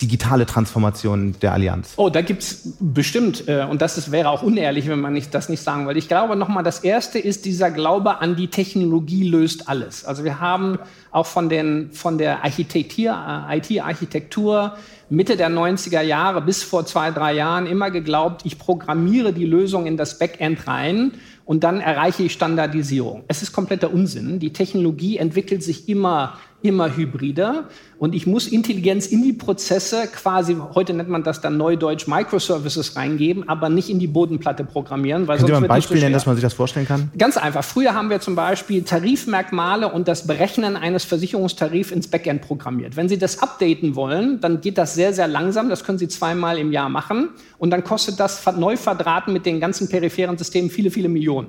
digitale 0.01 0.47
Transformation 0.47 1.35
der 1.43 1.53
Allianz? 1.53 1.95
Oh, 1.97 2.09
da 2.09 2.23
gibt 2.23 2.43
es 2.43 2.75
bestimmt, 2.81 3.49
äh, 3.49 3.65
und 3.65 3.83
das 3.83 3.99
ist, 3.99 4.11
wäre 4.11 4.31
auch 4.31 4.43
unehrlich, 4.43 4.89
wenn 4.89 5.01
man 5.01 5.13
nicht, 5.13 5.35
das 5.35 5.49
nicht 5.49 5.63
sagen 5.63 5.87
würde. 5.87 5.99
Ich 5.99 6.09
glaube 6.09 6.37
nochmal, 6.37 6.63
das 6.63 6.81
Erste 6.81 7.19
ist 7.19 7.45
dieser 7.45 7.71
Glaube 7.71 8.21
an 8.21 8.37
die 8.37 8.49
Technologie 8.49 9.29
löst 9.29 9.69
alles. 9.69 10.05
Also 10.05 10.25
wir 10.25 10.41
haben 10.41 10.79
auch 11.11 11.27
von, 11.27 11.49
den, 11.49 11.93
von 11.93 12.19
der 12.19 12.45
Architektur, 12.45 13.47
äh, 13.49 13.59
IT-Architektur 13.59 14.75
Mitte 15.13 15.37
der 15.37 15.51
90er 15.51 16.03
Jahre 16.03 16.41
bis 16.41 16.63
vor 16.63 16.87
zwei, 16.87 17.11
drei 17.11 17.35
Jahren 17.35 17.67
immer 17.67 17.91
geglaubt, 17.91 18.43
ich 18.45 18.59
programmiere 18.59 19.33
die 19.33 19.45
Lösung 19.45 19.87
in 19.87 19.97
das 19.97 20.21
Backend 20.21 20.69
rein 20.69 21.13
und 21.45 21.65
dann 21.65 21.81
erreiche 21.81 22.23
ich 22.23 22.33
Standardisierung. 22.33 23.25
Es 23.27 23.43
ist 23.43 23.53
kompletter 23.53 23.93
Unsinn. 23.93 24.39
Die 24.39 24.53
Technologie 24.53 25.17
entwickelt 25.17 25.65
sich 25.65 25.89
immer 25.89 26.39
immer 26.63 26.97
hybrider 26.97 27.69
und 27.99 28.15
ich 28.15 28.27
muss 28.27 28.47
Intelligenz 28.47 29.07
in 29.07 29.23
die 29.23 29.33
Prozesse 29.33 30.09
quasi, 30.13 30.57
heute 30.75 30.95
nennt 30.95 31.09
man 31.09 31.23
das 31.23 31.41
dann 31.41 31.57
neudeutsch 31.57 32.07
Microservices 32.07 32.97
reingeben, 32.97 33.49
aber 33.49 33.69
nicht 33.69 33.91
in 33.91 33.99
die 33.99 34.07
Bodenplatte 34.07 34.65
programmieren. 34.65 35.29
Weil 35.29 35.37
Können 35.37 35.49
Sie 35.49 35.53
mal 35.53 35.63
ein 35.63 35.69
Beispiel 35.69 36.01
nennen, 36.01 36.13
dass 36.13 36.27
man 36.27 36.37
sich 36.37 36.43
das 36.43 36.55
vorstellen 36.55 36.87
kann? 36.87 37.11
Ganz 37.19 37.37
einfach. 37.37 37.65
Früher 37.65 37.95
haben 37.95 38.11
wir 38.11 38.21
zum 38.21 38.35
Beispiel 38.35 38.83
Tarifmerkmale 38.83 39.91
und 39.93 40.09
das 40.09 40.27
Berechnen 40.27 40.77
eines 40.77 41.05
Versicherungstarifs 41.05 41.91
ins 41.91 42.09
Backend 42.09 42.43
programmiert. 42.43 42.97
Wenn 42.97 43.09
Sie 43.09 43.19
das 43.19 43.43
updaten 43.43 43.95
wollen, 43.95 44.41
dann 44.41 44.61
geht 44.61 44.79
das 44.79 44.95
sehr, 44.95 45.13
sehr 45.13 45.29
langsam. 45.29 45.69
Das 45.69 45.85
können 45.85 45.99
Sie 45.99 46.09
zweimal 46.09 46.59
im 46.59 46.73
Jahr 46.73 46.89
machen 46.89 47.31
und 47.59 47.71
dann 47.71 47.85
kostet 47.85 48.21
das 48.21 48.45
neu 48.57 48.77
verdrahten 48.77 49.33
mit 49.33 49.47
den 49.47 49.61
ganzen 49.61 49.89
peripheren 49.89 50.39
Systemen 50.39 50.71
viele, 50.71 50.91
viele 50.91 51.09
Millionen. 51.09 51.49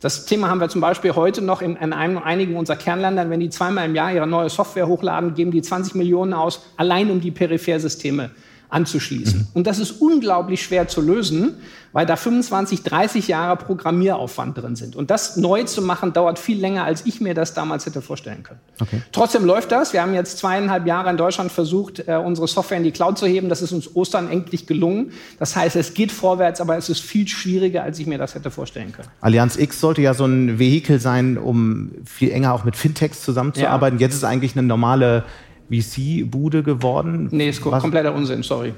Das 0.00 0.24
Thema 0.24 0.48
haben 0.48 0.60
wir 0.60 0.70
zum 0.70 0.80
Beispiel 0.80 1.14
heute 1.14 1.42
noch 1.42 1.60
in, 1.60 1.76
in 1.76 1.92
einem, 1.92 2.16
einigen 2.16 2.56
unserer 2.56 2.76
Kernländern. 2.76 3.28
Wenn 3.28 3.40
die 3.40 3.50
zweimal 3.50 3.84
im 3.84 3.94
Jahr 3.94 4.12
ihre 4.12 4.26
neue 4.26 4.48
Software 4.48 4.88
hochladen, 4.88 5.34
geben 5.34 5.50
die 5.50 5.60
20 5.60 5.94
Millionen 5.94 6.32
aus, 6.32 6.62
allein 6.78 7.10
um 7.10 7.20
die 7.20 7.30
Periphersysteme 7.30 8.30
anzuschließen. 8.70 9.48
Und 9.54 9.66
das 9.66 9.78
ist 9.78 10.00
unglaublich 10.00 10.62
schwer 10.62 10.88
zu 10.88 11.00
lösen, 11.00 11.56
weil 11.92 12.06
da 12.06 12.16
25, 12.16 12.82
30 12.82 13.28
Jahre 13.28 13.56
Programmieraufwand 13.56 14.56
drin 14.56 14.76
sind. 14.76 14.94
Und 14.94 15.10
das 15.10 15.36
neu 15.36 15.64
zu 15.64 15.82
machen, 15.82 16.12
dauert 16.12 16.38
viel 16.38 16.58
länger, 16.58 16.84
als 16.84 17.04
ich 17.04 17.20
mir 17.20 17.34
das 17.34 17.52
damals 17.52 17.84
hätte 17.86 18.00
vorstellen 18.00 18.42
können. 18.42 18.60
Okay. 18.80 19.02
Trotzdem 19.10 19.44
läuft 19.44 19.72
das. 19.72 19.92
Wir 19.92 20.02
haben 20.02 20.14
jetzt 20.14 20.38
zweieinhalb 20.38 20.86
Jahre 20.86 21.10
in 21.10 21.16
Deutschland 21.16 21.50
versucht, 21.50 22.06
äh, 22.06 22.14
unsere 22.14 22.46
Software 22.46 22.78
in 22.78 22.84
die 22.84 22.92
Cloud 22.92 23.18
zu 23.18 23.26
heben. 23.26 23.48
Das 23.48 23.60
ist 23.60 23.72
uns 23.72 23.94
Ostern 23.96 24.30
endlich 24.30 24.66
gelungen. 24.66 25.10
Das 25.38 25.56
heißt, 25.56 25.74
es 25.74 25.94
geht 25.94 26.12
vorwärts, 26.12 26.60
aber 26.60 26.76
es 26.76 26.88
ist 26.88 27.00
viel 27.00 27.26
schwieriger, 27.26 27.82
als 27.82 27.98
ich 27.98 28.06
mir 28.06 28.18
das 28.18 28.34
hätte 28.34 28.50
vorstellen 28.50 28.92
können. 28.92 29.08
Allianz 29.20 29.56
X 29.56 29.80
sollte 29.80 30.00
ja 30.00 30.14
so 30.14 30.26
ein 30.26 30.60
Vehikel 30.60 31.00
sein, 31.00 31.38
um 31.38 31.90
viel 32.04 32.30
enger 32.30 32.54
auch 32.54 32.64
mit 32.64 32.76
Fintechs 32.76 33.22
zusammenzuarbeiten. 33.22 33.98
Ja. 33.98 34.06
Jetzt 34.06 34.14
ist 34.14 34.24
eigentlich 34.24 34.56
eine 34.56 34.66
normale 34.66 35.24
VC-Bude 35.70 36.62
geworden? 36.62 37.28
Nee, 37.30 37.48
ist 37.48 37.64
Was? 37.64 37.80
kompletter 37.82 38.14
Unsinn, 38.14 38.42
sorry. 38.42 38.74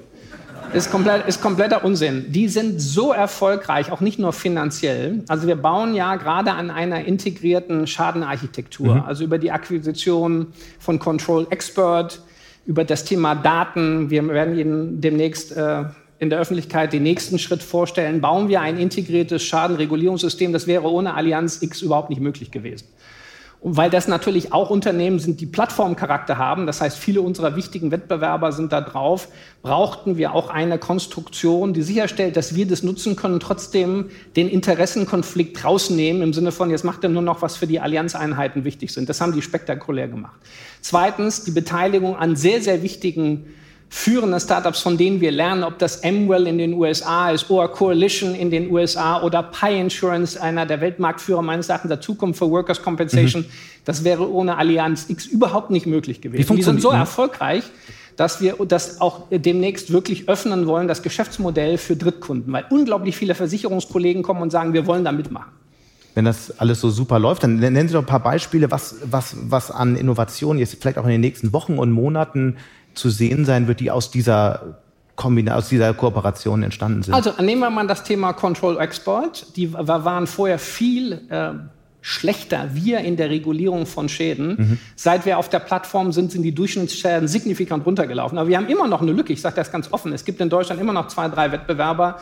Ist, 0.72 0.90
komplett, 0.90 1.26
ist 1.26 1.42
kompletter 1.42 1.85
Unsinn. 1.85 2.26
Die 2.28 2.48
sind 2.48 2.81
so 2.81 3.12
erfolgreich, 3.12 3.92
auch 3.92 4.00
nicht 4.00 4.18
nur 4.18 4.33
finanziell. 4.33 5.22
Also 5.28 5.46
wir 5.46 5.57
bauen 5.57 5.94
ja 5.94 6.16
gerade 6.16 6.52
an 6.52 6.70
einer 6.70 7.05
integrierten 7.05 7.87
Schadenarchitektur, 7.87 8.94
mhm. 8.94 9.02
also 9.02 9.22
über 9.24 9.38
die 9.38 9.50
Akquisition 9.50 10.46
von 10.78 10.98
Control 10.98 11.46
Expert, 11.50 12.22
über 12.64 12.85
das 12.85 13.05
Thema 13.05 13.35
Daten. 13.35 14.09
Wir 14.09 14.26
werden 14.28 14.59
Ihnen 14.59 15.00
demnächst 15.00 15.55
äh, 15.55 15.85
in 16.18 16.31
der 16.31 16.38
Öffentlichkeit 16.38 16.92
den 16.92 17.02
nächsten 17.02 17.38
Schritt 17.38 17.62
vorstellen. 17.62 18.20
Bauen 18.20 18.48
wir 18.48 18.61
ein 18.61 18.78
integriertes 18.78 19.42
Schadenregulierungssystem. 19.42 20.52
Das 20.52 20.66
wäre 20.66 20.88
ohne 20.90 21.14
Allianz 21.14 21.61
X 21.61 21.83
überhaupt 21.83 22.09
nicht 22.09 22.22
möglich 22.22 22.50
gewesen. 22.50 22.87
Und 23.62 23.77
weil 23.77 23.90
das 23.90 24.09
natürlich 24.09 24.53
auch 24.53 24.70
Unternehmen 24.70 25.20
sind, 25.20 25.40
die 25.40 25.46
Plattformcharakter 25.46 26.37
haben, 26.37 26.66
das 26.66 26.81
heißt, 26.81 26.98
viele 26.98 27.20
unserer 27.22 27.55
wichtigen 27.55 27.92
Wettbewerber 27.92 28.51
sind 28.51 28.72
da 28.72 28.81
drauf, 28.81 29.29
brauchten 29.62 30.16
wir 30.16 30.35
auch 30.35 30.51
eine 30.51 30.79
Konstruktion, 30.79 31.72
die 31.72 31.83
sicherstellt, 31.83 32.37
dass 32.37 32.57
wir 32.57 32.66
das 32.66 32.83
nutzen 32.83 33.14
können, 33.14 33.38
trotzdem 33.38 34.11
den 34.35 34.48
Interessenkonflikt 34.48 35.64
rausnehmen, 35.64 36.22
im 36.22 36.33
Sinne 36.33 36.51
von, 36.51 36.70
jetzt 36.70 36.85
macht 36.85 37.05
er 37.05 37.11
nur 37.11 37.22
noch, 37.22 37.40
was 37.40 37.57
für 37.57 37.68
die 37.68 37.79
Allianzeinheiten 37.79 38.64
wichtig 38.64 38.92
sind. 38.92 39.09
Das 39.09 39.20
haben 39.20 39.33
die 39.33 39.42
spektakulär 39.42 40.09
gemacht. 40.09 40.40
Zweitens, 40.81 41.44
die 41.44 41.53
Beteiligung 41.53 42.16
an 42.16 42.35
sehr, 42.35 42.61
sehr 42.62 42.83
wichtigen 42.83 43.46
führende 43.92 44.40
Startups, 44.40 44.81
von 44.81 44.96
denen 44.96 45.20
wir 45.20 45.31
lernen, 45.31 45.62
ob 45.64 45.78
das 45.78 46.02
Amwell 46.02 46.46
in 46.46 46.57
den 46.57 46.72
USA 46.72 47.31
ist, 47.31 47.50
oder 47.50 47.68
Coalition 47.68 48.35
in 48.35 48.50
den 48.50 48.70
USA 48.70 49.22
oder 49.22 49.42
Pi 49.42 49.78
Insurance, 49.78 50.40
einer 50.40 50.64
der 50.64 50.81
Weltmarktführer 50.81 51.42
meines 51.42 51.68
Erachtens 51.68 51.90
der 51.90 52.00
Zukunft 52.00 52.38
für 52.38 52.50
Workers' 52.50 52.83
Compensation. 52.83 53.42
Mhm. 53.42 53.46
Das 53.85 54.02
wäre 54.02 54.33
ohne 54.33 54.57
Allianz 54.57 55.11
X 55.11 55.26
überhaupt 55.26 55.70
nicht 55.70 55.85
möglich 55.85 56.22
gewesen. 56.22 56.57
Die 56.57 56.62
sind 56.62 56.81
so 56.81 56.88
erfolgreich, 56.90 57.64
dass 58.16 58.40
wir 58.40 58.57
das 58.66 59.02
auch 59.02 59.26
demnächst 59.31 59.92
wirklich 59.92 60.26
öffnen 60.26 60.66
wollen, 60.66 60.88
das 60.88 61.02
Geschäftsmodell 61.02 61.76
für 61.76 61.94
Drittkunden, 61.94 62.50
weil 62.50 62.64
unglaublich 62.70 63.14
viele 63.14 63.35
Versicherungskollegen 63.35 64.22
kommen 64.22 64.40
und 64.40 64.50
sagen, 64.50 64.72
wir 64.72 64.87
wollen 64.87 65.05
da 65.05 65.12
mitmachen 65.12 65.52
wenn 66.14 66.24
das 66.24 66.59
alles 66.59 66.81
so 66.81 66.90
super 66.90 67.18
läuft, 67.18 67.42
dann 67.42 67.57
nennen 67.57 67.88
Sie 67.88 67.94
doch 67.94 68.02
ein 68.02 68.07
paar 68.07 68.22
Beispiele, 68.22 68.70
was, 68.70 68.96
was, 69.05 69.35
was 69.48 69.70
an 69.70 69.96
Innovationen 69.96 70.59
jetzt 70.59 70.76
vielleicht 70.81 70.98
auch 70.98 71.05
in 71.05 71.11
den 71.11 71.20
nächsten 71.20 71.52
Wochen 71.52 71.78
und 71.78 71.90
Monaten 71.90 72.57
zu 72.94 73.11
sehen 73.11 73.44
sein 73.44 73.68
wird, 73.68 73.81
die 73.81 73.90
aus 73.90 74.11
dieser 74.11 74.76
Kombina 75.16 75.57
aus 75.57 75.68
dieser 75.68 75.92
Kooperation 75.94 76.62
entstanden 76.62 77.02
sind? 77.02 77.14
Also 77.14 77.33
nehmen 77.40 77.61
wir 77.61 77.70
mal 77.70 77.87
das 77.87 78.02
Thema 78.05 78.33
Control 78.33 78.78
Export. 78.78 79.57
Die 79.57 79.72
waren 79.72 80.26
vorher 80.26 80.59
viel 80.59 81.20
äh, 81.28 81.52
schlechter, 82.00 82.70
wir 82.72 82.98
in 82.98 83.16
der 83.16 83.31
Regulierung 83.31 83.87
von 83.87 84.09
Schäden. 84.09 84.57
Mhm. 84.59 84.78
Seit 84.96 85.24
wir 85.24 85.38
auf 85.38 85.48
der 85.48 85.61
Plattform 85.61 86.12
sind, 86.12 86.33
sind 86.33 86.42
die 86.42 86.55
Durchschnittsschäden 86.55 87.28
signifikant 87.28 87.87
runtergelaufen. 87.87 88.38
Aber 88.38 88.48
wir 88.48 88.57
haben 88.57 88.68
immer 88.68 88.88
noch 88.88 89.02
eine 89.02 89.12
Lücke, 89.12 89.33
ich 89.33 89.40
sage 89.40 89.57
das 89.57 89.70
ganz 89.70 89.92
offen. 89.92 90.12
Es 90.12 90.24
gibt 90.24 90.40
in 90.40 90.48
Deutschland 90.48 90.81
immer 90.81 90.92
noch 90.92 91.09
zwei, 91.09 91.28
drei 91.28 91.52
Wettbewerber, 91.52 92.18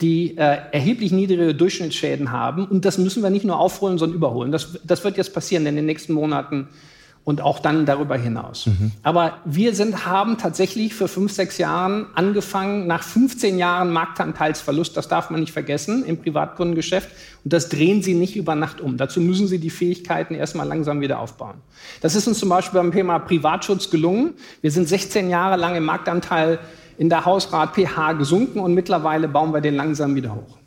die 0.00 0.36
äh, 0.36 0.58
erheblich 0.70 1.12
niedrige 1.12 1.54
Durchschnittsschäden 1.54 2.30
haben. 2.30 2.66
Und 2.66 2.84
das 2.84 2.98
müssen 2.98 3.22
wir 3.22 3.30
nicht 3.30 3.44
nur 3.44 3.58
aufholen, 3.58 3.98
sondern 3.98 4.16
überholen. 4.16 4.52
Das, 4.52 4.78
das 4.84 5.02
wird 5.02 5.16
jetzt 5.16 5.34
passieren 5.34 5.66
in 5.66 5.76
den 5.76 5.86
nächsten 5.86 6.12
Monaten 6.12 6.68
und 7.24 7.40
auch 7.40 7.58
dann 7.58 7.86
darüber 7.86 8.16
hinaus. 8.16 8.66
Mhm. 8.66 8.92
Aber 9.02 9.38
wir 9.46 9.74
sind, 9.74 10.04
haben 10.04 10.36
tatsächlich 10.36 10.94
für 10.94 11.08
fünf, 11.08 11.32
sechs 11.32 11.56
Jahren 11.56 12.06
angefangen, 12.14 12.86
nach 12.86 13.02
15 13.02 13.58
Jahren 13.58 13.90
Marktanteilsverlust, 13.90 14.94
das 14.96 15.08
darf 15.08 15.30
man 15.30 15.40
nicht 15.40 15.52
vergessen, 15.52 16.04
im 16.04 16.18
Privatkundengeschäft. 16.18 17.08
Und 17.42 17.52
das 17.52 17.70
drehen 17.70 18.02
Sie 18.02 18.14
nicht 18.14 18.36
über 18.36 18.54
Nacht 18.54 18.80
um. 18.80 18.98
Dazu 18.98 19.20
müssen 19.20 19.46
Sie 19.48 19.58
die 19.58 19.70
Fähigkeiten 19.70 20.34
erstmal 20.34 20.68
langsam 20.68 21.00
wieder 21.00 21.18
aufbauen. 21.18 21.56
Das 22.02 22.14
ist 22.14 22.28
uns 22.28 22.38
zum 22.38 22.50
Beispiel 22.50 22.78
beim 22.78 22.92
Thema 22.92 23.18
Privatschutz 23.18 23.88
gelungen. 23.88 24.34
Wir 24.60 24.70
sind 24.70 24.86
16 24.86 25.30
Jahre 25.30 25.56
lang 25.56 25.76
im 25.76 25.84
Marktanteil 25.84 26.58
in 26.98 27.08
der 27.08 27.24
Hausrat 27.24 27.74
PH 27.74 28.12
gesunken 28.12 28.60
und 28.60 28.74
mittlerweile 28.74 29.28
bauen 29.28 29.52
wir 29.52 29.60
den 29.62 29.74
langsam 29.74 30.14
wieder 30.14 30.34
hoch. 30.34 30.58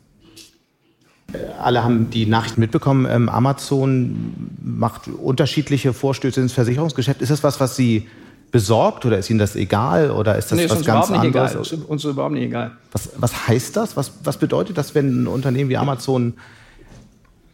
Alle 1.60 1.84
haben 1.84 2.08
die 2.08 2.24
Nachrichten 2.24 2.60
mitbekommen. 2.60 3.06
Ähm, 3.08 3.28
Amazon 3.28 4.50
macht 4.62 5.08
unterschiedliche 5.08 5.92
Vorstöße 5.92 6.40
ins 6.40 6.54
Versicherungsgeschäft. 6.54 7.20
Ist 7.20 7.30
das 7.30 7.42
was, 7.42 7.60
was 7.60 7.76
Sie 7.76 8.08
besorgt 8.50 9.04
oder 9.04 9.18
ist 9.18 9.28
Ihnen 9.28 9.38
das 9.38 9.54
egal 9.54 10.10
oder 10.10 10.36
ist 10.36 10.50
das 10.50 10.58
nee, 10.58 10.70
was 10.70 10.82
ganz 10.86 11.10
anderes? 11.10 11.52
Egal. 11.52 11.62
Ist 11.62 11.72
uns 11.72 12.04
überhaupt 12.04 12.32
nicht 12.32 12.44
egal. 12.44 12.70
Was, 12.92 13.10
was 13.18 13.46
heißt 13.46 13.76
das? 13.76 13.94
Was, 13.94 14.12
was 14.24 14.38
bedeutet 14.38 14.78
das, 14.78 14.94
wenn 14.94 15.24
ein 15.24 15.26
Unternehmen 15.26 15.68
wie 15.68 15.76
Amazon 15.76 16.32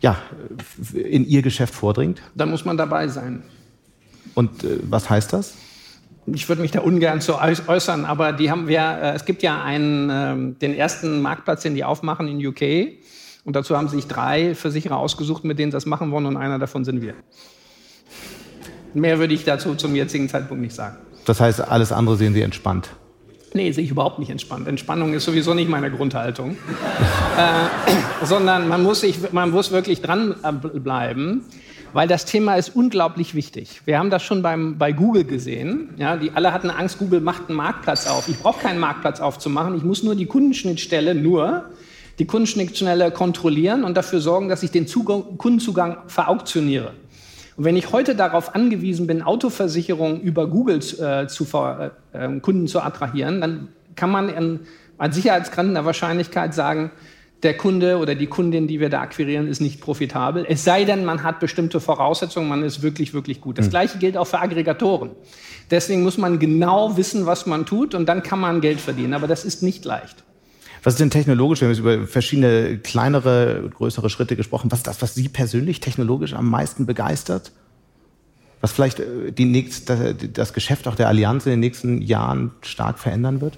ja, 0.00 0.18
in 0.92 1.26
Ihr 1.26 1.42
Geschäft 1.42 1.74
vordringt? 1.74 2.22
Dann 2.36 2.50
muss 2.50 2.64
man 2.64 2.76
dabei 2.76 3.08
sein. 3.08 3.42
Und 4.34 4.62
äh, 4.62 4.78
was 4.88 5.10
heißt 5.10 5.32
das? 5.32 5.54
Ich 6.26 6.48
würde 6.48 6.62
mich 6.62 6.70
da 6.70 6.80
ungern 6.80 7.20
zu 7.20 7.38
äußern, 7.38 8.04
aber 8.04 8.32
die 8.32 8.52
haben 8.52 8.68
wir, 8.68 8.80
äh, 8.80 9.14
es 9.14 9.24
gibt 9.24 9.42
ja 9.42 9.64
einen, 9.64 10.10
äh, 10.10 10.58
den 10.60 10.74
ersten 10.74 11.20
Marktplatz, 11.22 11.62
den 11.62 11.74
die 11.74 11.82
aufmachen 11.82 12.28
in 12.28 12.46
UK. 12.46 12.94
Und 13.44 13.56
dazu 13.56 13.76
haben 13.76 13.88
sich 13.88 14.06
drei 14.06 14.54
Versicherer 14.54 14.96
ausgesucht, 14.96 15.44
mit 15.44 15.58
denen 15.58 15.70
sie 15.70 15.76
das 15.76 15.86
machen 15.86 16.10
wollen, 16.10 16.26
und 16.26 16.36
einer 16.36 16.58
davon 16.58 16.84
sind 16.84 17.02
wir. 17.02 17.14
Mehr 18.94 19.18
würde 19.18 19.34
ich 19.34 19.44
dazu 19.44 19.74
zum 19.74 19.94
jetzigen 19.94 20.28
Zeitpunkt 20.28 20.62
nicht 20.62 20.74
sagen. 20.74 20.96
Das 21.24 21.40
heißt, 21.40 21.60
alles 21.60 21.92
andere 21.92 22.16
sehen 22.16 22.34
Sie 22.34 22.42
entspannt? 22.42 22.90
Nee, 23.52 23.70
sehe 23.72 23.84
ich 23.84 23.90
überhaupt 23.90 24.18
nicht 24.18 24.30
entspannt. 24.30 24.66
Entspannung 24.66 25.14
ist 25.14 25.24
sowieso 25.24 25.54
nicht 25.54 25.68
meine 25.68 25.90
Grundhaltung. 25.90 26.56
äh, 27.38 28.24
sondern 28.24 28.68
man 28.68 28.82
muss, 28.82 29.00
sich, 29.00 29.32
man 29.32 29.50
muss 29.50 29.70
wirklich 29.70 30.00
dranbleiben. 30.02 31.42
weil 31.92 32.08
das 32.08 32.24
Thema 32.24 32.56
ist 32.56 32.74
unglaublich 32.74 33.34
wichtig. 33.36 33.82
Wir 33.84 33.98
haben 33.98 34.10
das 34.10 34.24
schon 34.24 34.42
beim, 34.42 34.76
bei 34.76 34.92
Google 34.92 35.24
gesehen. 35.24 35.90
Ja, 35.96 36.16
die 36.16 36.32
alle 36.32 36.52
hatten 36.52 36.68
Angst, 36.68 36.98
Google 36.98 37.20
macht 37.20 37.48
einen 37.48 37.56
Marktplatz 37.56 38.08
auf. 38.08 38.28
Ich 38.28 38.40
brauche 38.40 38.60
keinen 38.60 38.80
Marktplatz 38.80 39.20
aufzumachen. 39.20 39.76
Ich 39.76 39.84
muss 39.84 40.02
nur 40.02 40.16
die 40.16 40.26
Kundenschnittstelle, 40.26 41.14
nur 41.14 41.66
die 42.18 42.26
Kundenschnittstelle 42.26 43.10
kontrollieren 43.10 43.84
und 43.84 43.96
dafür 43.96 44.20
sorgen, 44.20 44.48
dass 44.48 44.62
ich 44.62 44.70
den 44.70 44.86
Zugang, 44.86 45.36
Kundenzugang 45.38 45.98
verauktioniere. 46.06 46.92
Und 47.56 47.64
wenn 47.64 47.76
ich 47.76 47.92
heute 47.92 48.14
darauf 48.14 48.54
angewiesen 48.54 49.06
bin, 49.06 49.22
Autoversicherungen 49.22 50.20
über 50.20 50.48
Google 50.48 50.78
äh, 50.78 51.26
zu, 51.26 51.44
äh, 51.54 51.90
ähm, 52.12 52.42
Kunden 52.42 52.66
zu 52.66 52.80
attrahieren, 52.80 53.40
dann 53.40 53.68
kann 53.94 54.10
man 54.10 54.28
in, 54.28 54.60
an 54.98 55.12
sicherheitsgrenzender 55.12 55.84
Wahrscheinlichkeit 55.84 56.54
sagen, 56.54 56.90
der 57.44 57.56
Kunde 57.56 57.98
oder 57.98 58.14
die 58.14 58.26
Kundin, 58.26 58.66
die 58.66 58.80
wir 58.80 58.88
da 58.88 59.02
akquirieren, 59.02 59.46
ist 59.46 59.60
nicht 59.60 59.80
profitabel. 59.80 60.46
Es 60.48 60.64
sei 60.64 60.84
denn, 60.84 61.04
man 61.04 61.22
hat 61.22 61.40
bestimmte 61.40 61.78
Voraussetzungen, 61.78 62.48
man 62.48 62.62
ist 62.62 62.82
wirklich, 62.82 63.12
wirklich 63.12 63.40
gut. 63.40 63.58
Das 63.58 63.66
mhm. 63.66 63.70
Gleiche 63.70 63.98
gilt 63.98 64.16
auch 64.16 64.26
für 64.26 64.40
Aggregatoren. 64.40 65.10
Deswegen 65.70 66.02
muss 66.02 66.16
man 66.16 66.38
genau 66.38 66.96
wissen, 66.96 67.26
was 67.26 67.44
man 67.46 67.66
tut 67.66 67.94
und 67.94 68.06
dann 68.06 68.22
kann 68.22 68.40
man 68.40 68.60
Geld 68.62 68.80
verdienen. 68.80 69.12
Aber 69.12 69.26
das 69.26 69.44
ist 69.44 69.62
nicht 69.62 69.84
leicht. 69.84 70.24
Was 70.84 70.94
ist 70.94 71.00
denn 71.00 71.10
technologisch, 71.10 71.62
wir 71.62 71.68
haben 71.68 71.72
jetzt 71.72 71.80
über 71.80 72.06
verschiedene 72.06 72.76
kleinere, 72.76 73.70
größere 73.74 74.10
Schritte 74.10 74.36
gesprochen, 74.36 74.70
was 74.70 74.80
ist 74.80 74.86
das, 74.86 75.00
was 75.00 75.14
Sie 75.14 75.28
persönlich 75.30 75.80
technologisch 75.80 76.34
am 76.34 76.48
meisten 76.48 76.84
begeistert? 76.84 77.52
Was 78.60 78.72
vielleicht 78.72 79.00
äh, 79.00 79.32
die 79.32 79.46
nächst, 79.46 79.90
das 80.34 80.52
Geschäft 80.52 80.86
auch 80.86 80.94
der 80.94 81.08
Allianz 81.08 81.46
in 81.46 81.52
den 81.52 81.60
nächsten 81.60 82.02
Jahren 82.02 82.50
stark 82.60 82.98
verändern 82.98 83.40
wird? 83.40 83.56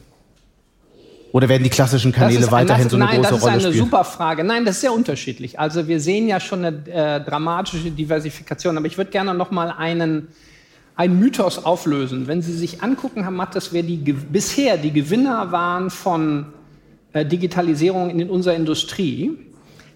Oder 1.33 1.49
werden 1.49 1.65
die 1.65 1.71
klassischen 1.71 2.13
Kanäle 2.13 2.51
weiterhin 2.53 2.85
das, 2.85 2.93
so 2.93 2.97
eine 2.97 3.07
nein, 3.07 3.17
große 3.17 3.29
Rolle 3.29 3.41
spielen? 3.41 3.53
Nein, 3.53 3.59
das 3.59 3.75
ist 3.75 3.81
eine 3.81 3.85
super 3.85 4.05
Frage. 4.05 4.45
Nein, 4.45 4.65
das 4.65 4.77
ist 4.77 4.81
sehr 4.83 4.93
unterschiedlich. 4.93 5.59
Also 5.59 5.89
wir 5.89 6.01
sehen 6.01 6.29
ja 6.29 6.39
schon 6.39 6.65
eine 6.65 6.87
äh, 6.87 7.21
dramatische 7.21 7.91
Diversifikation. 7.91 8.79
Aber 8.79 8.87
ich 8.87 8.97
würde 8.97 9.11
gerne 9.11 9.35
noch 9.35 9.51
mal 9.51 9.71
einen, 9.71 10.29
einen 10.95 11.19
Mythos 11.19 11.65
auflösen. 11.65 12.29
Wenn 12.29 12.41
Sie 12.41 12.53
sich 12.53 12.83
angucken, 12.85 13.23
Herr 13.23 13.33
Mattes, 13.33 13.73
wer 13.73 13.83
die, 13.83 13.97
bisher 13.97 14.77
die 14.77 14.93
Gewinner 14.93 15.51
waren 15.51 15.91
von 15.91 16.47
äh, 16.53 16.56
Digitalisierung 17.25 18.11
in 18.11 18.29
unserer 18.29 18.55
Industrie, 18.55 19.39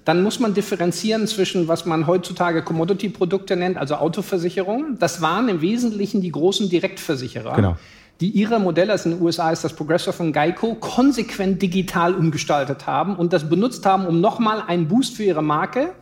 dann 0.05 0.23
muss 0.23 0.41
man 0.41 0.55
differenzieren 0.55 1.27
zwischen, 1.27 1.69
was 1.69 1.85
man 1.85 2.07
heutzutage 2.07 2.63
Commodity-Produkte 2.63 3.57
nennt, 3.57 3.77
also 3.77 3.97
Autoversicherung. 3.97 4.99
Das 4.99 5.21
waren 5.21 5.49
im 5.49 5.61
Wesentlichen 5.61 6.23
die 6.23 6.33
großen 6.33 6.71
Direktversicherer, 6.71 7.55
genau. 7.55 7.77
die 8.21 8.31
ihre 8.31 8.59
Modelle, 8.59 8.93
also 8.93 9.11
in 9.11 9.17
den 9.17 9.23
USA 9.23 9.51
ist 9.51 9.63
das 9.63 9.75
Progressive 9.75 10.13
von 10.13 10.33
Geico, 10.33 10.75
konsequent 10.75 11.61
digital 11.61 12.15
umgestaltet 12.15 12.87
haben 12.87 13.17
und 13.17 13.33
das 13.33 13.49
benutzt 13.49 13.85
haben, 13.85 14.07
um 14.07 14.21
nochmal 14.21 14.63
einen 14.67 14.89
Boost 14.89 15.17
für 15.17 15.25
ihre 15.25 15.43
Marke 15.43 15.93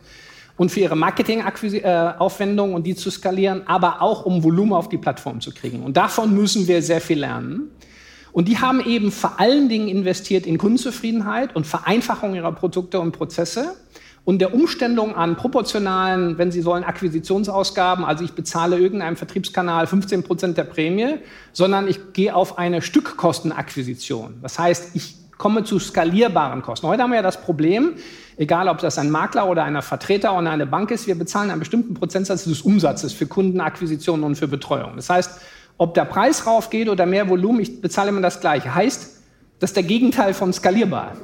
und 0.55 0.71
für 0.71 0.79
ihre 0.79 0.95
Marketingaufwendungen 0.95 2.75
und 2.75 2.87
die 2.87 2.95
zu 2.95 3.11
skalieren, 3.11 3.63
aber 3.65 4.01
auch 4.01 4.25
um 4.25 4.43
Volumen 4.43 4.73
auf 4.73 4.89
die 4.89 4.97
Plattform 4.97 5.39
zu 5.41 5.51
kriegen. 5.53 5.83
Und 5.83 5.97
davon 5.97 6.33
müssen 6.33 6.67
wir 6.67 6.81
sehr 6.81 7.01
viel 7.01 7.19
lernen. 7.19 7.69
Und 8.31 8.47
die 8.47 8.59
haben 8.59 8.79
eben 8.85 9.11
vor 9.11 9.39
allen 9.39 9.69
Dingen 9.69 9.87
investiert 9.87 10.45
in 10.45 10.57
Kundenzufriedenheit 10.57 11.55
und 11.55 11.65
Vereinfachung 11.65 12.35
ihrer 12.35 12.51
Produkte 12.51 12.99
und 12.99 13.11
Prozesse 13.11 13.75
und 14.25 14.39
der 14.39 14.53
Umstellung 14.53 15.15
an 15.15 15.35
proportionalen, 15.35 16.37
wenn 16.37 16.51
Sie 16.51 16.61
sollen, 16.61 16.83
Akquisitionsausgaben, 16.83 18.05
also 18.05 18.23
ich 18.23 18.33
bezahle 18.33 18.77
irgendeinem 18.77 19.15
Vertriebskanal 19.15 19.87
15 19.87 20.23
Prozent 20.23 20.57
der 20.57 20.65
Prämie, 20.65 21.15
sondern 21.51 21.87
ich 21.87 22.13
gehe 22.13 22.35
auf 22.35 22.57
eine 22.57 22.81
Stückkostenakquisition. 22.81 24.35
Das 24.41 24.59
heißt, 24.59 24.95
ich 24.95 25.15
komme 25.39 25.63
zu 25.63 25.79
skalierbaren 25.79 26.61
Kosten. 26.61 26.85
Heute 26.87 27.01
haben 27.01 27.11
wir 27.11 27.15
ja 27.15 27.21
das 27.23 27.41
Problem, 27.41 27.93
egal 28.37 28.67
ob 28.67 28.79
das 28.79 28.97
ein 28.99 29.09
Makler 29.09 29.47
oder 29.47 29.63
ein 29.63 29.81
Vertreter 29.81 30.37
oder 30.37 30.51
eine 30.51 30.67
Bank 30.67 30.91
ist, 30.91 31.07
wir 31.07 31.17
bezahlen 31.17 31.49
einen 31.49 31.59
bestimmten 31.59 31.93
Prozentsatz 31.95 32.43
des 32.43 32.61
Umsatzes 32.61 33.13
für 33.13 33.25
Kundenakquisitionen 33.25 34.23
und 34.23 34.35
für 34.35 34.47
Betreuung. 34.47 34.91
Das 34.97 35.09
heißt, 35.09 35.41
ob 35.79 35.93
der 35.95 36.05
Preis 36.05 36.45
raufgeht 36.45 36.89
oder 36.89 37.07
mehr 37.07 37.27
Volumen, 37.29 37.61
ich 37.61 37.81
bezahle 37.81 38.09
immer 38.09 38.21
das 38.21 38.41
Gleiche. 38.41 38.75
Heißt, 38.75 39.21
das 39.59 39.71
ist 39.71 39.75
der 39.75 39.83
Gegenteil 39.83 40.35
von 40.35 40.53
skalierbar. 40.53 41.15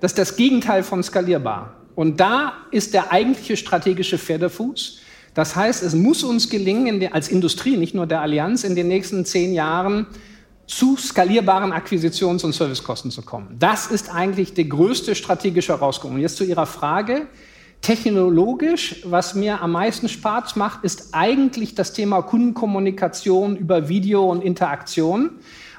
Das 0.00 0.12
ist 0.12 0.18
das 0.18 0.36
Gegenteil 0.36 0.84
von 0.84 1.02
skalierbar. 1.02 1.74
Und 1.96 2.20
da 2.20 2.52
ist 2.70 2.94
der 2.94 3.10
eigentliche 3.10 3.56
strategische 3.56 4.18
Pferdefuß. 4.18 5.00
Das 5.34 5.56
heißt, 5.56 5.82
es 5.82 5.94
muss 5.94 6.22
uns 6.22 6.50
gelingen, 6.50 7.12
als 7.12 7.28
Industrie, 7.28 7.76
nicht 7.76 7.94
nur 7.94 8.06
der 8.06 8.20
Allianz, 8.20 8.62
in 8.62 8.76
den 8.76 8.88
nächsten 8.88 9.24
zehn 9.24 9.54
Jahren 9.54 10.06
zu 10.66 10.96
skalierbaren 10.96 11.72
Akquisitions- 11.72 12.44
und 12.44 12.52
Servicekosten 12.52 13.10
zu 13.10 13.22
kommen. 13.22 13.56
Das 13.58 13.86
ist 13.86 14.14
eigentlich 14.14 14.52
die 14.52 14.68
größte 14.68 15.14
strategische 15.14 15.72
Herausforderung. 15.72 16.20
Jetzt 16.20 16.36
zu 16.36 16.44
Ihrer 16.44 16.66
Frage. 16.66 17.26
Technologisch, 17.80 18.96
was 19.04 19.34
mir 19.34 19.62
am 19.62 19.72
meisten 19.72 20.08
Spaß 20.08 20.56
macht, 20.56 20.84
ist 20.84 21.08
eigentlich 21.12 21.74
das 21.74 21.92
Thema 21.92 22.22
Kundenkommunikation 22.22 23.56
über 23.56 23.88
Video 23.88 24.30
und 24.30 24.42
Interaktion, 24.42 25.30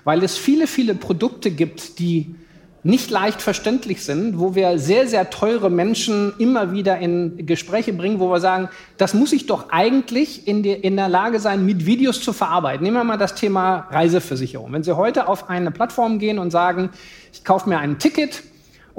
weil 0.05 0.23
es 0.23 0.37
viele, 0.37 0.65
viele 0.65 0.95
Produkte 0.95 1.51
gibt, 1.51 1.99
die 1.99 2.35
nicht 2.83 3.09
leicht 3.09 3.41
verständlich 3.41 4.03
sind, 4.03 4.39
wo 4.39 4.55
wir 4.55 4.79
sehr, 4.79 5.07
sehr 5.07 5.29
teure 5.29 5.69
Menschen 5.69 6.33
immer 6.37 6.71
wieder 6.71 6.97
in 6.99 7.45
Gespräche 7.45 7.91
bringen, 7.91 8.19
wo 8.19 8.29
wir 8.29 8.39
sagen, 8.39 8.69
das 8.97 9.13
muss 9.13 9.33
ich 9.33 9.47
doch 9.47 9.69
eigentlich 9.69 10.47
in, 10.47 10.63
die, 10.63 10.71
in 10.71 10.95
der 10.95 11.09
Lage 11.09 11.39
sein, 11.39 11.65
mit 11.65 11.85
Videos 11.85 12.21
zu 12.21 12.31
verarbeiten. 12.31 12.83
Nehmen 12.83 12.95
wir 12.95 13.03
mal 13.03 13.17
das 13.17 13.35
Thema 13.35 13.87
Reiseversicherung. 13.91 14.71
Wenn 14.71 14.83
Sie 14.83 14.95
heute 14.95 15.27
auf 15.27 15.49
eine 15.49 15.71
Plattform 15.71 16.19
gehen 16.19 16.39
und 16.39 16.51
sagen, 16.51 16.89
ich 17.33 17.43
kaufe 17.43 17.67
mir 17.67 17.79
ein 17.79 17.99
Ticket, 17.99 18.43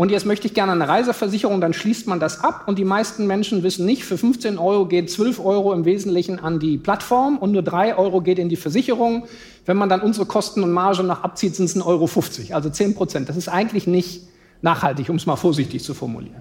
und 0.00 0.10
jetzt 0.10 0.24
möchte 0.24 0.46
ich 0.46 0.54
gerne 0.54 0.72
eine 0.72 0.88
Reiseversicherung, 0.88 1.60
dann 1.60 1.74
schließt 1.74 2.06
man 2.06 2.20
das 2.20 2.42
ab 2.42 2.62
und 2.64 2.78
die 2.78 2.86
meisten 2.86 3.26
Menschen 3.26 3.62
wissen 3.62 3.84
nicht, 3.84 4.06
für 4.06 4.16
15 4.16 4.56
Euro 4.56 4.86
geht 4.86 5.10
12 5.10 5.44
Euro 5.44 5.74
im 5.74 5.84
Wesentlichen 5.84 6.38
an 6.38 6.58
die 6.58 6.78
Plattform 6.78 7.36
und 7.36 7.52
nur 7.52 7.60
3 7.60 7.98
Euro 7.98 8.22
geht 8.22 8.38
in 8.38 8.48
die 8.48 8.56
Versicherung. 8.56 9.26
Wenn 9.66 9.76
man 9.76 9.90
dann 9.90 10.00
unsere 10.00 10.24
Kosten 10.24 10.62
und 10.62 10.72
Marge 10.72 11.02
noch 11.02 11.22
abzieht, 11.22 11.54
sind 11.54 11.66
es 11.66 11.76
1,50 11.76 11.84
Euro, 11.84 12.54
also 12.54 12.70
10 12.70 12.94
Prozent. 12.94 13.28
Das 13.28 13.36
ist 13.36 13.50
eigentlich 13.50 13.86
nicht 13.86 14.22
nachhaltig, 14.62 15.10
um 15.10 15.16
es 15.16 15.26
mal 15.26 15.36
vorsichtig 15.36 15.84
zu 15.84 15.92
formulieren. 15.92 16.40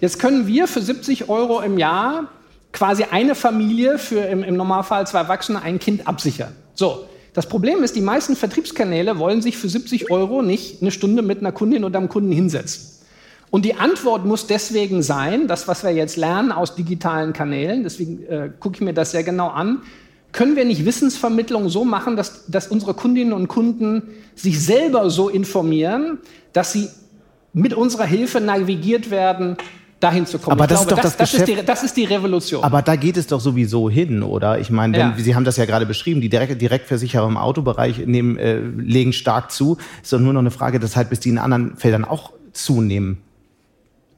Jetzt 0.00 0.18
können 0.18 0.46
wir 0.46 0.66
für 0.66 0.80
70 0.80 1.28
Euro 1.28 1.60
im 1.60 1.76
Jahr 1.76 2.30
quasi 2.72 3.04
eine 3.10 3.34
Familie 3.34 3.98
für 3.98 4.20
im, 4.20 4.42
im 4.42 4.56
Normalfall 4.56 5.06
zwei 5.06 5.18
Erwachsene 5.18 5.60
ein 5.60 5.78
Kind 5.78 6.08
absichern. 6.08 6.54
So, 6.72 7.04
das 7.34 7.50
Problem 7.50 7.82
ist, 7.82 7.96
die 7.96 8.00
meisten 8.00 8.34
Vertriebskanäle 8.34 9.18
wollen 9.18 9.42
sich 9.42 9.58
für 9.58 9.68
70 9.68 10.10
Euro 10.10 10.40
nicht 10.40 10.80
eine 10.80 10.90
Stunde 10.90 11.20
mit 11.20 11.40
einer 11.40 11.52
Kundin 11.52 11.84
oder 11.84 11.98
einem 11.98 12.08
Kunden 12.08 12.32
hinsetzen. 12.32 12.93
Und 13.54 13.64
die 13.64 13.76
Antwort 13.76 14.24
muss 14.24 14.48
deswegen 14.48 15.00
sein, 15.04 15.46
das, 15.46 15.68
was 15.68 15.84
wir 15.84 15.92
jetzt 15.92 16.16
lernen 16.16 16.50
aus 16.50 16.74
digitalen 16.74 17.32
Kanälen, 17.32 17.84
deswegen 17.84 18.26
äh, 18.26 18.50
gucke 18.58 18.78
ich 18.78 18.80
mir 18.80 18.92
das 18.92 19.12
sehr 19.12 19.22
genau 19.22 19.46
an, 19.46 19.82
können 20.32 20.56
wir 20.56 20.64
nicht 20.64 20.84
Wissensvermittlung 20.84 21.68
so 21.68 21.84
machen, 21.84 22.16
dass, 22.16 22.46
dass 22.46 22.66
unsere 22.66 22.94
Kundinnen 22.94 23.32
und 23.32 23.46
Kunden 23.46 24.08
sich 24.34 24.60
selber 24.60 25.08
so 25.08 25.28
informieren, 25.28 26.18
dass 26.52 26.72
sie 26.72 26.88
mit 27.52 27.74
unserer 27.74 28.06
Hilfe 28.06 28.40
navigiert 28.40 29.12
werden 29.12 29.56
dahin 30.00 30.26
zu 30.26 30.40
kommen. 30.40 30.50
Aber 30.50 30.66
das, 30.66 30.88
glaube, 30.88 31.02
ist 31.02 31.04
doch 31.04 31.10
das, 31.10 31.16
das, 31.16 31.30
das, 31.30 31.40
ist 31.40 31.46
die, 31.46 31.64
das, 31.64 31.82
ist 31.84 31.96
die, 31.96 32.06
Revolution. 32.06 32.64
Aber 32.64 32.82
da 32.82 32.96
geht 32.96 33.16
es 33.16 33.28
doch 33.28 33.40
sowieso 33.40 33.88
hin, 33.88 34.24
oder? 34.24 34.58
Ich 34.58 34.70
meine, 34.70 34.98
ja. 34.98 35.14
Sie 35.16 35.36
haben 35.36 35.44
das 35.44 35.58
ja 35.58 35.64
gerade 35.64 35.86
beschrieben, 35.86 36.20
die 36.20 36.28
Direkt 36.28 36.60
Direktversicherer 36.60 37.28
im 37.28 37.36
Autobereich 37.36 38.04
nehmen, 38.04 38.36
äh, 38.36 38.58
legen 38.58 39.12
stark 39.12 39.52
zu. 39.52 39.76
Es 39.98 40.06
ist 40.06 40.12
doch 40.12 40.18
nur 40.18 40.32
noch 40.32 40.40
eine 40.40 40.50
Frage 40.50 40.80
der 40.80 40.88
Zeit, 40.88 41.08
bis 41.08 41.20
die 41.20 41.28
in 41.28 41.38
anderen 41.38 41.76
Feldern 41.76 42.04
auch 42.04 42.32
zunehmen. 42.52 43.18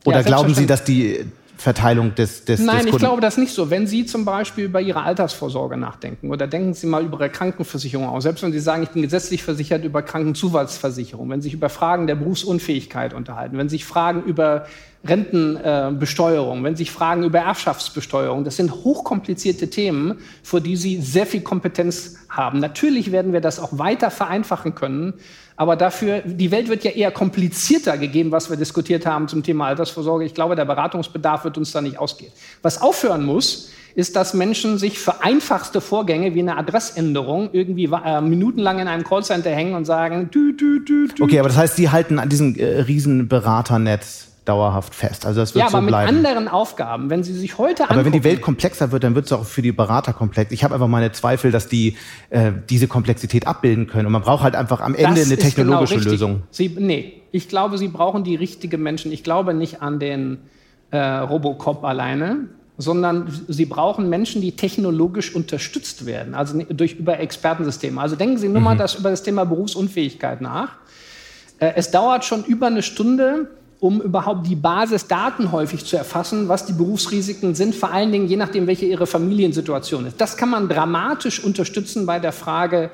Oder 0.06 0.18
ja, 0.18 0.22
glauben 0.22 0.54
Sie, 0.54 0.66
dass 0.66 0.84
die 0.84 1.26
Verteilung 1.56 2.14
des, 2.14 2.44
des 2.44 2.60
Nein, 2.60 2.84
des 2.84 2.94
ich 2.94 2.98
glaube 2.98 3.20
das 3.20 3.38
nicht 3.38 3.52
so. 3.52 3.70
Wenn 3.70 3.86
Sie 3.86 4.04
zum 4.04 4.24
Beispiel 4.24 4.64
über 4.64 4.80
Ihre 4.80 5.02
Altersvorsorge 5.02 5.76
nachdenken 5.76 6.30
oder 6.30 6.46
denken 6.46 6.74
Sie 6.74 6.86
mal 6.86 7.02
über 7.02 7.18
Ihre 7.18 7.30
Krankenversicherung 7.30 8.08
aus, 8.08 8.24
selbst 8.24 8.42
wenn 8.42 8.52
Sie 8.52 8.60
sagen, 8.60 8.82
ich 8.82 8.90
bin 8.90 9.02
gesetzlich 9.02 9.42
versichert 9.42 9.84
über 9.84 10.02
Krankenzuwaltsversicherung, 10.02 11.30
wenn 11.30 11.40
Sie 11.40 11.46
sich 11.46 11.54
über 11.54 11.68
Fragen 11.68 12.06
der 12.06 12.14
Berufsunfähigkeit 12.16 13.14
unterhalten, 13.14 13.56
wenn 13.56 13.68
Sie 13.68 13.76
sich 13.76 13.84
Fragen 13.86 14.22
über 14.24 14.66
Rentenbesteuerung, 15.04 16.62
wenn 16.62 16.76
Sie 16.76 16.84
sich 16.84 16.90
Fragen 16.90 17.22
über 17.22 17.38
Erbschaftsbesteuerung, 17.38 18.44
das 18.44 18.56
sind 18.56 18.70
hochkomplizierte 18.72 19.70
Themen, 19.70 20.18
vor 20.42 20.60
die 20.60 20.76
Sie 20.76 21.00
sehr 21.00 21.26
viel 21.26 21.40
Kompetenz 21.40 22.16
haben. 22.28 22.58
Natürlich 22.58 23.12
werden 23.12 23.32
wir 23.32 23.40
das 23.40 23.58
auch 23.58 23.78
weiter 23.78 24.10
vereinfachen 24.10 24.74
können, 24.74 25.14
aber 25.56 25.76
dafür, 25.76 26.20
die 26.24 26.50
Welt 26.50 26.68
wird 26.68 26.84
ja 26.84 26.90
eher 26.90 27.10
komplizierter 27.10 27.96
gegeben, 27.96 28.30
was 28.30 28.50
wir 28.50 28.58
diskutiert 28.58 29.06
haben 29.06 29.26
zum 29.26 29.42
Thema 29.42 29.66
Altersvorsorge. 29.66 30.24
Ich 30.24 30.34
glaube, 30.34 30.54
der 30.54 30.66
Beratungsbedarf 30.66 31.44
wird 31.44 31.56
uns 31.56 31.72
da 31.72 31.80
nicht 31.80 31.98
ausgehen. 31.98 32.30
Was 32.62 32.82
aufhören 32.82 33.24
muss, 33.24 33.70
ist, 33.94 34.14
dass 34.14 34.34
Menschen 34.34 34.76
sich 34.76 34.98
für 34.98 35.22
einfachste 35.22 35.80
Vorgänge 35.80 36.34
wie 36.34 36.40
eine 36.40 36.58
Adressänderung 36.58 37.48
irgendwie 37.52 37.84
äh, 37.86 38.20
minutenlang 38.20 38.78
in 38.78 38.88
einem 38.88 39.04
Callcenter 39.04 39.50
hängen 39.50 39.74
und 39.74 39.86
sagen, 39.86 40.30
dü, 40.30 40.54
dü, 40.54 40.84
dü, 40.84 41.08
dü. 41.08 41.22
Okay, 41.24 41.38
aber 41.38 41.48
das 41.48 41.56
heißt, 41.56 41.76
Sie 41.76 41.88
halten 41.88 42.18
an 42.18 42.28
diesem 42.28 42.54
äh, 42.56 42.82
riesen 42.82 43.26
Beraternetz 43.26 44.25
dauerhaft 44.48 44.94
fest. 44.94 45.26
Also 45.26 45.40
das 45.40 45.54
wird 45.54 45.64
ja, 45.64 45.70
so 45.70 45.78
aber 45.78 45.86
bleiben. 45.86 46.16
mit 46.16 46.26
anderen 46.26 46.48
Aufgaben. 46.48 47.10
Wenn 47.10 47.22
Sie 47.22 47.34
sich 47.34 47.58
heute 47.58 47.90
Aber 47.90 48.04
wenn 48.04 48.12
die 48.12 48.24
Welt 48.24 48.40
komplexer 48.40 48.92
wird, 48.92 49.04
dann 49.04 49.14
wird 49.14 49.26
es 49.26 49.32
auch 49.32 49.44
für 49.44 49.62
die 49.62 49.72
Berater 49.72 50.12
komplex. 50.12 50.52
Ich 50.52 50.64
habe 50.64 50.74
einfach 50.74 50.88
meine 50.88 51.12
Zweifel, 51.12 51.50
dass 51.50 51.68
die 51.68 51.96
äh, 52.30 52.52
diese 52.70 52.88
Komplexität 52.88 53.46
abbilden 53.46 53.86
können. 53.86 54.06
Und 54.06 54.12
man 54.12 54.22
braucht 54.22 54.42
halt 54.42 54.54
einfach 54.54 54.80
am 54.80 54.94
Ende 54.94 55.20
das 55.20 55.26
eine 55.26 55.36
genau 55.36 55.48
technologische 55.48 55.98
genau 55.98 56.10
Lösung. 56.10 56.42
Sie, 56.50 56.74
nee, 56.78 57.22
ich 57.32 57.48
glaube, 57.48 57.76
Sie 57.76 57.88
brauchen 57.88 58.24
die 58.24 58.36
richtigen 58.36 58.82
Menschen. 58.82 59.12
Ich 59.12 59.24
glaube 59.24 59.52
nicht 59.52 59.82
an 59.82 59.98
den 59.98 60.38
äh, 60.90 60.98
Robocop 60.98 61.84
alleine. 61.84 62.48
sondern 62.78 63.32
sie 63.48 63.64
brauchen 63.64 64.10
Menschen, 64.10 64.42
die 64.42 64.52
technologisch 64.52 65.34
unterstützt 65.34 66.04
werden, 66.04 66.34
also 66.34 66.58
durch 66.68 66.92
über 66.94 67.18
Expertensysteme. 67.18 67.98
Also 67.98 68.16
denken 68.16 68.36
Sie 68.36 68.48
nur 68.48 68.58
mhm. 68.58 68.64
mal 68.64 68.76
das, 68.76 68.96
über 68.96 69.08
das 69.08 69.22
Thema 69.22 69.44
Berufsunfähigkeit 69.44 70.42
nach. 70.42 70.76
Äh, 71.58 71.72
es 71.76 71.90
dauert 71.90 72.24
schon 72.24 72.44
über 72.44 72.66
eine 72.66 72.82
Stunde, 72.82 73.48
um 73.80 74.00
überhaupt 74.00 74.46
die 74.46 74.56
Basisdaten 74.56 75.52
häufig 75.52 75.84
zu 75.84 75.96
erfassen, 75.96 76.48
was 76.48 76.66
die 76.66 76.72
Berufsrisiken 76.72 77.54
sind, 77.54 77.74
vor 77.74 77.92
allen 77.92 78.10
Dingen 78.10 78.26
je 78.26 78.36
nachdem, 78.36 78.66
welche 78.66 78.86
ihre 78.86 79.06
Familiensituation 79.06 80.06
ist. 80.06 80.20
Das 80.20 80.36
kann 80.36 80.50
man 80.50 80.68
dramatisch 80.68 81.42
unterstützen 81.42 82.06
bei 82.06 82.18
der 82.18 82.32
Frage, 82.32 82.90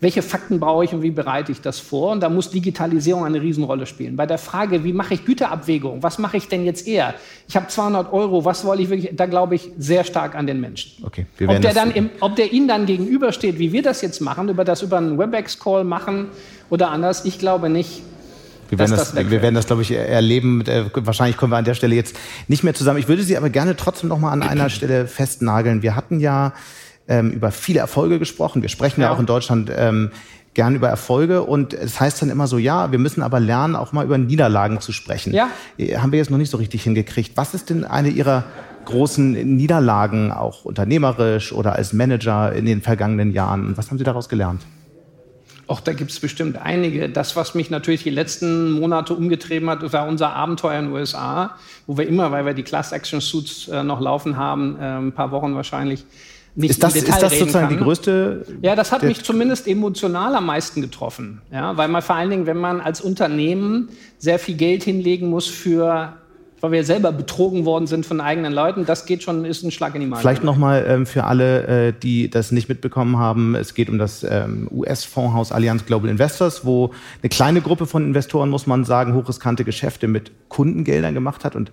welche 0.00 0.22
Fakten 0.22 0.60
brauche 0.60 0.84
ich 0.84 0.92
und 0.92 1.02
wie 1.02 1.10
bereite 1.10 1.52
ich 1.52 1.60
das 1.60 1.78
vor? 1.78 2.12
Und 2.12 2.20
da 2.22 2.28
muss 2.28 2.50
Digitalisierung 2.50 3.24
eine 3.24 3.40
Riesenrolle 3.40 3.86
spielen. 3.86 4.16
Bei 4.16 4.26
der 4.26 4.38
Frage, 4.38 4.84
wie 4.84 4.92
mache 4.92 5.14
ich 5.14 5.24
Güterabwägung? 5.24 6.02
Was 6.02 6.18
mache 6.18 6.36
ich 6.36 6.48
denn 6.48 6.64
jetzt 6.64 6.86
eher? 6.86 7.14
Ich 7.48 7.56
habe 7.56 7.68
200 7.68 8.12
Euro, 8.12 8.44
was 8.44 8.64
wollte 8.64 8.82
ich 8.82 8.90
wirklich? 8.90 9.16
Da 9.16 9.26
glaube 9.26 9.54
ich 9.54 9.70
sehr 9.78 10.04
stark 10.04 10.34
an 10.34 10.46
den 10.46 10.60
Menschen. 10.60 11.02
Okay, 11.04 11.26
ob, 11.46 11.60
der 11.62 11.72
dann 11.72 11.92
im, 11.92 12.10
ob 12.20 12.36
der 12.36 12.52
Ihnen 12.52 12.68
dann 12.68 12.84
gegenübersteht, 12.84 13.58
wie 13.58 13.72
wir 13.72 13.82
das 13.82 14.02
jetzt 14.02 14.20
machen, 14.20 14.48
über 14.48 14.64
das 14.64 14.82
über 14.82 14.98
einen 14.98 15.18
WebEx-Call 15.18 15.84
machen 15.84 16.28
oder 16.68 16.90
anders, 16.90 17.24
ich 17.24 17.38
glaube 17.38 17.70
nicht. 17.70 18.02
Wir 18.68 18.78
werden 18.78 18.90
das, 18.90 19.14
das 19.14 19.30
wir 19.30 19.42
werden 19.42 19.54
das, 19.54 19.66
glaube 19.66 19.82
ich, 19.82 19.92
erleben. 19.92 20.64
Äh, 20.66 20.84
wahrscheinlich 20.94 21.36
kommen 21.36 21.52
wir 21.52 21.56
an 21.56 21.64
der 21.64 21.74
Stelle 21.74 21.94
jetzt 21.94 22.16
nicht 22.48 22.64
mehr 22.64 22.74
zusammen. 22.74 22.98
Ich 22.98 23.08
würde 23.08 23.22
Sie 23.22 23.36
aber 23.36 23.50
gerne 23.50 23.76
trotzdem 23.76 24.08
noch 24.08 24.18
mal 24.18 24.30
an 24.30 24.42
einer 24.42 24.68
Stelle 24.70 25.06
festnageln. 25.06 25.82
Wir 25.82 25.96
hatten 25.96 26.20
ja 26.20 26.52
ähm, 27.08 27.30
über 27.30 27.50
viele 27.50 27.80
Erfolge 27.80 28.18
gesprochen. 28.18 28.62
Wir 28.62 28.68
sprechen 28.68 29.00
ja, 29.00 29.08
ja 29.08 29.14
auch 29.14 29.20
in 29.20 29.26
Deutschland 29.26 29.70
ähm, 29.74 30.10
gern 30.54 30.74
über 30.74 30.88
Erfolge 30.88 31.42
und 31.42 31.74
es 31.74 32.00
heißt 32.00 32.22
dann 32.22 32.30
immer 32.30 32.46
so, 32.46 32.56
ja, 32.56 32.90
wir 32.90 32.98
müssen 32.98 33.22
aber 33.22 33.40
lernen, 33.40 33.76
auch 33.76 33.92
mal 33.92 34.04
über 34.04 34.16
Niederlagen 34.16 34.80
zu 34.80 34.90
sprechen. 34.90 35.34
Ja. 35.34 35.50
Äh, 35.78 35.98
haben 35.98 36.12
wir 36.12 36.18
jetzt 36.18 36.30
noch 36.30 36.38
nicht 36.38 36.50
so 36.50 36.56
richtig 36.56 36.82
hingekriegt. 36.82 37.36
Was 37.36 37.54
ist 37.54 37.70
denn 37.70 37.84
eine 37.84 38.08
Ihrer 38.08 38.44
großen 38.86 39.32
Niederlagen, 39.32 40.32
auch 40.32 40.64
unternehmerisch 40.64 41.52
oder 41.52 41.74
als 41.74 41.92
Manager 41.92 42.52
in 42.52 42.64
den 42.64 42.80
vergangenen 42.80 43.32
Jahren? 43.32 43.76
Was 43.76 43.90
haben 43.90 43.98
Sie 43.98 44.04
daraus 44.04 44.28
gelernt? 44.28 44.62
Auch 45.68 45.80
da 45.80 45.92
gibt 45.92 46.12
es 46.12 46.20
bestimmt 46.20 46.58
einige. 46.58 47.08
Das, 47.08 47.34
was 47.34 47.54
mich 47.54 47.70
natürlich 47.70 48.04
die 48.04 48.10
letzten 48.10 48.70
Monate 48.70 49.14
umgetrieben 49.14 49.68
hat, 49.68 49.92
war 49.92 50.06
unser 50.06 50.32
Abenteuer 50.32 50.78
in 50.78 50.86
den 50.86 50.94
USA, 50.94 51.56
wo 51.86 51.98
wir 51.98 52.06
immer, 52.06 52.30
weil 52.30 52.46
wir 52.46 52.54
die 52.54 52.62
Class 52.62 52.92
Action 52.92 53.20
Suits 53.20 53.66
äh, 53.68 53.82
noch 53.82 54.00
laufen 54.00 54.36
haben, 54.36 54.76
äh, 54.78 54.98
ein 54.98 55.12
paar 55.12 55.32
Wochen 55.32 55.54
wahrscheinlich, 55.56 56.04
nicht 56.54 56.70
ist 56.70 56.82
das, 56.82 56.94
Detail 56.94 57.14
ist 57.14 57.22
das 57.22 57.38
sozusagen 57.38 57.68
kann. 57.68 57.76
die 57.76 57.82
größte? 57.82 58.46
Ja, 58.62 58.74
das 58.74 58.90
hat 58.90 59.02
mich 59.02 59.22
zumindest 59.22 59.68
emotional 59.68 60.34
am 60.34 60.46
meisten 60.46 60.80
getroffen. 60.80 61.42
Ja, 61.52 61.76
weil 61.76 61.88
man 61.88 62.00
vor 62.00 62.16
allen 62.16 62.30
Dingen, 62.30 62.46
wenn 62.46 62.56
man 62.56 62.80
als 62.80 63.02
Unternehmen 63.02 63.90
sehr 64.18 64.38
viel 64.38 64.56
Geld 64.56 64.82
hinlegen 64.82 65.28
muss 65.28 65.46
für 65.46 66.14
weil 66.60 66.72
wir 66.72 66.84
selber 66.84 67.12
betrogen 67.12 67.64
worden 67.64 67.86
sind 67.86 68.06
von 68.06 68.20
eigenen 68.20 68.52
Leuten. 68.52 68.86
Das 68.86 69.06
geht 69.06 69.22
schon, 69.22 69.44
ist 69.44 69.62
ein 69.62 69.70
Schlag 69.70 69.94
in 69.94 70.00
die 70.00 70.06
Magen. 70.06 70.22
Vielleicht 70.22 70.44
nochmal 70.44 70.84
ähm, 70.88 71.06
für 71.06 71.24
alle, 71.24 71.88
äh, 71.88 71.92
die 71.92 72.30
das 72.30 72.50
nicht 72.50 72.68
mitbekommen 72.68 73.18
haben. 73.18 73.54
Es 73.54 73.74
geht 73.74 73.90
um 73.90 73.98
das 73.98 74.24
ähm, 74.24 74.68
US-Fondshaus 74.70 75.52
Allianz 75.52 75.84
Global 75.84 76.08
Investors, 76.08 76.64
wo 76.64 76.92
eine 77.22 77.28
kleine 77.28 77.60
Gruppe 77.60 77.86
von 77.86 78.04
Investoren, 78.04 78.48
muss 78.48 78.66
man 78.66 78.84
sagen, 78.84 79.14
hochriskante 79.14 79.64
Geschäfte 79.64 80.08
mit 80.08 80.30
Kundengeldern 80.48 81.14
gemacht 81.14 81.44
hat. 81.44 81.56
Und 81.56 81.72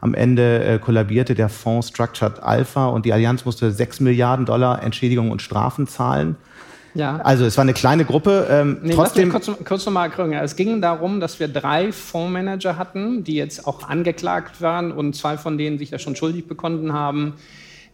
am 0.00 0.14
Ende 0.14 0.64
äh, 0.64 0.78
kollabierte 0.78 1.34
der 1.34 1.48
Fonds 1.48 1.88
Structured 1.88 2.42
Alpha 2.42 2.86
und 2.88 3.06
die 3.06 3.12
Allianz 3.12 3.44
musste 3.44 3.70
6 3.70 4.00
Milliarden 4.00 4.46
Dollar 4.46 4.82
Entschädigung 4.82 5.30
und 5.30 5.42
Strafen 5.42 5.86
zahlen. 5.86 6.36
Ja. 6.94 7.16
Also 7.16 7.44
es 7.44 7.56
war 7.56 7.62
eine 7.62 7.74
kleine 7.74 8.04
Gruppe. 8.04 8.46
Ähm, 8.48 8.78
nee, 8.82 8.94
trotzdem 8.94 9.30
kurz, 9.30 9.50
kurz 9.64 9.84
nochmal 9.84 10.08
erklären. 10.08 10.32
Es 10.32 10.54
ging 10.54 10.80
darum, 10.80 11.20
dass 11.20 11.40
wir 11.40 11.48
drei 11.48 11.90
Fondsmanager 11.92 12.78
hatten, 12.78 13.24
die 13.24 13.34
jetzt 13.34 13.66
auch 13.66 13.88
angeklagt 13.88 14.62
waren 14.62 14.92
und 14.92 15.14
zwei 15.16 15.36
von 15.36 15.58
denen 15.58 15.78
sich 15.78 15.90
ja 15.90 15.98
schon 15.98 16.14
schuldig 16.14 16.46
befunden 16.46 16.92
haben, 16.92 17.34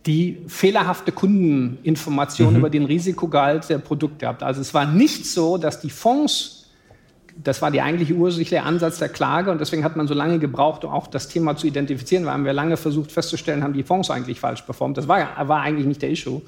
die 0.07 0.38
fehlerhafte 0.46 1.12
Kundeninformationen 1.12 2.55
mhm. 2.55 2.59
über 2.59 2.70
den 2.70 2.84
Risikogehalt 2.84 3.68
der 3.68 3.78
Produkte 3.78 4.26
habt. 4.26 4.42
Also 4.42 4.61
es 4.61 4.72
war 4.74 4.86
nicht 4.86 5.26
so, 5.26 5.57
dass 5.57 5.80
die 5.80 5.90
Fonds 5.90 6.57
das 7.42 7.62
war 7.62 7.70
die 7.70 7.80
eigentliche 7.80 8.12
ursächliche 8.14 8.64
Ansatz 8.64 8.98
der 8.98 9.09
Klage 9.09 9.51
und 9.51 9.61
deswegen 9.61 9.82
hat 9.82 9.96
man 9.96 10.07
so 10.07 10.12
lange 10.12 10.38
gebraucht, 10.38 10.84
um 10.84 10.90
auch 10.90 11.07
das 11.07 11.28
Thema 11.28 11.57
zu 11.57 11.66
identifizieren, 11.66 12.26
weil 12.26 12.34
haben 12.34 12.44
wir 12.44 12.53
lange 12.53 12.76
versucht 12.76 13.12
festzustellen, 13.12 13.62
haben 13.62 13.72
die 13.72 13.82
Fonds 13.82 14.11
eigentlich 14.11 14.40
falsch 14.40 14.62
performt. 14.62 14.98
Das 14.98 15.09
war, 15.09 15.48
war 15.48 15.62
eigentlich 15.62 15.86
nicht 15.86 16.03
der 16.03 16.11
Issue 16.11 16.42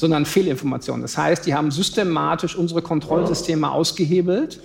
sondern 0.00 0.24
Fehlinformationen. 0.24 1.02
Das 1.02 1.18
heißt, 1.18 1.46
die 1.46 1.54
haben 1.54 1.70
systematisch 1.70 2.56
unsere 2.56 2.80
Kontrollsysteme 2.80 3.70
ausgehebelt. 3.70 4.58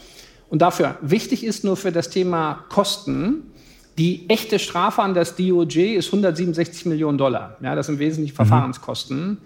Und 0.49 0.61
dafür 0.61 0.97
wichtig 1.01 1.43
ist 1.43 1.65
nur 1.65 1.75
für 1.75 1.91
das 1.91 2.09
Thema 2.09 2.63
Kosten, 2.69 3.51
die 3.97 4.29
echte 4.29 4.59
Strafe 4.59 5.01
an 5.01 5.13
das 5.13 5.35
DOJ 5.35 5.95
ist 5.95 6.07
167 6.07 6.85
Millionen 6.85 7.17
Dollar. 7.17 7.57
Ja, 7.61 7.75
das 7.75 7.87
sind 7.87 7.99
wesentlich 7.99 8.31
mhm. 8.31 8.37
Verfahrenskosten. 8.37 9.37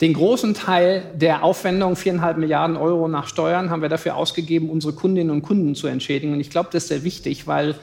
Den 0.00 0.14
großen 0.14 0.54
Teil 0.54 1.02
der 1.14 1.42
Aufwendung, 1.42 1.96
viereinhalb 1.96 2.36
Milliarden 2.36 2.76
Euro 2.76 3.08
nach 3.08 3.26
Steuern, 3.26 3.70
haben 3.70 3.82
wir 3.82 3.88
dafür 3.88 4.14
ausgegeben, 4.14 4.70
unsere 4.70 4.92
Kundinnen 4.92 5.30
und 5.30 5.42
Kunden 5.42 5.74
zu 5.74 5.88
entschädigen. 5.88 6.34
Und 6.34 6.40
ich 6.40 6.50
glaube, 6.50 6.68
das 6.72 6.84
ist 6.84 6.88
sehr 6.88 7.02
wichtig, 7.02 7.48
weil 7.48 7.74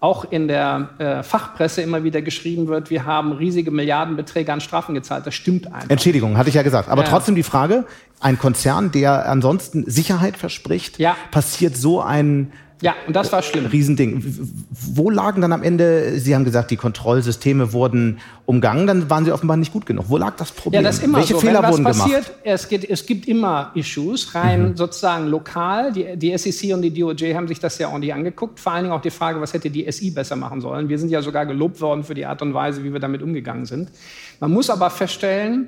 auch 0.00 0.30
in 0.30 0.46
der 0.46 0.90
äh, 0.98 1.22
Fachpresse 1.22 1.82
immer 1.82 2.04
wieder 2.04 2.22
geschrieben 2.22 2.68
wird, 2.68 2.90
wir 2.90 3.04
haben 3.04 3.32
riesige 3.32 3.70
Milliardenbeträge 3.70 4.52
an 4.52 4.60
Strafen 4.60 4.94
gezahlt. 4.94 5.26
Das 5.26 5.34
stimmt 5.34 5.66
einfach. 5.66 5.90
Entschädigung, 5.90 6.38
hatte 6.38 6.48
ich 6.48 6.54
ja 6.54 6.62
gesagt. 6.62 6.88
Aber 6.88 7.02
ja. 7.02 7.08
trotzdem 7.08 7.34
die 7.34 7.42
Frage, 7.42 7.84
ein 8.20 8.38
Konzern, 8.38 8.92
der 8.92 9.28
ansonsten 9.28 9.90
Sicherheit 9.90 10.36
verspricht, 10.36 10.98
ja. 10.98 11.16
passiert 11.30 11.76
so 11.76 12.00
ein 12.00 12.52
ja, 12.80 12.94
und 13.06 13.16
das 13.16 13.32
war 13.32 13.42
schlimm. 13.42 13.66
Riesending. 13.66 14.22
Wo 14.70 15.10
lagen 15.10 15.40
dann 15.40 15.52
am 15.52 15.62
Ende, 15.62 16.18
Sie 16.20 16.34
haben 16.34 16.44
gesagt, 16.44 16.70
die 16.70 16.76
Kontrollsysteme 16.76 17.72
wurden 17.72 18.18
umgangen, 18.46 18.86
dann 18.86 19.10
waren 19.10 19.24
sie 19.24 19.32
offenbar 19.32 19.56
nicht 19.56 19.72
gut 19.72 19.84
genug. 19.84 20.06
Wo 20.08 20.16
lag 20.16 20.36
das 20.36 20.52
Problem? 20.52 20.82
Ja, 20.82 20.88
das 20.88 20.98
ist 20.98 21.04
immer 21.04 21.18
Welche 21.18 21.34
so. 21.34 21.40
Fehler 21.40 21.54
Wenn 21.56 21.62
was 21.62 21.72
wurden 21.72 21.84
passiert, 21.84 22.24
gemacht? 22.24 22.40
Es, 22.44 22.68
geht, 22.68 22.88
es 22.88 23.04
gibt 23.04 23.26
immer 23.26 23.72
Issues, 23.74 24.34
rein 24.34 24.70
mhm. 24.70 24.76
sozusagen 24.76 25.26
lokal. 25.26 25.92
Die, 25.92 26.16
die 26.16 26.38
SEC 26.38 26.72
und 26.72 26.82
die 26.82 26.92
DOJ 26.92 27.34
haben 27.34 27.48
sich 27.48 27.58
das 27.58 27.78
ja 27.78 27.88
auch 27.88 27.98
nicht 27.98 28.14
angeguckt. 28.14 28.60
Vor 28.60 28.72
allen 28.72 28.84
Dingen 28.84 28.94
auch 28.94 29.02
die 29.02 29.10
Frage, 29.10 29.40
was 29.40 29.52
hätte 29.52 29.70
die 29.70 29.90
SI 29.90 30.12
besser 30.12 30.36
machen 30.36 30.60
sollen. 30.60 30.88
Wir 30.88 30.98
sind 30.98 31.10
ja 31.10 31.20
sogar 31.20 31.46
gelobt 31.46 31.80
worden 31.80 32.04
für 32.04 32.14
die 32.14 32.26
Art 32.26 32.42
und 32.42 32.54
Weise, 32.54 32.84
wie 32.84 32.92
wir 32.92 33.00
damit 33.00 33.22
umgegangen 33.22 33.66
sind. 33.66 33.90
Man 34.38 34.52
muss 34.52 34.70
aber 34.70 34.90
feststellen, 34.90 35.66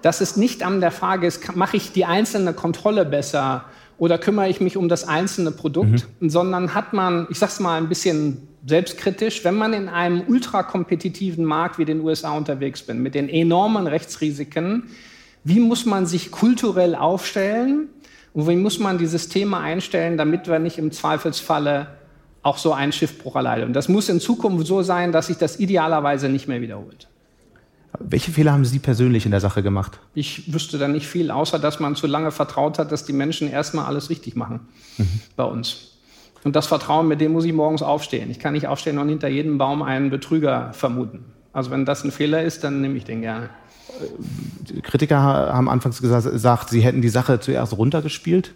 dass 0.00 0.20
es 0.20 0.36
nicht 0.36 0.62
an 0.62 0.80
der 0.80 0.90
Frage 0.92 1.26
ist, 1.26 1.56
mache 1.56 1.76
ich 1.76 1.92
die 1.92 2.04
einzelne 2.04 2.52
Kontrolle 2.52 3.04
besser 3.04 3.64
oder 4.02 4.18
kümmere 4.18 4.48
ich 4.48 4.60
mich 4.60 4.76
um 4.76 4.88
das 4.88 5.06
einzelne 5.06 5.52
Produkt, 5.52 6.08
mhm. 6.18 6.28
sondern 6.28 6.74
hat 6.74 6.92
man, 6.92 7.28
ich 7.30 7.38
sage 7.38 7.52
es 7.52 7.60
mal 7.60 7.76
ein 7.76 7.88
bisschen 7.88 8.48
selbstkritisch, 8.66 9.44
wenn 9.44 9.54
man 9.54 9.72
in 9.72 9.88
einem 9.88 10.24
ultrakompetitiven 10.26 11.44
Markt 11.44 11.78
wie 11.78 11.84
den 11.84 12.00
USA 12.00 12.36
unterwegs 12.36 12.82
bin, 12.82 13.00
mit 13.00 13.14
den 13.14 13.28
enormen 13.28 13.86
Rechtsrisiken, 13.86 14.88
wie 15.44 15.60
muss 15.60 15.86
man 15.86 16.06
sich 16.06 16.32
kulturell 16.32 16.96
aufstellen 16.96 17.90
und 18.32 18.48
wie 18.48 18.56
muss 18.56 18.80
man 18.80 18.98
die 18.98 19.06
Systeme 19.06 19.58
einstellen, 19.58 20.16
damit 20.16 20.48
wir 20.48 20.58
nicht 20.58 20.78
im 20.78 20.90
Zweifelsfalle 20.90 21.86
auch 22.42 22.58
so 22.58 22.72
einen 22.72 22.90
Schiffbruch 22.90 23.36
erleiden. 23.36 23.66
Und 23.66 23.72
das 23.72 23.88
muss 23.88 24.08
in 24.08 24.18
Zukunft 24.18 24.66
so 24.66 24.82
sein, 24.82 25.12
dass 25.12 25.28
sich 25.28 25.36
das 25.36 25.60
idealerweise 25.60 26.28
nicht 26.28 26.48
mehr 26.48 26.60
wiederholt. 26.60 27.06
Welche 27.98 28.32
Fehler 28.32 28.52
haben 28.52 28.64
Sie 28.64 28.78
persönlich 28.78 29.24
in 29.26 29.30
der 29.30 29.40
Sache 29.40 29.62
gemacht? 29.62 29.98
Ich 30.14 30.52
wüsste 30.52 30.78
da 30.78 30.88
nicht 30.88 31.06
viel, 31.06 31.30
außer 31.30 31.58
dass 31.58 31.78
man 31.78 31.94
zu 31.94 32.06
lange 32.06 32.30
vertraut 32.30 32.78
hat, 32.78 32.90
dass 32.90 33.04
die 33.04 33.12
Menschen 33.12 33.48
erstmal 33.50 33.84
alles 33.84 34.08
richtig 34.10 34.34
machen 34.34 34.60
mhm. 34.98 35.20
bei 35.36 35.44
uns. 35.44 35.92
Und 36.44 36.56
das 36.56 36.66
Vertrauen, 36.66 37.06
mit 37.06 37.20
dem 37.20 37.32
muss 37.32 37.44
ich 37.44 37.52
morgens 37.52 37.82
aufstehen. 37.82 38.30
Ich 38.30 38.38
kann 38.38 38.54
nicht 38.54 38.66
aufstehen 38.66 38.98
und 38.98 39.08
hinter 39.08 39.28
jedem 39.28 39.58
Baum 39.58 39.82
einen 39.82 40.10
Betrüger 40.10 40.72
vermuten. 40.72 41.24
Also 41.52 41.70
wenn 41.70 41.84
das 41.84 42.02
ein 42.02 42.10
Fehler 42.10 42.42
ist, 42.42 42.64
dann 42.64 42.80
nehme 42.80 42.96
ich 42.96 43.04
den 43.04 43.20
gerne. 43.20 43.50
Kritiker 44.82 45.20
haben 45.20 45.68
anfangs 45.68 46.00
gesagt, 46.00 46.70
Sie 46.70 46.80
hätten 46.80 47.02
die 47.02 47.10
Sache 47.10 47.40
zuerst 47.40 47.76
runtergespielt. 47.76 48.54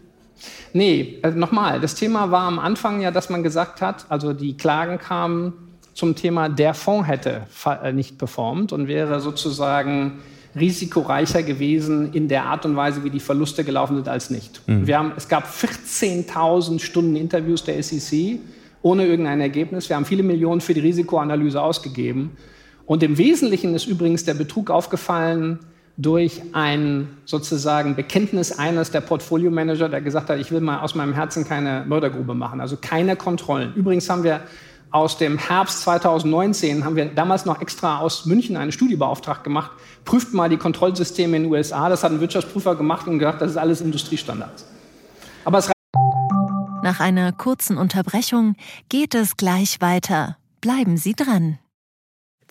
Nee, 0.72 1.18
also 1.22 1.38
nochmal, 1.38 1.80
das 1.80 1.94
Thema 1.94 2.30
war 2.30 2.42
am 2.42 2.58
Anfang 2.58 3.00
ja, 3.00 3.10
dass 3.10 3.30
man 3.30 3.42
gesagt 3.42 3.80
hat, 3.80 4.06
also 4.08 4.32
die 4.32 4.56
Klagen 4.56 4.98
kamen 4.98 5.52
zum 5.96 6.14
Thema, 6.14 6.50
der 6.50 6.74
Fonds 6.74 7.08
hätte 7.08 7.46
äh, 7.82 7.92
nicht 7.92 8.18
performt 8.18 8.72
und 8.72 8.86
wäre 8.86 9.18
sozusagen 9.20 10.18
risikoreicher 10.54 11.42
gewesen 11.42 12.12
in 12.12 12.28
der 12.28 12.44
Art 12.44 12.66
und 12.66 12.76
Weise, 12.76 13.02
wie 13.02 13.08
die 13.08 13.20
Verluste 13.20 13.64
gelaufen 13.64 13.96
sind, 13.96 14.08
als 14.08 14.28
nicht. 14.28 14.60
Mhm. 14.66 14.86
Wir 14.86 14.98
haben, 14.98 15.12
es 15.16 15.26
gab 15.26 15.46
14.000 15.46 16.80
Stunden 16.80 17.16
Interviews 17.16 17.64
der 17.64 17.82
SEC 17.82 18.38
ohne 18.82 19.06
irgendein 19.06 19.40
Ergebnis. 19.40 19.88
Wir 19.88 19.96
haben 19.96 20.04
viele 20.04 20.22
Millionen 20.22 20.60
für 20.60 20.74
die 20.74 20.80
Risikoanalyse 20.80 21.60
ausgegeben. 21.60 22.36
Und 22.84 23.02
im 23.02 23.16
Wesentlichen 23.16 23.74
ist 23.74 23.86
übrigens 23.86 24.24
der 24.24 24.34
Betrug 24.34 24.70
aufgefallen 24.70 25.60
durch 25.96 26.42
ein 26.52 27.08
sozusagen 27.24 27.96
Bekenntnis 27.96 28.52
eines 28.52 28.90
der 28.90 29.00
Portfolio-Manager, 29.00 29.88
der 29.88 30.02
gesagt 30.02 30.28
hat, 30.28 30.38
ich 30.38 30.52
will 30.52 30.60
mal 30.60 30.80
aus 30.80 30.94
meinem 30.94 31.14
Herzen 31.14 31.48
keine 31.48 31.84
Mördergrube 31.88 32.34
machen, 32.34 32.60
also 32.60 32.76
keine 32.76 33.16
Kontrollen. 33.16 33.72
Übrigens 33.74 34.08
haben 34.10 34.22
wir 34.24 34.42
aus 34.96 35.18
dem 35.18 35.38
Herbst 35.38 35.82
2019 35.82 36.84
haben 36.84 36.96
wir 36.96 37.04
damals 37.06 37.44
noch 37.44 37.60
extra 37.60 37.98
aus 37.98 38.24
München 38.24 38.56
eine 38.56 38.72
Studie 38.72 38.96
beauftragt 38.96 39.44
gemacht. 39.44 39.70
Prüft 40.04 40.32
mal 40.32 40.48
die 40.48 40.56
Kontrollsysteme 40.56 41.36
in 41.36 41.44
den 41.44 41.52
USA. 41.52 41.88
Das 41.88 42.02
hat 42.02 42.12
ein 42.12 42.20
Wirtschaftsprüfer 42.20 42.74
gemacht 42.74 43.06
und 43.06 43.18
gesagt, 43.18 43.42
das 43.42 43.52
ist 43.52 43.56
alles 43.56 43.80
Industriestandards. 43.80 44.66
Aber 45.44 45.58
es 45.58 45.70
Nach 46.82 47.00
einer 47.00 47.32
kurzen 47.32 47.76
Unterbrechung 47.76 48.56
geht 48.88 49.14
es 49.14 49.36
gleich 49.36 49.80
weiter. 49.80 50.38
Bleiben 50.60 50.96
Sie 50.96 51.14
dran. 51.14 51.58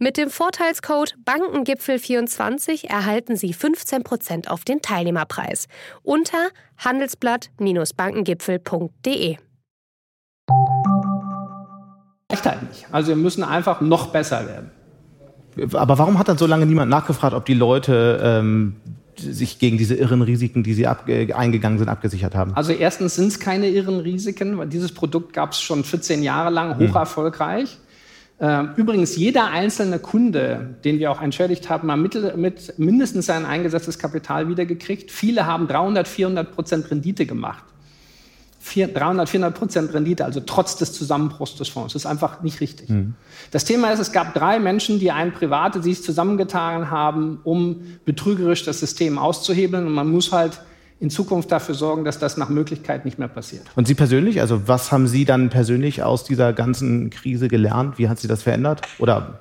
Mit 0.00 0.16
dem 0.16 0.30
Vorteilscode 0.30 1.16
Bankengipfel24 1.26 2.88
erhalten 2.88 3.34
Sie 3.34 3.52
15% 3.52 4.46
auf 4.46 4.62
den 4.62 4.80
Teilnehmerpreis 4.80 5.66
unter 6.04 6.38
handelsblatt-bankengipfel.de. 6.78 9.36
Reicht 12.30 12.46
halt 12.46 12.62
nicht. 12.68 12.86
Also 12.92 13.08
wir 13.08 13.16
müssen 13.16 13.42
einfach 13.42 13.80
noch 13.80 14.12
besser 14.12 14.46
werden. 14.46 14.70
Aber 15.72 15.98
warum 15.98 16.20
hat 16.20 16.28
dann 16.28 16.38
so 16.38 16.46
lange 16.46 16.66
niemand 16.66 16.90
nachgefragt, 16.90 17.34
ob 17.34 17.44
die 17.44 17.54
Leute 17.54 18.20
ähm, 18.22 18.76
sich 19.16 19.58
gegen 19.58 19.78
diese 19.78 19.96
irren 19.96 20.22
Risiken, 20.22 20.62
die 20.62 20.74
sie 20.74 20.86
eingegangen 20.86 21.78
sind, 21.78 21.88
abgesichert 21.88 22.36
haben? 22.36 22.54
Also 22.54 22.72
erstens 22.72 23.16
sind 23.16 23.26
es 23.26 23.40
keine 23.40 23.68
irren 23.68 23.98
Risiken, 23.98 24.58
weil 24.58 24.68
dieses 24.68 24.92
Produkt 24.92 25.32
gab 25.32 25.50
es 25.50 25.60
schon 25.60 25.82
14 25.82 26.22
Jahre 26.22 26.50
lang, 26.50 26.78
hoch 26.78 26.94
erfolgreich. 26.94 27.72
Hm. 27.72 27.87
Ähm, 28.40 28.70
übrigens, 28.76 29.16
jeder 29.16 29.50
einzelne 29.50 29.98
Kunde, 29.98 30.76
den 30.84 31.00
wir 31.00 31.10
auch 31.10 31.20
entschädigt 31.20 31.68
haben, 31.68 31.90
hat 31.90 32.36
mit, 32.36 32.78
mindestens 32.78 33.26
sein 33.26 33.44
eingesetztes 33.44 33.98
Kapital 33.98 34.48
wiedergekriegt. 34.48 35.10
Viele 35.10 35.46
haben 35.46 35.66
300, 35.66 36.06
400 36.06 36.54
Prozent 36.54 36.90
Rendite 36.90 37.26
gemacht. 37.26 37.64
300, 38.60 39.28
400 39.28 39.58
Prozent 39.58 39.94
Rendite, 39.94 40.24
also 40.24 40.40
trotz 40.40 40.76
des 40.76 40.92
Zusammenbruchs 40.92 41.56
des 41.56 41.68
Fonds. 41.68 41.94
Das 41.94 42.02
ist 42.02 42.06
einfach 42.06 42.42
nicht 42.42 42.60
richtig. 42.60 42.90
Mhm. 42.90 43.14
Das 43.50 43.64
Thema 43.64 43.90
ist, 43.90 43.98
es 43.98 44.12
gab 44.12 44.34
drei 44.34 44.58
Menschen, 44.58 44.98
die 45.00 45.10
ein 45.10 45.32
Private 45.32 45.82
sich 45.82 46.02
zusammengetan 46.02 46.90
haben, 46.90 47.40
um 47.44 47.82
betrügerisch 48.04 48.64
das 48.64 48.80
System 48.80 49.18
auszuhebeln. 49.18 49.86
Und 49.86 49.94
man 49.94 50.10
muss 50.10 50.32
halt 50.32 50.60
in 51.00 51.10
Zukunft 51.10 51.52
dafür 51.52 51.74
sorgen, 51.74 52.04
dass 52.04 52.18
das 52.18 52.36
nach 52.36 52.48
Möglichkeit 52.48 53.04
nicht 53.04 53.18
mehr 53.18 53.28
passiert. 53.28 53.62
Und 53.76 53.86
Sie 53.86 53.94
persönlich, 53.94 54.40
also 54.40 54.66
was 54.66 54.90
haben 54.90 55.06
Sie 55.06 55.24
dann 55.24 55.48
persönlich 55.48 56.02
aus 56.02 56.24
dieser 56.24 56.52
ganzen 56.52 57.10
Krise 57.10 57.48
gelernt? 57.48 57.98
Wie 57.98 58.08
hat 58.08 58.18
sich 58.18 58.28
das 58.28 58.42
verändert? 58.42 58.82
Oder 58.98 59.40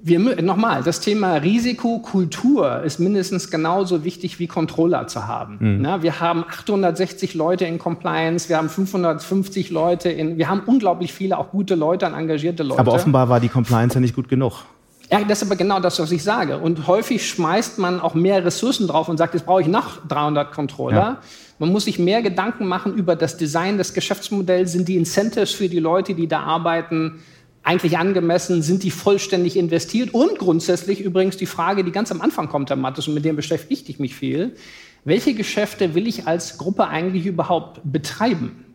wir, 0.00 0.42
nochmal, 0.42 0.82
das 0.82 1.00
Thema 1.00 1.34
Risikokultur 1.34 2.82
ist 2.82 3.00
mindestens 3.00 3.50
genauso 3.50 4.04
wichtig 4.04 4.38
wie 4.38 4.46
Controller 4.46 5.08
zu 5.08 5.26
haben. 5.26 5.56
Mhm. 5.58 5.82
Na, 5.82 6.02
wir 6.02 6.20
haben 6.20 6.44
860 6.44 7.34
Leute 7.34 7.64
in 7.64 7.78
Compliance, 7.78 8.48
wir 8.48 8.58
haben 8.58 8.68
550 8.68 9.70
Leute 9.70 10.08
in, 10.08 10.38
wir 10.38 10.48
haben 10.48 10.60
unglaublich 10.66 11.12
viele 11.12 11.36
auch 11.36 11.50
gute 11.50 11.74
Leute 11.74 12.06
und 12.06 12.14
engagierte 12.14 12.62
Leute. 12.62 12.80
Aber 12.80 12.92
offenbar 12.92 13.28
war 13.28 13.40
die 13.40 13.48
Compliance 13.48 13.94
ja 13.94 14.00
nicht 14.00 14.14
gut 14.14 14.28
genug. 14.28 14.64
Ja, 15.10 15.24
das 15.24 15.40
ist 15.40 15.48
aber 15.48 15.56
genau 15.56 15.80
das, 15.80 15.98
was 15.98 16.12
ich 16.12 16.22
sage. 16.22 16.58
Und 16.58 16.86
häufig 16.86 17.26
schmeißt 17.26 17.78
man 17.78 18.00
auch 18.00 18.14
mehr 18.14 18.44
Ressourcen 18.44 18.86
drauf 18.86 19.08
und 19.08 19.16
sagt, 19.16 19.34
jetzt 19.34 19.46
brauche 19.46 19.62
ich 19.62 19.66
noch 19.66 20.06
300 20.06 20.52
Controller. 20.52 20.96
Ja. 20.96 21.22
Man 21.58 21.70
muss 21.70 21.86
sich 21.86 21.98
mehr 21.98 22.20
Gedanken 22.20 22.66
machen 22.66 22.94
über 22.94 23.16
das 23.16 23.36
Design 23.38 23.78
des 23.78 23.94
Geschäftsmodells. 23.94 24.72
Sind 24.72 24.86
die 24.86 24.96
Incentives 24.96 25.52
für 25.52 25.68
die 25.68 25.78
Leute, 25.78 26.14
die 26.14 26.28
da 26.28 26.40
arbeiten, 26.40 27.22
eigentlich 27.62 27.96
angemessen? 27.96 28.62
Sind 28.62 28.82
die 28.82 28.90
vollständig 28.90 29.56
investiert? 29.56 30.12
Und 30.12 30.38
grundsätzlich 30.38 31.00
übrigens 31.00 31.38
die 31.38 31.46
Frage, 31.46 31.84
die 31.84 31.92
ganz 31.92 32.12
am 32.12 32.20
Anfang 32.20 32.48
kommt, 32.48 32.68
Herr 32.68 32.76
Mattes, 32.76 33.08
und 33.08 33.14
mit 33.14 33.24
dem 33.24 33.34
beschäftige 33.34 33.90
ich 33.90 33.98
mich 33.98 34.14
viel. 34.14 34.56
Welche 35.04 35.32
Geschäfte 35.32 35.94
will 35.94 36.06
ich 36.06 36.26
als 36.26 36.58
Gruppe 36.58 36.86
eigentlich 36.86 37.24
überhaupt 37.24 37.80
betreiben? 37.82 38.66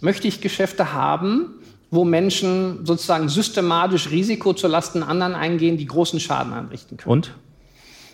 Möchte 0.00 0.26
ich 0.26 0.40
Geschäfte 0.40 0.94
haben, 0.94 1.54
wo 1.90 2.04
Menschen 2.04 2.84
sozusagen 2.84 3.28
systematisch 3.28 4.10
Risiko 4.10 4.52
zulasten 4.52 5.02
anderen 5.02 5.34
eingehen, 5.34 5.76
die 5.76 5.86
großen 5.86 6.20
Schaden 6.20 6.52
anrichten 6.52 6.96
können. 6.96 7.12
Und? 7.12 7.32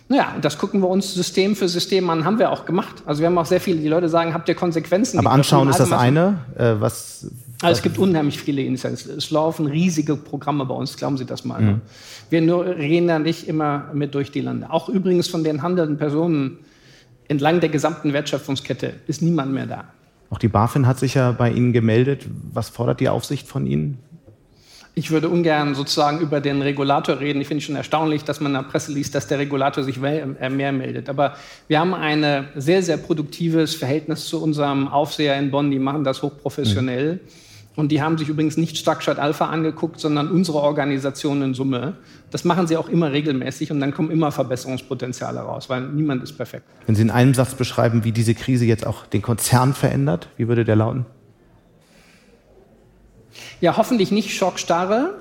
Naja, 0.09 0.35
das 0.41 0.57
gucken 0.57 0.81
wir 0.81 0.89
uns 0.89 1.13
System 1.13 1.55
für 1.55 1.67
System 1.67 2.09
an, 2.09 2.25
haben 2.25 2.37
wir 2.37 2.51
auch 2.51 2.65
gemacht. 2.65 3.03
Also 3.05 3.21
wir 3.21 3.27
haben 3.27 3.37
auch 3.37 3.45
sehr 3.45 3.61
viele, 3.61 3.79
die 3.79 3.87
Leute 3.87 4.09
sagen, 4.09 4.33
habt 4.33 4.49
ihr 4.49 4.55
Konsequenzen? 4.55 5.17
Aber 5.17 5.31
anschauen 5.31 5.69
ist 5.69 5.79
das 5.79 5.91
eine. 5.91 6.39
Äh, 6.57 6.75
was, 6.79 7.27
also 7.61 7.77
es 7.77 7.81
gibt 7.81 7.97
unheimlich 7.97 8.37
viele 8.37 8.61
Initiativen. 8.61 9.17
Es 9.17 9.31
laufen 9.31 9.65
riesige 9.65 10.17
Programme 10.17 10.65
bei 10.65 10.75
uns, 10.75 10.97
glauben 10.97 11.17
Sie 11.17 11.25
das 11.25 11.45
mal. 11.45 11.61
Mhm. 11.61 11.81
Wir 12.29 12.41
nur, 12.41 12.65
reden 12.65 13.07
da 13.07 13.19
nicht 13.19 13.47
immer 13.47 13.89
mit 13.93 14.13
durch 14.13 14.31
die 14.31 14.41
Lande. 14.41 14.69
Auch 14.69 14.89
übrigens 14.89 15.29
von 15.29 15.43
den 15.43 15.61
handelnden 15.61 15.97
Personen 15.97 16.59
entlang 17.29 17.61
der 17.61 17.69
gesamten 17.69 18.11
Wertschöpfungskette 18.11 18.93
ist 19.07 19.21
niemand 19.21 19.53
mehr 19.53 19.65
da. 19.65 19.85
Auch 20.33 20.39
die 20.39 20.47
BaFin 20.47 20.87
hat 20.87 20.97
sich 20.97 21.13
ja 21.13 21.31
bei 21.31 21.51
Ihnen 21.51 21.73
gemeldet. 21.73 22.25
Was 22.53 22.69
fordert 22.69 22.99
die 22.99 23.07
Aufsicht 23.07 23.47
von 23.47 23.67
Ihnen? 23.67 23.99
Ich 24.95 25.11
würde 25.11 25.29
ungern 25.29 25.75
sozusagen 25.75 26.21
über 26.21 26.41
den 26.41 26.63
Regulator 26.63 27.19
reden. 27.19 27.39
Ich 27.39 27.47
finde 27.47 27.59
es 27.59 27.65
schon 27.65 27.75
erstaunlich, 27.75 28.23
dass 28.23 28.39
man 28.39 28.55
in 28.55 28.59
der 28.59 28.67
Presse 28.67 28.91
liest, 28.91 29.13
dass 29.13 29.27
der 29.27 29.37
Regulator 29.37 29.83
sich 29.83 29.99
mehr 29.99 30.25
meldet. 30.49 31.07
Aber 31.07 31.35
wir 31.67 31.79
haben 31.79 31.93
ein 31.93 32.47
sehr, 32.55 32.81
sehr 32.81 32.97
produktives 32.97 33.75
Verhältnis 33.75 34.25
zu 34.25 34.41
unserem 34.41 34.87
Aufseher 34.87 35.37
in 35.37 35.51
Bonn. 35.51 35.69
Die 35.69 35.77
machen 35.77 36.03
das 36.03 36.23
hochprofessionell. 36.23 37.13
Mhm. 37.13 37.19
Und 37.75 37.91
die 37.91 38.01
haben 38.01 38.17
sich 38.17 38.29
übrigens 38.29 38.55
nicht 38.55 38.77
Starkstadt 38.77 39.17
Alpha 39.17 39.47
angeguckt, 39.47 39.99
sondern 39.99 40.29
unsere 40.29 40.59
Organisation 40.59 41.41
in 41.41 41.53
Summe. 41.55 41.95
Das 42.29 42.43
machen 42.43 42.67
sie 42.67 42.77
auch 42.77 42.87
immer 42.87 43.11
regelmäßig 43.11 43.71
und 43.71 43.79
dann 43.79 43.93
kommen 43.93 44.11
immer 44.11 44.31
Verbesserungspotenziale 44.31 45.39
raus, 45.39 45.69
weil 45.69 45.81
niemand 45.81 46.21
ist 46.21 46.33
perfekt. 46.33 46.65
Wenn 46.85 46.95
Sie 46.95 47.01
in 47.01 47.09
einem 47.09 47.33
Satz 47.33 47.55
beschreiben, 47.55 48.03
wie 48.03 48.11
diese 48.11 48.35
Krise 48.35 48.65
jetzt 48.65 48.85
auch 48.85 49.07
den 49.07 49.23
Konzern 49.23 49.73
verändert, 49.73 50.29
wie 50.37 50.47
würde 50.47 50.65
der 50.65 50.75
lauten? 50.75 51.05
Ja, 53.59 53.75
hoffentlich 53.77 54.11
nicht 54.11 54.35
Schockstarre, 54.35 55.15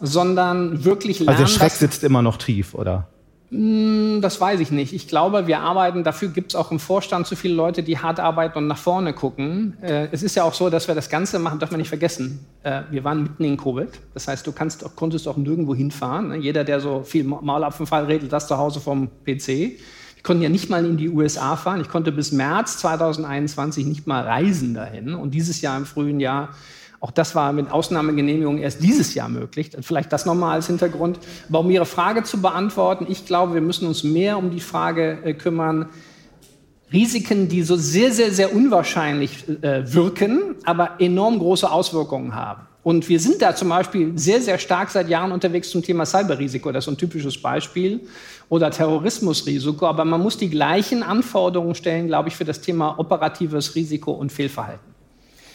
sondern 0.00 0.84
wirklich 0.84 1.18
lernen. 1.18 1.28
Also 1.28 1.42
der 1.42 1.48
Schreck 1.50 1.72
sitzt 1.72 2.02
immer 2.02 2.22
noch 2.22 2.38
tief, 2.38 2.74
oder? 2.74 3.08
Hm, 3.50 4.20
das 4.20 4.40
weiß 4.40 4.60
ich 4.60 4.70
nicht. 4.70 4.92
Ich 4.92 5.08
glaube, 5.08 5.48
wir 5.48 5.58
arbeiten, 5.60 6.04
dafür 6.04 6.28
gibt 6.28 6.52
es 6.52 6.56
auch 6.56 6.70
im 6.70 6.78
Vorstand 6.78 7.26
zu 7.26 7.34
viele 7.34 7.54
Leute, 7.54 7.82
die 7.82 7.98
hart 7.98 8.20
arbeiten 8.20 8.58
und 8.58 8.68
nach 8.68 8.78
vorne 8.78 9.12
gucken. 9.12 9.76
Äh, 9.82 10.08
es 10.12 10.22
ist 10.22 10.36
ja 10.36 10.44
auch 10.44 10.54
so, 10.54 10.70
dass 10.70 10.86
wir 10.86 10.94
das 10.94 11.08
Ganze 11.08 11.40
machen, 11.40 11.58
darf 11.58 11.72
man 11.72 11.78
nicht 11.78 11.88
vergessen. 11.88 12.46
Äh, 12.62 12.82
wir 12.90 13.02
waren 13.02 13.24
mitten 13.24 13.44
in 13.44 13.56
Covid. 13.56 13.88
Das 14.14 14.28
heißt, 14.28 14.46
du 14.46 14.52
kannst, 14.52 14.84
konntest 14.94 15.26
auch 15.26 15.36
nirgendwo 15.36 15.74
hinfahren. 15.74 16.28
Ne? 16.28 16.36
Jeder, 16.36 16.62
der 16.62 16.78
so 16.78 17.02
viel 17.02 17.24
Maulapfenfall 17.24 18.04
redet, 18.04 18.32
das 18.32 18.46
zu 18.46 18.56
Hause 18.56 18.78
vom 18.80 19.08
PC. 19.26 19.48
Ich 20.16 20.22
konnte 20.22 20.44
ja 20.44 20.48
nicht 20.48 20.70
mal 20.70 20.84
in 20.84 20.96
die 20.96 21.08
USA 21.08 21.56
fahren. 21.56 21.80
Ich 21.80 21.88
konnte 21.88 22.12
bis 22.12 22.30
März 22.30 22.78
2021 22.78 23.84
nicht 23.84 24.06
mal 24.06 24.22
reisen 24.22 24.74
dahin. 24.74 25.14
Und 25.14 25.34
dieses 25.34 25.60
Jahr 25.60 25.76
im 25.76 25.86
frühen 25.86 26.20
Jahr 26.20 26.50
auch 27.00 27.10
das 27.10 27.34
war 27.34 27.52
mit 27.54 27.70
Ausnahmegenehmigung 27.72 28.58
erst 28.58 28.82
dieses 28.82 29.14
Jahr 29.14 29.30
möglich. 29.30 29.70
Vielleicht 29.80 30.12
das 30.12 30.26
nochmal 30.26 30.56
als 30.56 30.66
Hintergrund. 30.66 31.18
Aber 31.48 31.60
um 31.60 31.70
Ihre 31.70 31.86
Frage 31.86 32.24
zu 32.24 32.42
beantworten, 32.42 33.06
ich 33.08 33.24
glaube, 33.24 33.54
wir 33.54 33.62
müssen 33.62 33.88
uns 33.88 34.04
mehr 34.04 34.36
um 34.36 34.50
die 34.50 34.60
Frage 34.60 35.18
äh, 35.24 35.32
kümmern, 35.32 35.88
Risiken, 36.92 37.48
die 37.48 37.62
so 37.62 37.76
sehr, 37.76 38.12
sehr, 38.12 38.32
sehr 38.32 38.54
unwahrscheinlich 38.54 39.48
äh, 39.62 39.94
wirken, 39.94 40.56
aber 40.64 40.96
enorm 40.98 41.38
große 41.38 41.70
Auswirkungen 41.70 42.34
haben. 42.34 42.66
Und 42.82 43.08
wir 43.08 43.20
sind 43.20 43.40
da 43.40 43.54
zum 43.54 43.68
Beispiel 43.68 44.18
sehr, 44.18 44.40
sehr 44.40 44.58
stark 44.58 44.90
seit 44.90 45.08
Jahren 45.08 45.32
unterwegs 45.32 45.70
zum 45.70 45.82
Thema 45.82 46.04
Cyberrisiko. 46.04 46.72
Das 46.72 46.86
ist 46.86 46.92
ein 46.92 46.96
typisches 46.96 47.40
Beispiel. 47.40 48.00
Oder 48.48 48.70
Terrorismusrisiko. 48.70 49.86
Aber 49.86 50.04
man 50.04 50.20
muss 50.20 50.36
die 50.36 50.50
gleichen 50.50 51.02
Anforderungen 51.02 51.74
stellen, 51.74 52.08
glaube 52.08 52.30
ich, 52.30 52.36
für 52.36 52.44
das 52.44 52.60
Thema 52.60 52.98
operatives 52.98 53.74
Risiko 53.74 54.12
und 54.12 54.32
Fehlverhalten. 54.32 54.89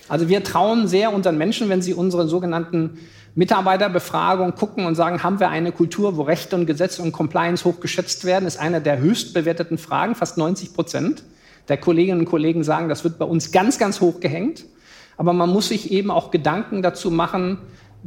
Also 0.08 0.30
wir 0.30 0.44
trauen 0.44 0.88
sehr 0.88 1.14
unseren 1.14 1.38
Menschen, 1.38 1.70
wenn 1.70 1.82
sie 1.82 1.94
unsere 1.94 2.28
sogenannten 2.28 3.00
Mitarbeiterbefragung 3.36 4.56
gucken 4.56 4.86
und 4.86 4.96
sagen, 4.96 5.24
haben 5.24 5.40
wir 5.40 5.50
eine 5.50 5.72
Kultur, 5.72 6.16
wo 6.16 6.22
Rechte 6.22 6.56
und 6.56 6.66
Gesetze 6.66 7.02
und 7.02 7.12
Compliance 7.12 7.66
hochgeschätzt 7.66 8.24
werden, 8.24 8.46
ist 8.46 8.58
eine 8.60 8.82
der 8.82 9.00
höchst 9.00 9.34
bewerteten 9.34 9.78
Fragen. 9.78 10.16
Fast 10.16 10.38
90 10.38 10.74
Prozent 10.74 11.24
der 11.68 11.78
Kolleginnen 11.78 12.22
und 12.22 12.26
Kollegen 12.26 12.64
sagen, 12.64 12.88
das 12.88 13.04
wird 13.04 13.18
bei 13.18 13.26
uns 13.26 13.52
ganz, 13.52 13.78
ganz 13.78 14.00
hoch 14.00 14.20
gehängt. 14.20 14.66
Aber 15.18 15.34
man 15.34 15.50
muss 15.50 15.70
sich 15.70 15.92
eben 15.92 16.12
auch 16.12 16.32
Gedanken 16.32 16.82
dazu 16.82 17.10
machen, 17.12 17.58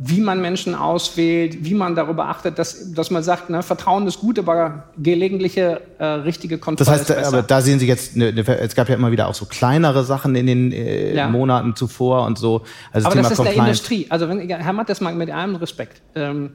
wie 0.00 0.20
man 0.20 0.40
Menschen 0.40 0.76
auswählt, 0.76 1.64
wie 1.64 1.74
man 1.74 1.96
darüber 1.96 2.26
achtet, 2.26 2.56
dass, 2.56 2.92
dass 2.92 3.10
man 3.10 3.24
sagt, 3.24 3.50
ne, 3.50 3.64
Vertrauen 3.64 4.06
ist 4.06 4.20
gut, 4.20 4.38
aber 4.38 4.84
gelegentliche 4.96 5.80
äh, 5.98 6.04
richtige 6.04 6.58
Kontrolle 6.58 6.86
das 6.86 7.00
heißt, 7.00 7.10
ist 7.10 7.16
besser. 7.16 7.28
aber 7.28 7.42
da 7.42 7.60
sehen 7.60 7.80
Sie 7.80 7.88
jetzt, 7.88 8.16
ne, 8.16 8.32
ne, 8.32 8.46
es 8.60 8.76
gab 8.76 8.88
ja 8.88 8.94
immer 8.94 9.10
wieder 9.10 9.26
auch 9.26 9.34
so 9.34 9.44
kleinere 9.46 10.04
Sachen 10.04 10.36
in 10.36 10.46
den 10.46 10.70
äh, 10.70 11.16
ja. 11.16 11.28
Monaten 11.28 11.74
zuvor 11.74 12.26
und 12.26 12.38
so. 12.38 12.62
Also 12.92 13.08
aber 13.08 13.16
das, 13.16 13.30
das 13.30 13.40
ist 13.40 13.44
der 13.44 13.54
Industrie. 13.54 14.06
Also 14.08 14.28
wenn, 14.28 14.48
Herr 14.48 14.72
Matt, 14.72 14.88
das 14.88 15.00
mal 15.00 15.12
mit 15.16 15.32
allem 15.32 15.56
Respekt. 15.56 16.00
Ähm, 16.14 16.50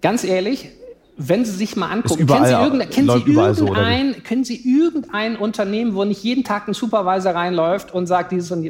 ganz 0.00 0.24
ehrlich, 0.24 0.70
wenn 1.16 1.44
Sie 1.44 1.52
sich 1.52 1.76
mal 1.76 1.88
angucken, 1.88 2.26
kennen 2.26 2.46
Sie, 2.46 2.52
irgendein, 2.52 2.90
kennen, 2.90 3.10
Sie 3.10 3.30
irgendein, 3.30 4.14
so, 4.14 4.22
können 4.24 4.42
Sie 4.42 4.56
irgendein 4.56 5.36
Unternehmen, 5.36 5.94
wo 5.94 6.02
nicht 6.02 6.24
jeden 6.24 6.42
Tag 6.42 6.66
ein 6.66 6.74
Supervisor 6.74 7.32
reinläuft 7.32 7.94
und 7.94 8.08
sagt, 8.08 8.32
dieses 8.32 8.50
und 8.50 8.68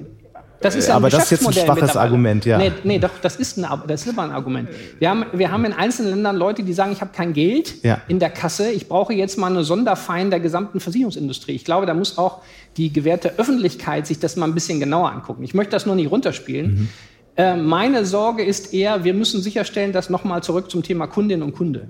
Das 0.63 0.75
ist 0.75 0.89
ja 0.89 0.97
aber 0.97 1.11
das 1.11 1.25
ist 1.25 1.31
jetzt 1.31 1.47
ein 1.47 1.53
schwaches 1.53 1.97
Argument, 1.97 2.45
ja. 2.45 2.59
Nee, 2.59 2.73
nee, 2.85 2.99
doch, 2.99 3.11
das 3.21 3.37
ist, 3.37 3.59
ein, 3.59 3.67
das 3.87 4.07
ist 4.07 4.09
aber 4.11 4.23
ein 4.23 4.31
Argument. 4.31 4.69
Wir 4.99 5.11
haben, 5.11 5.25
wir 5.33 5.51
haben 5.51 5.65
in 5.65 5.73
einzelnen 5.73 6.13
Ländern 6.13 6.37
Leute, 6.37 6.63
die 6.63 6.73
sagen, 6.73 6.93
ich 6.93 7.01
habe 7.01 7.11
kein 7.15 7.33
Geld 7.33 7.83
ja. 7.83 8.01
in 8.09 8.19
der 8.19 8.31
Kasse, 8.31 8.71
ich 8.71 8.89
brauche 8.89 9.13
jetzt 9.13 9.39
mal 9.39 9.49
eine 9.49 9.65
Sonderfein 9.65 10.31
der 10.31 10.41
gesamten 10.41 10.81
Versicherungsindustrie. 10.81 11.53
Ich 11.53 11.65
glaube, 11.65 11.87
da 11.87 11.95
muss 11.95 12.19
auch 12.19 12.43
die 12.77 12.93
gewährte 12.93 13.39
Öffentlichkeit 13.39 14.07
sich 14.07 14.19
das 14.19 14.37
mal 14.37 14.47
ein 14.47 14.55
bisschen 14.55 14.81
genauer 14.81 15.11
angucken. 15.11 15.43
Ich 15.43 15.55
möchte 15.55 15.73
das 15.73 15.87
nur 15.87 15.95
nicht 15.95 16.11
runterspielen. 16.11 16.75
Mhm. 16.75 16.89
Äh, 17.37 17.57
meine 17.57 18.05
Sorge 18.05 18.45
ist 18.45 18.75
eher, 18.75 19.05
wir 19.05 19.15
müssen 19.15 19.41
sicherstellen, 19.43 19.93
dass 19.93 20.11
nochmal 20.11 20.43
zurück 20.43 20.71
zum 20.71 20.83
Thema 20.83 21.07
Kundin 21.07 21.43
und 21.43 21.55
Kunde. 21.55 21.89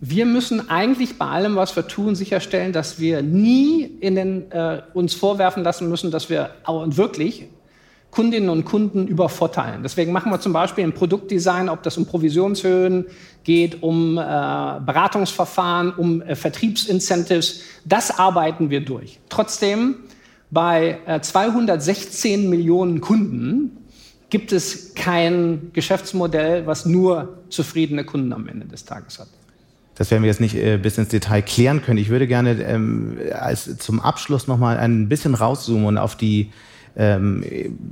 Wir 0.00 0.26
müssen 0.26 0.68
eigentlich 0.68 1.16
bei 1.16 1.26
allem, 1.26 1.56
was 1.56 1.74
wir 1.74 1.88
tun, 1.88 2.14
sicherstellen, 2.14 2.72
dass 2.72 3.00
wir 3.00 3.22
nie 3.22 3.82
in 4.00 4.14
den, 4.14 4.50
äh, 4.52 4.82
uns 4.92 5.14
vorwerfen 5.14 5.62
lassen 5.62 5.88
müssen, 5.88 6.10
dass 6.10 6.28
wir 6.28 6.50
wirklich 6.66 7.46
Kundinnen 8.16 8.48
und 8.48 8.64
Kunden 8.64 9.06
übervorteilen. 9.06 9.82
Deswegen 9.82 10.10
machen 10.10 10.32
wir 10.32 10.40
zum 10.40 10.54
Beispiel 10.54 10.82
im 10.84 10.94
Produktdesign, 10.94 11.68
ob 11.68 11.82
das 11.82 11.98
um 11.98 12.06
Provisionshöhen 12.06 13.04
geht, 13.44 13.82
um 13.82 14.16
äh, 14.16 14.20
Beratungsverfahren, 14.22 15.92
um 15.92 16.22
äh, 16.22 16.34
Vertriebsincentives, 16.34 17.60
das 17.84 18.18
arbeiten 18.18 18.70
wir 18.70 18.80
durch. 18.80 19.18
Trotzdem, 19.28 19.96
bei 20.50 20.98
äh, 21.04 21.20
216 21.20 22.48
Millionen 22.48 23.02
Kunden 23.02 23.76
gibt 24.30 24.50
es 24.50 24.94
kein 24.94 25.70
Geschäftsmodell, 25.74 26.66
was 26.66 26.86
nur 26.86 27.36
zufriedene 27.50 28.04
Kunden 28.04 28.32
am 28.32 28.48
Ende 28.48 28.64
des 28.64 28.86
Tages 28.86 29.18
hat. 29.18 29.28
Das 29.94 30.10
werden 30.10 30.22
wir 30.22 30.28
jetzt 30.28 30.40
nicht 30.40 30.54
äh, 30.54 30.78
bis 30.78 30.96
ins 30.96 31.08
Detail 31.08 31.42
klären 31.42 31.82
können. 31.82 31.98
Ich 31.98 32.08
würde 32.08 32.26
gerne 32.26 32.62
ähm, 32.62 33.18
als 33.38 33.76
zum 33.76 34.00
Abschluss 34.00 34.46
noch 34.46 34.56
mal 34.56 34.78
ein 34.78 35.10
bisschen 35.10 35.34
rauszoomen 35.34 35.84
und 35.84 35.98
auf 35.98 36.16
die 36.16 36.50
ähm, 36.96 37.44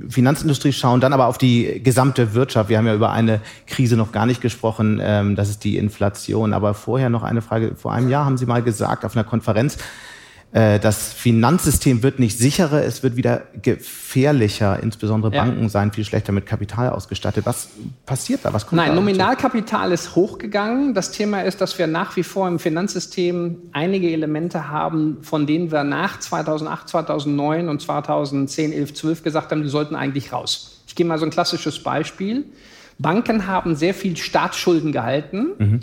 Finanzindustrie 0.09 0.73
schauen, 0.73 0.99
dann 0.99 1.13
aber 1.13 1.27
auf 1.27 1.37
die 1.37 1.81
gesamte 1.83 2.33
Wirtschaft. 2.33 2.69
Wir 2.69 2.77
haben 2.77 2.87
ja 2.87 2.95
über 2.95 3.11
eine 3.11 3.41
Krise 3.67 3.95
noch 3.95 4.11
gar 4.11 4.25
nicht 4.25 4.41
gesprochen, 4.41 4.99
ähm, 5.01 5.35
das 5.35 5.49
ist 5.49 5.63
die 5.63 5.77
Inflation. 5.77 6.53
Aber 6.53 6.73
vorher 6.73 7.09
noch 7.09 7.23
eine 7.23 7.41
Frage. 7.41 7.75
Vor 7.75 7.93
einem 7.93 8.09
Jahr 8.09 8.25
haben 8.25 8.37
Sie 8.37 8.45
mal 8.45 8.63
gesagt 8.63 9.05
auf 9.05 9.15
einer 9.15 9.23
Konferenz, 9.23 9.77
das 10.51 11.11
Finanzsystem 11.11 12.01
wird 12.01 12.19
nicht 12.19 12.37
sicherer, 12.37 12.81
es 12.85 13.03
wird 13.03 13.17
wieder 13.17 13.41
gefährlicher. 13.61 14.81
Insbesondere 14.81 15.35
ja. 15.35 15.43
Banken 15.43 15.67
seien 15.67 15.91
viel 15.91 16.05
schlechter 16.05 16.31
mit 16.31 16.45
Kapital 16.45 16.91
ausgestattet. 16.91 17.45
Was 17.45 17.67
passiert 18.05 18.39
da? 18.43 18.53
Was 18.53 18.65
kommt 18.65 18.77
Nein, 18.77 18.89
da 18.89 18.95
Nominalkapital 18.95 19.91
ist 19.91 20.15
hochgegangen. 20.15 20.93
Das 20.93 21.11
Thema 21.11 21.41
ist, 21.41 21.59
dass 21.59 21.77
wir 21.77 21.87
nach 21.87 22.15
wie 22.15 22.23
vor 22.23 22.47
im 22.47 22.59
Finanzsystem 22.59 23.57
einige 23.73 24.09
Elemente 24.09 24.69
haben, 24.69 25.17
von 25.23 25.45
denen 25.45 25.73
wir 25.73 25.83
nach 25.83 26.21
2008, 26.21 26.87
2009 26.87 27.67
und 27.67 27.81
2010, 27.81 28.71
11, 28.71 28.93
12 28.93 29.23
gesagt 29.23 29.51
haben, 29.51 29.61
die 29.61 29.69
sollten 29.69 29.95
eigentlich 29.95 30.31
raus. 30.31 30.81
Ich 30.87 30.95
gebe 30.95 31.09
mal 31.09 31.19
so 31.19 31.25
ein 31.25 31.31
klassisches 31.31 31.83
Beispiel. 31.83 32.45
Banken 32.97 33.45
haben 33.45 33.75
sehr 33.75 33.93
viel 33.93 34.15
Staatsschulden 34.15 34.93
gehalten. 34.93 35.47
Mhm 35.57 35.79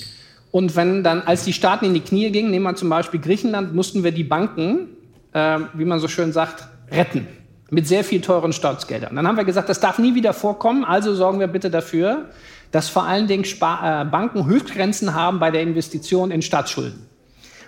und 0.53 0.77
wenn 0.77 1.03
dann, 1.03 1.23
als 1.23 1.45
die 1.45 1.55
Staaten 1.55 1.87
in 1.87 1.95
die 1.95 2.01
Knie 2.01 2.31
gingen, 2.31 2.51
nehmen 2.51 2.65
wir 2.65 2.75
zum 2.77 2.91
Beispiel 2.91 3.19
Griechenland, 3.19 3.75
mussten 3.75 4.05
wir 4.05 4.13
die 4.13 4.23
Banken, 4.23 4.91
äh, 5.33 5.59
wie 5.73 5.87
man 5.87 5.99
so 5.99 6.09
schön 6.09 6.31
sagt, 6.31 6.69
retten. 6.91 7.27
Mit 7.71 7.89
sehr 7.89 8.05
viel 8.05 8.21
teuren 8.21 8.53
Staatsgeldern. 8.53 9.17
Dann 9.17 9.27
haben 9.27 9.39
wir 9.39 9.45
gesagt, 9.45 9.71
das 9.71 9.81
darf 9.81 9.99
nie 9.99 10.15
wieder 10.15 10.35
vorkommen, 10.35 10.85
also 10.85 11.15
sorgen 11.15 11.41
wir 11.41 11.47
bitte 11.47 11.71
dafür, 11.71 12.27
dass 12.71 12.91
vor 12.91 13.05
allen 13.05 13.27
Dingen 13.27 13.47
Spar 13.47 14.03
äh, 14.03 14.05
Banken 14.05 14.45
Höchstgrenzen 14.45 15.15
haben 15.15 15.41
bei 15.41 15.51
der 15.51 15.63
Investition 15.63 16.31
in 16.31 16.43
Staatsschulden. 16.43 17.07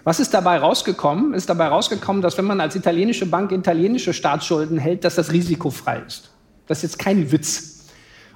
Was 0.05 0.21
ist 0.21 0.35
dabei 0.35 0.59
rausgekommen? 0.59 1.33
Ist 1.33 1.49
dabei 1.49 1.69
rausgekommen, 1.69 2.21
dass 2.21 2.37
wenn 2.37 2.45
man 2.45 2.61
als 2.61 2.77
italienische 2.77 3.25
Bank 3.25 3.51
italienische 3.51 4.13
Staatsschulden 4.13 4.77
hält, 4.77 5.05
dass 5.05 5.15
das 5.15 5.33
risikofrei 5.33 6.03
ist. 6.07 6.31
Das 6.67 6.79
ist 6.79 6.83
jetzt 6.83 6.99
kein 6.99 7.33
Witz. 7.33 7.74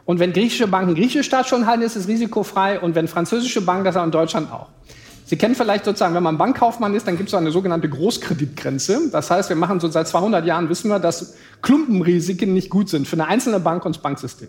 Und 0.08 0.20
wenn 0.20 0.32
griechische 0.32 0.66
Banken 0.66 0.94
griechische 0.94 1.22
Staatsschulden 1.22 1.66
halten, 1.66 1.82
ist 1.82 1.94
es 1.94 2.08
risikofrei. 2.08 2.80
Und 2.80 2.94
wenn 2.94 3.08
französische 3.08 3.60
Banken, 3.60 3.84
das 3.84 3.94
auch 3.94 4.04
in 4.04 4.10
Deutschland 4.10 4.50
auch. 4.50 4.68
Sie 5.26 5.36
kennen 5.36 5.54
vielleicht 5.54 5.84
sozusagen, 5.84 6.14
wenn 6.14 6.22
man 6.22 6.38
Bankkaufmann 6.38 6.94
ist, 6.94 7.06
dann 7.06 7.18
gibt 7.18 7.26
es 7.26 7.32
so 7.32 7.36
eine 7.36 7.50
sogenannte 7.50 7.90
Großkreditgrenze. 7.90 9.10
Das 9.12 9.30
heißt, 9.30 9.50
wir 9.50 9.56
machen 9.56 9.80
so 9.80 9.88
seit 9.88 10.08
200 10.08 10.46
Jahren, 10.46 10.70
wissen 10.70 10.88
wir, 10.88 10.98
dass 10.98 11.34
Klumpenrisiken 11.60 12.54
nicht 12.54 12.70
gut 12.70 12.88
sind 12.88 13.06
für 13.06 13.16
eine 13.16 13.26
einzelne 13.26 13.60
Bank 13.60 13.84
und 13.84 13.96
das 13.96 14.02
Banksystem. 14.02 14.48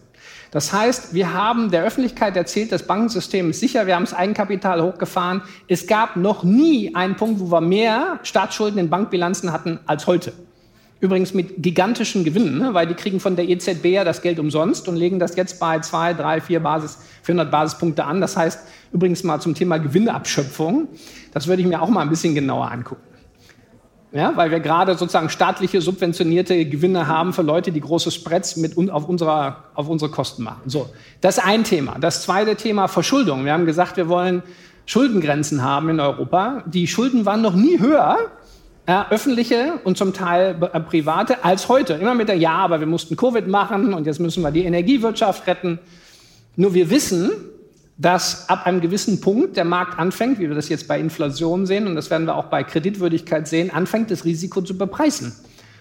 Das 0.51 0.71
heißt, 0.71 1.13
wir 1.13 1.33
haben 1.33 1.71
der 1.71 1.83
Öffentlichkeit 1.83 2.37
erzählt, 2.37 2.71
das 2.71 2.83
Bankensystem 2.83 3.49
ist 3.49 3.59
sicher, 3.59 3.85
wir 3.85 3.97
haben 3.97 4.05
das 4.05 4.13
Eigenkapital 4.13 4.81
hochgefahren. 4.81 5.41
Es 5.67 5.87
gab 5.87 6.15
noch 6.15 6.45
nie 6.45 6.95
einen 6.95 7.17
Punkt, 7.17 7.41
wo 7.41 7.51
wir 7.51 7.59
mehr 7.59 8.21
Staatsschulden 8.23 8.79
in 8.79 8.89
Bankbilanzen 8.89 9.51
hatten 9.51 9.81
als 9.85 10.07
heute. 10.07 10.31
Übrigens 11.01 11.33
mit 11.33 11.63
gigantischen 11.63 12.25
Gewinnen, 12.25 12.57
ne? 12.57 12.73
weil 12.73 12.85
die 12.85 12.93
kriegen 12.93 13.21
von 13.21 13.37
der 13.37 13.47
EZB 13.47 13.85
ja 13.85 14.03
das 14.03 14.21
Geld 14.21 14.37
umsonst 14.37 14.89
und 14.89 14.97
legen 14.97 15.17
das 15.17 15.35
jetzt 15.37 15.59
bei 15.59 15.79
zwei, 15.79 16.13
drei, 16.13 16.41
vier 16.41 16.59
Basis, 16.59 16.97
400 17.23 17.49
Basispunkte 17.49 18.03
an. 18.03 18.19
Das 18.19 18.35
heißt, 18.35 18.67
übrigens 18.91 19.23
mal 19.23 19.39
zum 19.39 19.55
Thema 19.55 19.77
Gewinnabschöpfung, 19.77 20.89
das 21.33 21.47
würde 21.47 21.61
ich 21.61 21.67
mir 21.67 21.81
auch 21.81 21.87
mal 21.87 22.01
ein 22.01 22.09
bisschen 22.09 22.35
genauer 22.35 22.69
angucken. 22.69 23.03
Ja, 24.11 24.35
weil 24.35 24.49
wir 24.49 24.59
gerade 24.59 24.97
sozusagen 24.97 25.29
staatliche 25.29 25.81
subventionierte 25.81 26.65
Gewinne 26.65 27.07
haben 27.07 27.31
für 27.31 27.43
Leute, 27.43 27.71
die 27.71 27.79
große 27.79 28.09
Spreads 28.09 28.57
mit 28.57 28.75
auf, 28.89 29.07
unserer, 29.07 29.65
auf 29.75 29.87
unsere 29.87 30.09
Kosten 30.09 30.43
machen. 30.43 30.63
So, 30.65 30.89
das 31.21 31.37
ist 31.37 31.45
ein 31.45 31.63
Thema. 31.63 31.97
Das 31.99 32.23
zweite 32.23 32.55
Thema 32.55 32.87
Verschuldung. 32.87 33.45
Wir 33.45 33.53
haben 33.53 33.67
gesagt, 33.67 33.97
wir 33.97 34.09
wollen 34.09 34.41
Schuldengrenzen 34.87 35.63
haben 35.63 35.89
in 35.89 35.99
Europa. 35.99 36.63
Die 36.65 36.87
Schulden 36.87 37.27
waren 37.27 37.43
noch 37.43 37.53
nie 37.53 37.79
höher 37.79 38.17
äh, 38.89 39.03
öffentliche 39.11 39.73
und 39.83 39.99
zum 39.99 40.13
Teil 40.13 40.57
äh, 40.73 40.79
private, 40.79 41.43
als 41.43 41.69
heute. 41.69 41.93
Immer 41.93 42.15
mit 42.15 42.27
der 42.27 42.37
Ja, 42.37 42.55
aber 42.55 42.79
wir 42.79 42.87
mussten 42.87 43.15
Covid 43.15 43.47
machen 43.47 43.93
und 43.93 44.07
jetzt 44.07 44.19
müssen 44.19 44.41
wir 44.41 44.49
die 44.49 44.63
Energiewirtschaft 44.65 45.45
retten. 45.45 45.77
Nur 46.55 46.73
wir 46.73 46.89
wissen, 46.89 47.29
dass 47.99 48.49
ab 48.49 48.65
einem 48.65 48.81
gewissen 48.81 49.21
Punkt 49.21 49.57
der 49.57 49.65
Markt 49.65 49.99
anfängt, 49.99 50.39
wie 50.39 50.47
wir 50.49 50.55
das 50.55 50.69
jetzt 50.69 50.87
bei 50.87 50.99
Inflation 50.99 51.67
sehen, 51.67 51.85
und 51.85 51.93
das 51.93 52.09
werden 52.09 52.25
wir 52.25 52.35
auch 52.35 52.45
bei 52.45 52.63
Kreditwürdigkeit 52.63 53.47
sehen, 53.47 53.69
anfängt 53.69 54.09
das 54.09 54.25
Risiko 54.25 54.61
zu 54.63 54.75
bepreisen. 54.75 55.35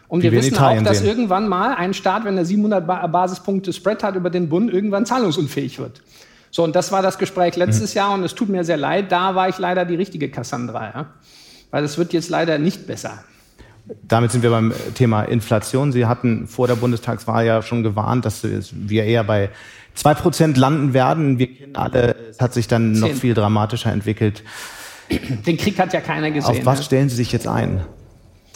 Und 0.09 0.23
wir, 0.23 0.31
wir 0.31 0.41
wissen 0.41 0.59
auch, 0.59 0.83
dass 0.83 0.99
sehen. 0.99 1.09
irgendwann 1.09 1.49
mal 1.49 1.77
ein 1.77 1.95
Staat, 1.95 2.27
wenn 2.27 2.37
er 2.37 2.45
700 2.45 2.87
Basispunkte 3.11 3.73
Spread 3.73 4.03
hat 4.03 4.17
über 4.17 4.29
den 4.29 4.51
Bund, 4.51 4.71
irgendwann 4.71 5.07
zahlungsunfähig 5.07 5.79
wird. 5.79 6.03
So, 6.51 6.63
und 6.63 6.77
das 6.77 6.93
war 6.93 7.01
das 7.01 7.17
Gespräch 7.17 7.57
letztes 7.57 7.95
mhm. 7.95 7.99
Jahr 7.99 8.13
und 8.13 8.23
es 8.23 8.35
tut 8.35 8.51
mir 8.51 8.65
sehr 8.65 8.77
leid, 8.77 9.11
da 9.11 9.35
war 9.35 9.49
ich 9.49 9.57
leider 9.57 9.87
die 9.87 9.95
richtige 9.95 10.31
Cassandra. 10.31 10.93
Ja? 10.95 11.07
Weil 11.71 11.85
es 11.85 11.99
wird 11.99 12.12
jetzt 12.12 12.31
leider 12.31 12.59
nicht 12.59 12.87
besser. 12.87 13.25
Damit 14.03 14.33
sind 14.33 14.43
wir 14.43 14.51
beim 14.51 14.73
Thema 14.95 15.23
Inflation. 15.23 15.93
Sie 15.93 16.07
hatten 16.07 16.47
vor 16.47 16.66
der 16.66 16.77
Bundestagswahl 16.77 17.47
ja 17.47 17.62
schon 17.62 17.83
gewarnt, 17.83 18.25
dass 18.25 18.45
wir 18.45 19.05
eher 19.05 19.25
bei 19.25 19.51
zwei 19.95 20.14
Prozent 20.14 20.57
landen 20.57 20.93
werden. 20.93 21.39
Wir 21.39 21.55
kennen 21.55 21.77
alle, 21.77 22.14
es 22.31 22.41
hat 22.41 22.53
sich 22.53 22.69
dann 22.69 22.93
noch 22.93 23.12
viel 23.12 23.35
dramatischer 23.35 23.91
entwickelt. 23.91 24.43
Den 25.11 25.57
Krieg 25.57 25.79
hat 25.79 25.95
ja 25.95 26.01
keiner 26.01 26.31
gesehen. 26.31 26.51
Auf 26.51 26.66
was 26.66 26.81
ne? 26.81 26.85
stellen 26.85 27.09
Sie 27.09 27.16
sich 27.16 27.33
jetzt 27.33 27.49
ein? 27.49 27.81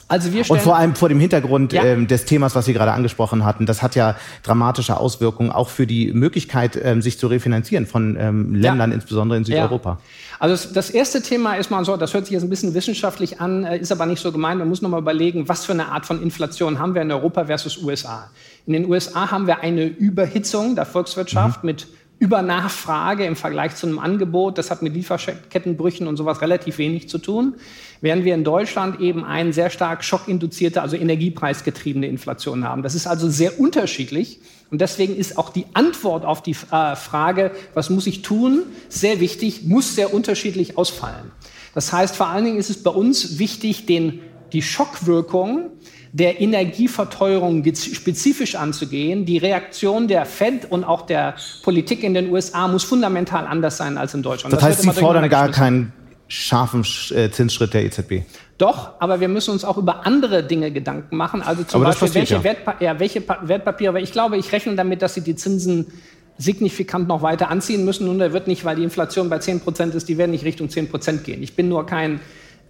Also 0.09 0.33
wir 0.33 0.49
Und 0.51 0.61
vor 0.61 0.77
allem 0.77 0.95
vor 0.95 1.09
dem 1.09 1.21
Hintergrund 1.21 1.73
ja. 1.73 1.85
ähm, 1.85 2.07
des 2.07 2.25
Themas, 2.25 2.55
was 2.55 2.67
Sie 2.67 2.73
gerade 2.73 2.93
angesprochen 2.93 3.45
hatten, 3.45 3.67
das 3.67 3.83
hat 3.83 3.95
ja 3.95 4.17
dramatische 4.43 4.99
Auswirkungen 4.99 5.51
auch 5.51 5.69
für 5.69 5.87
die 5.87 6.13
Möglichkeit, 6.13 6.79
ähm, 6.83 7.01
sich 7.01 7.19
zu 7.19 7.29
refinanzieren 7.29 7.87
von 7.87 8.17
ähm, 8.19 8.55
Ländern, 8.55 8.91
ja. 8.91 8.97
insbesondere 8.97 9.39
in 9.39 9.45
Südeuropa. 9.45 9.91
Ja. 9.91 9.99
Also 10.39 10.69
das 10.75 10.91
erste 10.91 11.23
Thema 11.23 11.55
ist 11.55 11.71
mal 11.71 11.85
so, 11.85 11.97
das 11.97 12.15
hört 12.15 12.27
sich 12.27 12.33
jetzt 12.33 12.43
ein 12.43 12.51
bisschen 12.51 12.75
wissenschaftlich 12.75 13.41
an, 13.41 13.65
äh, 13.65 13.79
ist 13.79 13.93
aber 13.93 14.07
nicht 14.07 14.21
so 14.21 14.33
gemeint. 14.33 14.59
Man 14.59 14.69
muss 14.69 14.83
nochmal 14.83 15.01
überlegen, 15.01 15.49
was 15.49 15.65
für 15.65 15.73
eine 15.73 15.89
Art 15.89 16.05
von 16.05 16.23
Inflation 16.23 16.79
haben 16.79 16.95
wir 16.95 17.03
in 17.03 17.11
Europa 17.11 17.47
versus 17.47 17.83
USA. 17.83 18.31
In 18.67 18.73
den 18.73 18.91
USA 18.91 19.31
haben 19.31 19.47
wir 19.47 19.61
eine 19.61 19.85
Überhitzung 19.85 20.75
der 20.75 20.85
Volkswirtschaft 20.85 21.63
mhm. 21.63 21.69
mit 21.69 21.87
Übernachfrage 22.19 23.25
im 23.25 23.35
Vergleich 23.35 23.75
zu 23.75 23.87
einem 23.87 23.99
Angebot. 23.99 24.57
Das 24.57 24.71
hat 24.71 24.81
mit 24.81 24.95
Lieferkettenbrüchen 24.95 26.07
und 26.07 26.17
sowas 26.17 26.41
relativ 26.41 26.79
wenig 26.79 27.09
zu 27.09 27.19
tun. 27.19 27.55
Während 28.03 28.25
wir 28.25 28.35
in 28.35 28.43
Deutschland 28.43 29.01
eben 29.01 29.25
eine 29.25 29.53
sehr 29.53 29.71
stark 29.71 30.03
schockinduzierte, 30.03 30.83
also 30.83 30.97
energiepreisgetriebene 30.97 32.09
Inflation 32.09 32.65
haben. 32.65 32.83
Das 32.83 32.97
ist 32.97 33.07
also 33.07 33.31
sehr 33.31 33.61
unterschiedlich. 33.61 34.41
Und 34.73 34.81
deswegen 34.81 35.15
ist 35.15 35.39
auch 35.39 35.51
die 35.51 35.67
Antwort 35.73 36.25
auf 36.25 36.43
die 36.43 36.57
äh, 36.73 36.97
Frage, 36.97 37.53
was 37.75 37.91
muss 37.91 38.09
ich 38.09 38.23
tun, 38.23 38.65
sehr 38.89 39.21
wichtig, 39.21 39.63
muss 39.67 39.95
sehr 39.95 40.13
unterschiedlich 40.13 40.77
ausfallen. 40.77 41.31
Das 41.75 41.93
heißt, 41.93 42.17
vor 42.17 42.27
allen 42.27 42.45
Dingen 42.45 42.59
ist 42.59 42.71
es 42.71 42.83
bei 42.83 42.91
uns 42.91 43.39
wichtig, 43.39 43.87
den, 43.87 44.19
die 44.53 44.63
Schockwirkung 44.63 45.71
der 46.11 46.41
Energieverteuerung 46.41 47.65
spezifisch 47.65 48.57
anzugehen. 48.57 49.27
Die 49.27 49.39
Reaktion 49.39 50.09
der 50.09 50.27
Fed 50.27 50.71
und 50.71 50.83
auch 50.83 51.03
der 51.03 51.37
Politik 51.63 52.03
in 52.03 52.15
den 52.15 52.33
USA 52.33 52.67
muss 52.67 52.83
fundamental 52.83 53.47
anders 53.47 53.77
sein 53.77 53.97
als 53.97 54.13
in 54.13 54.25
Deutschland. 54.25 54.53
Das, 54.53 54.61
das 54.61 54.71
heißt, 54.71 54.83
Sie 54.83 55.01
fordern 55.01 55.29
gar 55.29 55.51
keinen 55.53 55.93
scharfen 56.33 56.85
äh, 57.11 57.31
Zinsschritt 57.31 57.75
der 57.75 57.85
EZB? 57.85 58.23
Doch, 58.57 58.93
aber 59.01 59.21
wir 59.21 59.29
müssen 59.29 59.51
uns 59.51 59.65
auch 59.65 59.77
über 59.77 60.07
andere 60.07 60.43
Dinge 60.43 60.71
Gedanken 60.71 61.17
machen. 61.17 61.43
Also 61.43 61.65
zum 61.65 61.83
aber 61.83 61.91
Beispiel, 61.91 62.15
welche, 62.15 62.35
ja. 62.35 62.45
Wertpa 62.45 62.77
ja, 62.81 62.99
welche 62.99 63.23
Wertpapiere. 63.43 64.01
Ich 64.01 64.13
glaube, 64.13 64.39
ich 64.39 64.53
rechne 64.53 64.75
damit, 64.75 65.03
dass 65.03 65.15
sie 65.15 65.21
die 65.21 65.37
Zinsen 65.37 65.93
signifikant 66.39 67.07
noch 67.07 67.23
weiter 67.23 67.51
anziehen 67.51 67.85
müssen. 67.85 68.09
Und 68.09 68.21
er 68.21 68.33
wird 68.33 68.47
nicht, 68.47 68.65
weil 68.65 68.77
die 68.77 68.85
Inflation 68.85 69.29
bei 69.29 69.39
10 69.39 69.61
Prozent 69.61 69.95
ist, 69.95 70.09
die 70.09 70.17
werden 70.17 70.31
nicht 70.31 70.45
Richtung 70.45 70.71
10 70.71 70.89
Prozent 70.89 71.25
gehen. 71.25 71.43
Ich 71.43 71.55
bin 71.55 71.69
nur 71.69 71.85
kein 71.85 72.21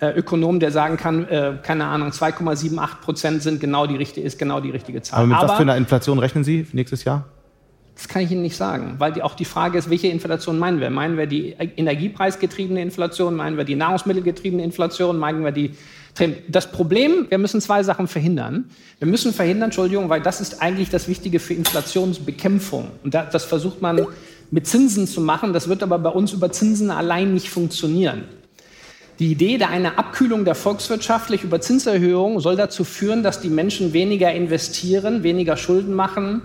äh, 0.01 0.09
Ökonom, 0.09 0.59
der 0.59 0.73
sagen 0.73 0.97
kann, 0.97 1.29
äh, 1.29 1.59
keine 1.63 1.85
Ahnung, 1.85 2.09
2,78 2.09 3.01
Prozent 3.01 3.43
sind 3.43 3.61
genau 3.61 3.87
die 3.87 3.97
richtige, 3.97 4.27
ist 4.27 4.39
genau 4.39 4.61
die 4.61 4.71
richtige 4.71 5.03
Zahl. 5.03 5.21
Aber 5.21 5.27
mit 5.29 5.37
Aber, 5.37 5.49
was 5.49 5.57
für 5.57 5.63
einer 5.63 5.77
Inflation 5.77 6.19
rechnen 6.19 6.43
Sie 6.43 6.67
nächstes 6.73 7.05
Jahr? 7.05 7.27
Das 8.03 8.09
kann 8.09 8.23
ich 8.23 8.33
Ihnen 8.33 8.43
nicht 8.43 8.57
sagen, 8.57 8.97
weil 8.99 9.13
die, 9.13 9.23
auch 9.23 9.37
die 9.37 9.45
Frage 9.45 9.79
ist, 9.79 9.89
welche 9.89 10.09
Inflation 10.09 10.59
meinen 10.59 10.81
wir? 10.81 10.91
Meinen 10.91 11.17
wir 11.17 11.27
die 11.27 11.55
energiepreisgetriebene 11.77 12.83
Inflation? 12.83 13.37
Meinen 13.37 13.57
wir 13.57 13.63
die 13.63 13.77
nahrungsmittelgetriebene 13.77 14.65
Inflation? 14.65 15.19
Meinen 15.21 15.45
wir 15.45 15.53
die 15.53 15.77
das 16.49 16.73
Problem, 16.73 17.27
wir 17.29 17.39
müssen 17.39 17.61
zwei 17.61 17.85
Sachen 17.85 18.09
verhindern. 18.09 18.71
Wir 18.99 19.07
müssen 19.07 19.33
verhindern, 19.33 19.67
Entschuldigung, 19.67 20.09
weil 20.09 20.21
das 20.21 20.41
ist 20.41 20.61
eigentlich 20.61 20.91
das 20.91 21.07
Wichtige 21.07 21.39
für 21.39 21.55
Inflationsbekämpfung. 21.55 22.91
Und 23.05 23.15
das 23.15 23.45
versucht 23.45 23.81
man 23.81 24.05
mit 24.51 24.67
Zinsen 24.67 25.07
zu 25.07 25.21
machen. 25.21 25.53
Das 25.53 25.69
wird 25.69 25.85
aber 25.85 26.01
bei 26.01 26.11
uns 26.11 26.33
über 26.33 26.51
Zinsen 26.51 26.91
allein 26.91 27.33
nicht 27.33 27.51
funktionieren. 27.51 28.25
Die 29.21 29.31
Idee 29.31 29.59
der 29.59 29.71
einer 29.71 29.97
Abkühlung 29.97 30.45
der 30.45 30.57
volkswirtschaftlich 30.57 31.45
über 31.45 31.61
Zinserhöhungen 31.61 32.41
soll 32.41 32.57
dazu 32.57 32.83
führen, 32.83 33.23
dass 33.23 33.41
die 33.41 33.49
Menschen 33.49 33.93
weniger 33.93 34.33
investieren, 34.33 35.23
weniger 35.23 35.57
Schulden 35.57 35.95
machen 35.95 36.43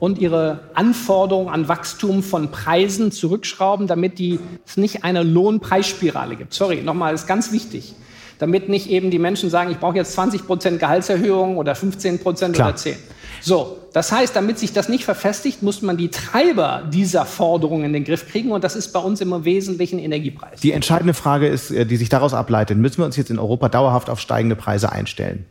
und 0.00 0.18
ihre 0.18 0.60
Anforderungen 0.74 1.48
an 1.48 1.68
Wachstum 1.68 2.24
von 2.24 2.50
Preisen 2.50 3.12
zurückschrauben, 3.12 3.86
damit 3.86 4.18
die, 4.18 4.40
es 4.66 4.76
nicht 4.76 5.04
eine 5.04 5.22
Lohnpreisspirale 5.22 6.34
gibt. 6.34 6.52
Sorry, 6.52 6.82
nochmal, 6.82 7.12
das 7.12 7.22
ist 7.22 7.26
ganz 7.28 7.52
wichtig 7.52 7.94
damit 8.40 8.70
nicht 8.70 8.88
eben 8.88 9.10
die 9.10 9.18
Menschen 9.18 9.50
sagen, 9.50 9.70
ich 9.70 9.78
brauche 9.78 9.96
jetzt 9.96 10.12
20 10.14 10.46
Prozent 10.46 10.80
Gehaltserhöhung 10.80 11.58
oder 11.58 11.74
15 11.74 12.20
Prozent 12.20 12.58
oder 12.58 12.74
10. 12.74 12.96
So, 13.42 13.78
das 13.92 14.12
heißt, 14.12 14.34
damit 14.34 14.58
sich 14.58 14.72
das 14.72 14.88
nicht 14.88 15.04
verfestigt, 15.04 15.62
muss 15.62 15.82
man 15.82 15.96
die 15.96 16.08
Treiber 16.08 16.82
dieser 16.90 17.26
Forderungen 17.26 17.84
in 17.84 17.92
den 17.92 18.04
Griff 18.04 18.28
kriegen 18.28 18.50
und 18.50 18.64
das 18.64 18.76
ist 18.76 18.92
bei 18.92 19.00
uns 19.00 19.20
im 19.20 19.44
Wesentlichen 19.44 19.98
Energiepreis. 19.98 20.60
Die 20.60 20.72
entscheidende 20.72 21.14
Frage 21.14 21.48
ist, 21.48 21.70
äh, 21.70 21.84
die 21.84 21.96
sich 21.96 22.08
daraus 22.08 22.34
ableitet, 22.34 22.78
müssen 22.78 22.98
wir 22.98 23.04
uns 23.04 23.16
jetzt 23.16 23.30
in 23.30 23.38
Europa 23.38 23.68
dauerhaft 23.68 24.08
auf 24.08 24.20
steigende 24.20 24.56
Preise 24.56 24.90
einstellen? 24.90 25.44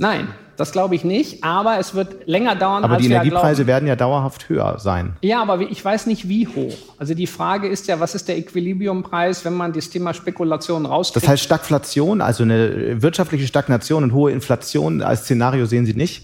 Nein, 0.00 0.28
das 0.56 0.72
glaube 0.72 0.94
ich 0.94 1.04
nicht, 1.04 1.44
aber 1.44 1.78
es 1.78 1.94
wird 1.94 2.26
länger 2.26 2.56
dauern, 2.56 2.84
aber 2.84 2.94
als 2.94 3.02
die 3.02 3.10
Energiepreise 3.10 3.66
werden 3.66 3.86
ja 3.86 3.96
dauerhaft 3.96 4.48
höher 4.48 4.78
sein. 4.78 5.12
Ja, 5.20 5.42
aber 5.42 5.60
ich 5.60 5.84
weiß 5.84 6.06
nicht, 6.06 6.26
wie 6.26 6.48
hoch. 6.48 6.74
Also 6.96 7.12
die 7.12 7.26
Frage 7.26 7.68
ist 7.68 7.86
ja, 7.86 8.00
was 8.00 8.14
ist 8.14 8.26
der 8.26 8.38
Equilibriumpreis, 8.38 9.44
wenn 9.44 9.52
man 9.52 9.74
das 9.74 9.90
Thema 9.90 10.14
Spekulation 10.14 10.86
rauskriegt? 10.86 11.22
Das 11.22 11.28
heißt 11.28 11.42
Stagflation, 11.42 12.22
also 12.22 12.44
eine 12.44 13.02
wirtschaftliche 13.02 13.46
Stagnation 13.46 14.02
und 14.02 14.14
hohe 14.14 14.32
Inflation 14.32 15.02
als 15.02 15.24
Szenario 15.24 15.66
sehen 15.66 15.84
Sie 15.84 15.92
nicht? 15.92 16.22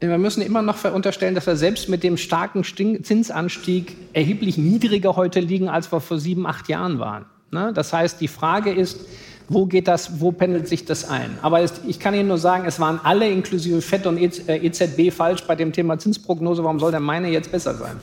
Wir 0.00 0.18
müssen 0.18 0.42
immer 0.42 0.62
noch 0.62 0.82
unterstellen, 0.92 1.36
dass 1.36 1.46
wir 1.46 1.54
selbst 1.54 1.88
mit 1.88 2.02
dem 2.02 2.16
starken 2.16 2.64
Zinsanstieg 2.64 3.96
erheblich 4.14 4.58
niedriger 4.58 5.14
heute 5.14 5.38
liegen, 5.38 5.68
als 5.68 5.92
wir 5.92 6.00
vor 6.00 6.18
sieben, 6.18 6.44
acht 6.44 6.68
Jahren 6.68 6.98
waren. 6.98 7.26
Ne? 7.52 7.72
Das 7.72 7.92
heißt, 7.92 8.20
die 8.20 8.28
Frage 8.28 8.72
ist, 8.72 9.06
wo 9.50 9.66
geht 9.66 9.88
das, 9.88 10.20
wo 10.20 10.30
pendelt 10.30 10.68
sich 10.68 10.84
das 10.84 11.10
ein? 11.10 11.38
Aber 11.42 11.60
es, 11.60 11.72
ich 11.84 11.98
kann 11.98 12.14
Ihnen 12.14 12.28
nur 12.28 12.38
sagen, 12.38 12.64
es 12.66 12.78
waren 12.78 13.00
alle 13.02 13.28
inklusive 13.28 13.82
FED 13.82 14.06
und 14.06 14.16
EZB 14.16 14.98
e 14.98 15.10
falsch 15.10 15.42
bei 15.42 15.56
dem 15.56 15.72
Thema 15.72 15.98
Zinsprognose. 15.98 16.62
Warum 16.62 16.78
soll 16.78 16.92
denn 16.92 17.02
meine 17.02 17.28
jetzt 17.30 17.50
besser 17.50 17.74
sein? 17.74 17.96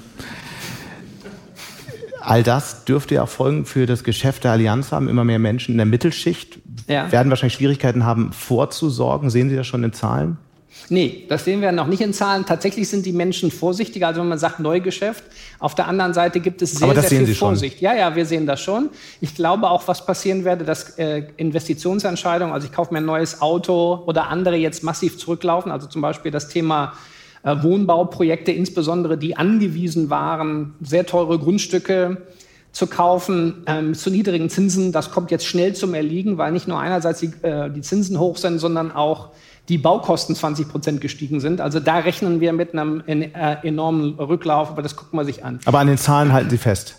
All 2.20 2.44
das 2.44 2.84
dürfte 2.84 3.16
ja 3.16 3.26
Folgen 3.26 3.66
für 3.66 3.86
das 3.86 4.04
Geschäft 4.04 4.44
der 4.44 4.52
Allianz 4.52 4.92
haben. 4.92 5.08
Immer 5.08 5.24
mehr 5.24 5.40
Menschen 5.40 5.72
in 5.72 5.78
der 5.78 5.86
Mittelschicht 5.86 6.60
ja. 6.90 7.10
werden 7.14 7.30
wahrscheinlich 7.30 7.54
Schwierigkeiten 7.54 8.04
haben, 8.04 8.34
vorzusorgen. 8.34 9.30
Sehen 9.30 9.50
Sie 9.50 9.56
das 9.56 9.66
schon 9.66 9.86
in 9.86 9.94
Zahlen? 9.94 10.38
Nee, 10.90 11.26
das 11.28 11.44
sehen 11.44 11.62
wir 11.62 11.72
noch 11.72 11.88
nicht 11.88 12.02
in 12.02 12.14
Zahlen. 12.14 12.46
Tatsächlich 12.46 12.88
sind 12.88 13.06
die 13.06 13.12
Menschen 13.12 13.52
vorsichtiger, 13.52 14.08
also 14.08 14.22
wenn 14.22 14.30
man 14.30 14.40
sagt 14.40 14.60
Neugeschäft. 14.60 15.24
Auf 15.60 15.76
der 15.76 15.88
anderen 15.88 16.14
Seite 16.14 16.40
gibt 16.40 16.62
es 16.62 16.72
sehr, 16.74 16.94
sehr 16.94 17.04
viel 17.04 17.26
Sie 17.26 17.36
Vorsicht. 17.36 17.80
Schon. 17.80 17.84
Ja, 17.84 17.96
ja, 17.96 18.16
wir 18.16 18.26
sehen 18.26 18.46
das 18.46 18.62
schon. 18.62 18.90
Ich 19.20 19.36
glaube 19.36 19.70
auch, 19.70 19.88
was 19.88 20.06
passieren 20.06 20.46
werde, 20.46 20.64
dass 20.64 20.98
äh, 20.98 21.24
Investitionsentscheidungen, 21.38 22.54
also 22.54 22.68
ich 22.68 22.74
kaufe 22.74 22.94
mir 22.94 23.00
ein 23.00 23.06
neues 23.06 23.42
Auto 23.42 24.04
oder 24.06 24.28
andere 24.28 24.56
jetzt 24.56 24.84
massiv 24.84 25.18
zurücklaufen. 25.18 25.72
Also 25.72 25.88
zum 25.88 26.02
Beispiel 26.02 26.32
das 26.32 26.48
Thema 26.48 26.94
äh, 27.44 27.56
Wohnbauprojekte, 27.62 28.52
insbesondere 28.52 29.18
die 29.18 29.36
angewiesen 29.36 30.10
waren, 30.10 30.76
sehr 30.82 31.06
teure 31.06 31.38
Grundstücke 31.38 32.18
zu 32.72 32.88
kaufen 32.88 33.64
ähm, 33.66 33.96
zu 33.96 34.10
niedrigen 34.10 34.50
Zinsen. 34.50 34.92
Das 34.92 35.12
kommt 35.12 35.32
jetzt 35.32 35.46
schnell 35.46 35.74
zum 35.74 35.94
Erliegen, 35.94 36.38
weil 36.38 36.52
nicht 36.52 36.68
nur 36.68 36.80
einerseits 36.80 37.20
die, 37.20 37.32
äh, 37.42 37.72
die 37.72 37.82
Zinsen 37.82 38.20
hoch 38.20 38.38
sind, 38.38 38.60
sondern 38.60 38.92
auch 38.92 39.30
die 39.70 39.78
Baukosten 39.78 40.36
20 40.36 40.70
Prozent 40.70 41.02
gestiegen 41.02 41.40
sind. 41.40 41.60
Also 41.60 41.80
da 41.80 41.98
rechnen 41.98 42.40
wir 42.40 42.54
mit 42.54 42.74
einem 42.74 43.04
äh, 43.06 43.58
enormen 43.64 44.14
Rücklauf, 44.16 44.70
aber 44.70 44.82
das 44.82 44.96
gucken 44.96 45.20
wir 45.20 45.26
sich 45.26 45.44
an. 45.44 45.60
Aber 45.66 45.80
an 45.80 45.88
den 45.88 45.98
Zahlen 45.98 46.32
halten 46.32 46.50
Sie 46.50 46.58
fest? 46.58 46.96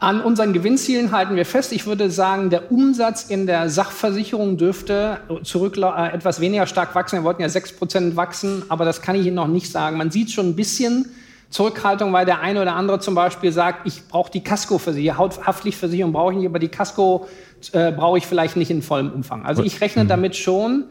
An 0.00 0.20
unseren 0.20 0.52
Gewinnzielen 0.52 1.12
halten 1.12 1.34
wir 1.34 1.46
fest. 1.46 1.72
Ich 1.72 1.86
würde 1.86 2.10
sagen, 2.10 2.50
der 2.50 2.70
Umsatz 2.70 3.24
in 3.30 3.46
der 3.46 3.70
Sachversicherung 3.70 4.58
dürfte 4.58 5.20
zurück, 5.44 5.78
äh, 5.78 6.12
etwas 6.12 6.40
weniger 6.40 6.66
stark 6.66 6.94
wachsen. 6.94 7.20
Wir 7.20 7.24
wollten 7.24 7.40
ja 7.40 7.48
6 7.48 7.76
Prozent 7.76 8.16
wachsen, 8.16 8.64
aber 8.68 8.84
das 8.84 9.00
kann 9.00 9.16
ich 9.16 9.26
Ihnen 9.26 9.36
noch 9.36 9.48
nicht 9.48 9.70
sagen. 9.70 9.96
Man 9.96 10.10
sieht 10.10 10.30
schon 10.30 10.50
ein 10.50 10.56
bisschen 10.56 11.06
Zurückhaltung, 11.48 12.12
weil 12.12 12.26
der 12.26 12.40
eine 12.40 12.60
oder 12.60 12.74
andere 12.74 12.98
zum 12.98 13.14
Beispiel 13.14 13.52
sagt, 13.52 13.86
ich 13.86 14.08
brauche 14.08 14.30
die 14.30 14.42
Casco-Versicherung, 14.42 15.30
Haftpflichtversicherung 15.46 16.12
brauche 16.12 16.32
ich 16.32 16.38
nicht, 16.38 16.48
aber 16.48 16.58
die 16.58 16.68
Casco 16.68 17.28
äh, 17.72 17.92
brauche 17.92 18.18
ich 18.18 18.26
vielleicht 18.26 18.56
nicht 18.56 18.70
in 18.70 18.82
vollem 18.82 19.10
Umfang. 19.10 19.46
Also 19.46 19.62
ich 19.62 19.80
rechne 19.80 20.04
mhm. 20.04 20.08
damit 20.08 20.36
schon, 20.36 20.84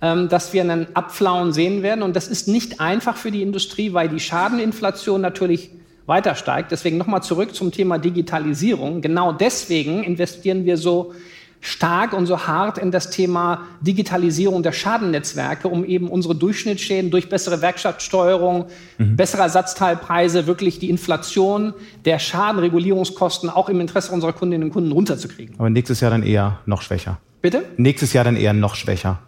dass 0.00 0.52
wir 0.52 0.62
einen 0.62 0.86
Abflauen 0.94 1.52
sehen 1.52 1.82
werden. 1.82 2.02
Und 2.02 2.14
das 2.14 2.28
ist 2.28 2.48
nicht 2.48 2.80
einfach 2.80 3.16
für 3.16 3.30
die 3.30 3.42
Industrie, 3.42 3.92
weil 3.92 4.08
die 4.08 4.20
Schadeninflation 4.20 5.20
natürlich 5.20 5.70
weiter 6.06 6.34
steigt. 6.34 6.72
Deswegen 6.72 6.96
nochmal 6.96 7.22
zurück 7.22 7.54
zum 7.54 7.70
Thema 7.70 7.98
Digitalisierung. 7.98 9.02
Genau 9.02 9.32
deswegen 9.32 10.02
investieren 10.02 10.64
wir 10.64 10.76
so 10.76 11.14
stark 11.60 12.12
und 12.12 12.26
so 12.26 12.46
hart 12.46 12.78
in 12.78 12.90
das 12.90 13.10
Thema 13.10 13.66
Digitalisierung 13.80 14.62
der 14.62 14.72
Schadennetzwerke, 14.72 15.68
um 15.68 15.84
eben 15.84 16.08
unsere 16.08 16.34
Durchschnittsschäden 16.34 17.10
durch 17.10 17.28
bessere 17.28 17.60
Werkstattsteuerung, 17.60 18.66
mhm. 18.98 19.16
bessere 19.16 19.42
Ersatzteilpreise, 19.42 20.46
wirklich 20.46 20.78
die 20.78 20.88
Inflation 20.88 21.74
der 22.04 22.18
Schadenregulierungskosten 22.18 23.50
auch 23.50 23.68
im 23.68 23.80
Interesse 23.80 24.12
unserer 24.12 24.32
Kundinnen 24.32 24.68
und 24.68 24.72
Kunden 24.72 24.92
runterzukriegen. 24.92 25.56
Aber 25.58 25.68
nächstes 25.68 26.00
Jahr 26.00 26.10
dann 26.10 26.22
eher 26.22 26.60
noch 26.66 26.82
schwächer. 26.82 27.18
Bitte? 27.42 27.64
Nächstes 27.76 28.12
Jahr 28.12 28.24
dann 28.24 28.36
eher 28.36 28.52
noch 28.52 28.74
schwächer. 28.74 29.18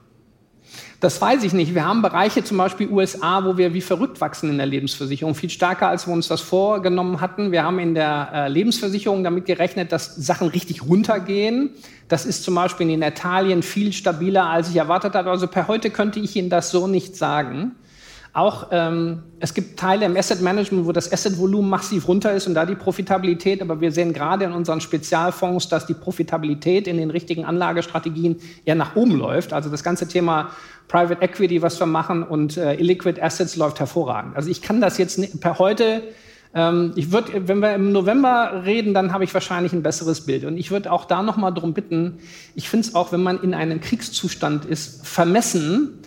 Das 1.00 1.18
weiß 1.18 1.44
ich 1.44 1.54
nicht. 1.54 1.74
Wir 1.74 1.86
haben 1.86 2.02
Bereiche, 2.02 2.44
zum 2.44 2.58
Beispiel 2.58 2.90
USA, 2.90 3.42
wo 3.46 3.56
wir 3.56 3.72
wie 3.72 3.80
verrückt 3.80 4.20
wachsen 4.20 4.50
in 4.50 4.58
der 4.58 4.66
Lebensversicherung, 4.66 5.34
viel 5.34 5.48
stärker, 5.48 5.88
als 5.88 6.06
wir 6.06 6.12
uns 6.12 6.28
das 6.28 6.42
vorgenommen 6.42 7.22
hatten. 7.22 7.52
Wir 7.52 7.64
haben 7.64 7.78
in 7.78 7.94
der 7.94 8.30
äh, 8.34 8.48
Lebensversicherung 8.48 9.24
damit 9.24 9.46
gerechnet, 9.46 9.92
dass 9.92 10.14
Sachen 10.14 10.48
richtig 10.48 10.82
runtergehen. 10.82 11.70
Das 12.08 12.26
ist 12.26 12.44
zum 12.44 12.54
Beispiel 12.54 12.90
in 12.90 13.00
Italien 13.00 13.62
viel 13.62 13.94
stabiler, 13.94 14.50
als 14.50 14.68
ich 14.68 14.76
erwartet 14.76 15.14
habe. 15.14 15.30
Also 15.30 15.46
per 15.46 15.68
heute 15.68 15.88
könnte 15.88 16.20
ich 16.20 16.36
Ihnen 16.36 16.50
das 16.50 16.70
so 16.70 16.86
nicht 16.86 17.16
sagen. 17.16 17.72
Auch 18.32 18.68
ähm, 18.70 19.24
es 19.40 19.54
gibt 19.54 19.78
Teile 19.78 20.06
im 20.06 20.16
Asset 20.16 20.40
Management, 20.40 20.86
wo 20.86 20.92
das 20.92 21.12
Asset-Volumen 21.12 21.68
massiv 21.68 22.06
runter 22.06 22.32
ist 22.32 22.46
und 22.46 22.54
da 22.54 22.64
die 22.64 22.76
Profitabilität. 22.76 23.60
Aber 23.60 23.80
wir 23.80 23.90
sehen 23.90 24.12
gerade 24.12 24.44
in 24.44 24.52
unseren 24.52 24.80
Spezialfonds, 24.80 25.68
dass 25.68 25.86
die 25.86 25.94
Profitabilität 25.94 26.86
in 26.86 26.96
den 26.96 27.10
richtigen 27.10 27.44
Anlagestrategien 27.44 28.36
eher 28.64 28.76
nach 28.76 28.94
oben 28.94 29.16
läuft. 29.16 29.52
Also 29.52 29.68
das 29.68 29.82
ganze 29.82 30.06
Thema 30.06 30.50
Private 30.86 31.20
Equity, 31.22 31.60
was 31.60 31.80
wir 31.80 31.86
machen, 31.86 32.22
und 32.22 32.56
äh, 32.56 32.74
Illiquid 32.74 33.20
Assets 33.20 33.56
läuft 33.56 33.80
hervorragend. 33.80 34.36
Also 34.36 34.48
ich 34.48 34.62
kann 34.62 34.80
das 34.80 34.98
jetzt 34.98 35.40
per 35.40 35.58
heute 35.58 36.02
ähm, 36.54 36.92
ich 36.96 37.12
würde, 37.12 37.46
wenn 37.48 37.60
wir 37.60 37.74
im 37.74 37.92
November 37.92 38.62
reden, 38.64 38.92
dann 38.92 39.12
habe 39.12 39.24
ich 39.24 39.32
wahrscheinlich 39.32 39.72
ein 39.72 39.82
besseres 39.82 40.26
Bild. 40.26 40.44
Und 40.44 40.56
ich 40.56 40.70
würde 40.70 40.90
auch 40.90 41.04
da 41.04 41.22
noch 41.22 41.36
mal 41.36 41.50
darum 41.52 41.74
bitten, 41.74 42.18
ich 42.54 42.68
finde 42.68 42.88
es 42.88 42.94
auch, 42.94 43.12
wenn 43.12 43.22
man 43.22 43.40
in 43.40 43.54
einem 43.54 43.80
Kriegszustand 43.80 44.64
ist, 44.64 45.06
vermessen, 45.06 46.00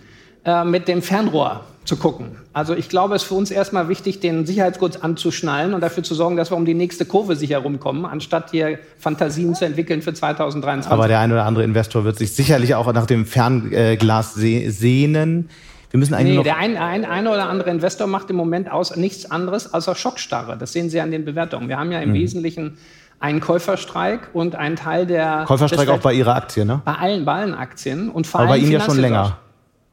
äh, 0.44 0.64
mit 0.64 0.88
dem 0.88 1.00
Fernrohr 1.00 1.64
zu 1.84 1.96
gucken. 1.96 2.36
Also 2.52 2.74
ich 2.74 2.88
glaube, 2.88 3.14
es 3.14 3.22
ist 3.22 3.28
für 3.28 3.34
uns 3.34 3.50
erstmal 3.50 3.88
wichtig, 3.88 4.20
den 4.20 4.46
Sicherheitsgurt 4.46 5.04
anzuschnallen 5.04 5.74
und 5.74 5.80
dafür 5.80 6.02
zu 6.02 6.14
sorgen, 6.14 6.36
dass 6.36 6.50
wir 6.50 6.56
um 6.56 6.64
die 6.64 6.74
nächste 6.74 7.04
Kurve 7.04 7.36
sicher 7.36 7.58
rumkommen, 7.58 8.06
anstatt 8.06 8.50
hier 8.50 8.78
Fantasien 8.98 9.54
zu 9.54 9.66
entwickeln 9.66 10.00
für 10.00 10.14
2023. 10.14 10.90
Aber 10.90 11.08
der 11.08 11.20
eine 11.20 11.34
oder 11.34 11.44
andere 11.44 11.64
Investor 11.64 12.04
wird 12.04 12.16
sich 12.16 12.34
sicherlich 12.34 12.74
auch 12.74 12.90
nach 12.92 13.06
dem 13.06 13.26
Fernglas 13.26 14.34
sehnen. 14.34 15.50
Wir 15.90 15.98
müssen 15.98 16.14
eigentlich 16.14 16.38
nee, 16.38 16.42
der 16.42 16.56
ein, 16.56 16.76
ein, 16.76 17.04
ein 17.04 17.28
oder 17.28 17.48
andere 17.48 17.70
Investor 17.70 18.08
macht 18.08 18.28
im 18.30 18.36
Moment 18.36 18.70
aus 18.70 18.96
nichts 18.96 19.30
anderes 19.30 19.72
als 19.72 19.86
Schockstarre. 19.96 20.56
Das 20.58 20.72
sehen 20.72 20.90
Sie 20.90 21.00
an 21.00 21.10
den 21.10 21.24
Bewertungen. 21.24 21.68
Wir 21.68 21.78
haben 21.78 21.92
ja 21.92 22.00
im 22.00 22.10
mhm. 22.10 22.14
Wesentlichen 22.14 22.78
einen 23.20 23.40
Käuferstreik 23.40 24.30
und 24.32 24.56
einen 24.56 24.76
Teil 24.76 25.06
der 25.06 25.44
Käuferstreik 25.46 25.88
auch 25.88 26.00
bei 26.00 26.12
Ihrer 26.14 26.34
Aktie, 26.34 26.64
ne? 26.64 26.82
Bei 26.84 26.94
allen, 26.94 27.24
bei 27.24 27.34
allen 27.34 27.54
Aktien 27.54 28.08
und 28.08 28.26
vor 28.26 28.40
Aber 28.40 28.50
bei 28.50 28.58
Ihnen 28.58 28.72
ja 28.72 28.80
schon 28.80 28.98
länger. 28.98 29.38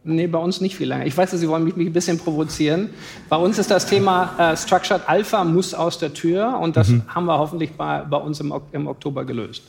Nee, 0.03 0.25
bei 0.25 0.39
uns 0.39 0.61
nicht 0.61 0.75
viel 0.75 0.87
länger. 0.87 1.05
Ich 1.05 1.15
weiß, 1.15 1.31
Sie 1.31 1.47
wollen 1.47 1.63
mich, 1.63 1.75
mich 1.75 1.87
ein 1.87 1.93
bisschen 1.93 2.17
provozieren. 2.17 2.89
Bei 3.29 3.35
uns 3.35 3.59
ist 3.59 3.69
das 3.69 3.85
Thema 3.85 4.51
äh, 4.51 4.57
Structured 4.57 5.07
Alpha 5.07 5.43
muss 5.43 5.75
aus 5.75 5.99
der 5.99 6.13
Tür 6.13 6.57
und 6.59 6.75
das 6.75 6.89
mhm. 6.89 7.03
haben 7.07 7.25
wir 7.25 7.37
hoffentlich 7.37 7.73
bei, 7.73 8.01
bei 8.01 8.17
uns 8.17 8.39
im, 8.39 8.51
im, 8.71 8.87
Oktober 8.87 9.25
gelöst. 9.25 9.63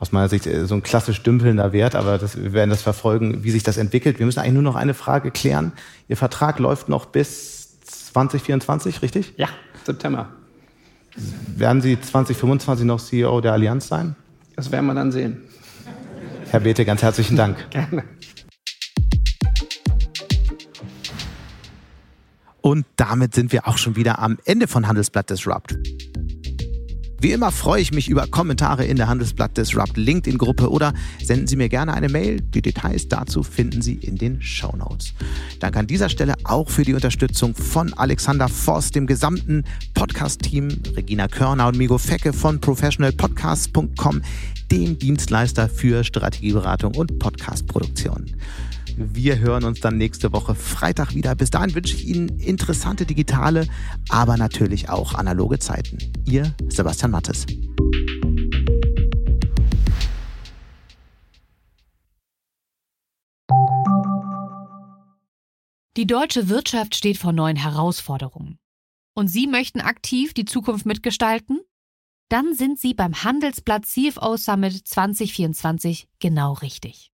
Aus 0.00 0.10
meiner 0.10 0.28
Sicht 0.28 0.48
äh, 0.48 0.66
so 0.66 0.74
ein 0.74 0.82
klassisch 0.82 1.22
dümpelnder 1.22 1.72
Wert, 1.72 1.94
aber 1.94 2.18
das, 2.18 2.36
wir 2.36 2.52
werden 2.52 2.70
das 2.70 2.82
verfolgen, 2.82 3.44
wie 3.44 3.52
sich 3.52 3.62
das 3.62 3.76
entwickelt. 3.76 4.18
Wir 4.18 4.26
müssen 4.26 4.40
eigentlich 4.40 4.54
nur 4.54 4.62
noch 4.62 4.74
eine 4.74 4.92
Frage 4.92 5.30
klären. 5.30 5.72
Ihr 6.08 6.16
Vertrag 6.16 6.58
läuft 6.58 6.88
noch 6.88 7.06
bis 7.06 7.80
2024, 7.84 9.02
richtig? 9.02 9.34
Ja, 9.36 9.48
September. 9.84 10.30
Werden 11.56 11.80
Sie 11.80 12.00
2025 12.00 12.84
noch 12.84 13.00
CEO 13.00 13.40
der 13.40 13.52
Allianz 13.52 13.86
sein? 13.86 14.16
Das 14.56 14.72
werden 14.72 14.86
wir 14.86 14.94
dann 14.94 15.12
sehen. 15.12 15.42
Herr 16.50 16.58
Bete, 16.58 16.84
ganz 16.84 17.02
herzlichen 17.02 17.36
Dank. 17.36 17.56
Gerne. 17.70 18.02
Und 22.64 22.86
damit 22.96 23.34
sind 23.34 23.52
wir 23.52 23.68
auch 23.68 23.76
schon 23.76 23.94
wieder 23.94 24.20
am 24.20 24.38
Ende 24.46 24.66
von 24.68 24.88
Handelsblatt 24.88 25.28
Disrupt. 25.28 25.76
Wie 27.20 27.32
immer 27.32 27.52
freue 27.52 27.82
ich 27.82 27.92
mich 27.92 28.08
über 28.08 28.26
Kommentare 28.26 28.86
in 28.86 28.96
der 28.96 29.06
Handelsblatt 29.06 29.54
Disrupt 29.58 29.98
LinkedIn-Gruppe 29.98 30.70
oder 30.70 30.94
senden 31.22 31.46
Sie 31.46 31.56
mir 31.56 31.68
gerne 31.68 31.92
eine 31.92 32.08
Mail. 32.08 32.40
Die 32.40 32.62
Details 32.62 33.06
dazu 33.08 33.42
finden 33.42 33.82
Sie 33.82 33.96
in 33.96 34.16
den 34.16 34.40
Show 34.40 34.74
Notes. 34.78 35.12
Danke 35.60 35.78
an 35.80 35.86
dieser 35.86 36.08
Stelle 36.08 36.36
auch 36.44 36.70
für 36.70 36.84
die 36.84 36.94
Unterstützung 36.94 37.54
von 37.54 37.92
Alexander 37.92 38.48
Voss, 38.48 38.90
dem 38.90 39.06
gesamten 39.06 39.64
Podcast-Team, 39.92 40.68
Regina 40.96 41.28
Körner 41.28 41.68
und 41.68 41.76
Migo 41.76 41.98
Fecke 41.98 42.32
von 42.32 42.62
professionalpodcasts.com, 42.62 44.22
dem 44.72 44.98
Dienstleister 44.98 45.68
für 45.68 46.02
Strategieberatung 46.02 46.94
und 46.94 47.18
Podcastproduktion. 47.18 48.34
Wir 48.96 49.40
hören 49.40 49.64
uns 49.64 49.80
dann 49.80 49.96
nächste 49.96 50.32
Woche 50.32 50.54
Freitag 50.54 51.14
wieder. 51.14 51.34
Bis 51.34 51.50
dahin 51.50 51.74
wünsche 51.74 51.96
ich 51.96 52.06
Ihnen 52.06 52.28
interessante 52.38 53.04
digitale, 53.06 53.66
aber 54.08 54.36
natürlich 54.36 54.88
auch 54.88 55.14
analoge 55.14 55.58
Zeiten. 55.58 55.98
Ihr 56.26 56.54
Sebastian 56.68 57.10
Mattes. 57.10 57.46
Die 65.96 66.06
deutsche 66.06 66.48
Wirtschaft 66.48 66.94
steht 66.94 67.18
vor 67.18 67.32
neuen 67.32 67.56
Herausforderungen. 67.56 68.58
Und 69.14 69.28
Sie 69.28 69.46
möchten 69.46 69.80
aktiv 69.80 70.34
die 70.34 70.44
Zukunft 70.44 70.86
mitgestalten? 70.86 71.60
Dann 72.28 72.54
sind 72.54 72.78
Sie 72.78 72.94
beim 72.94 73.22
Handelsblatt 73.22 73.86
CFO 73.86 74.36
Summit 74.36 74.86
2024 74.86 76.08
genau 76.18 76.54
richtig. 76.54 77.13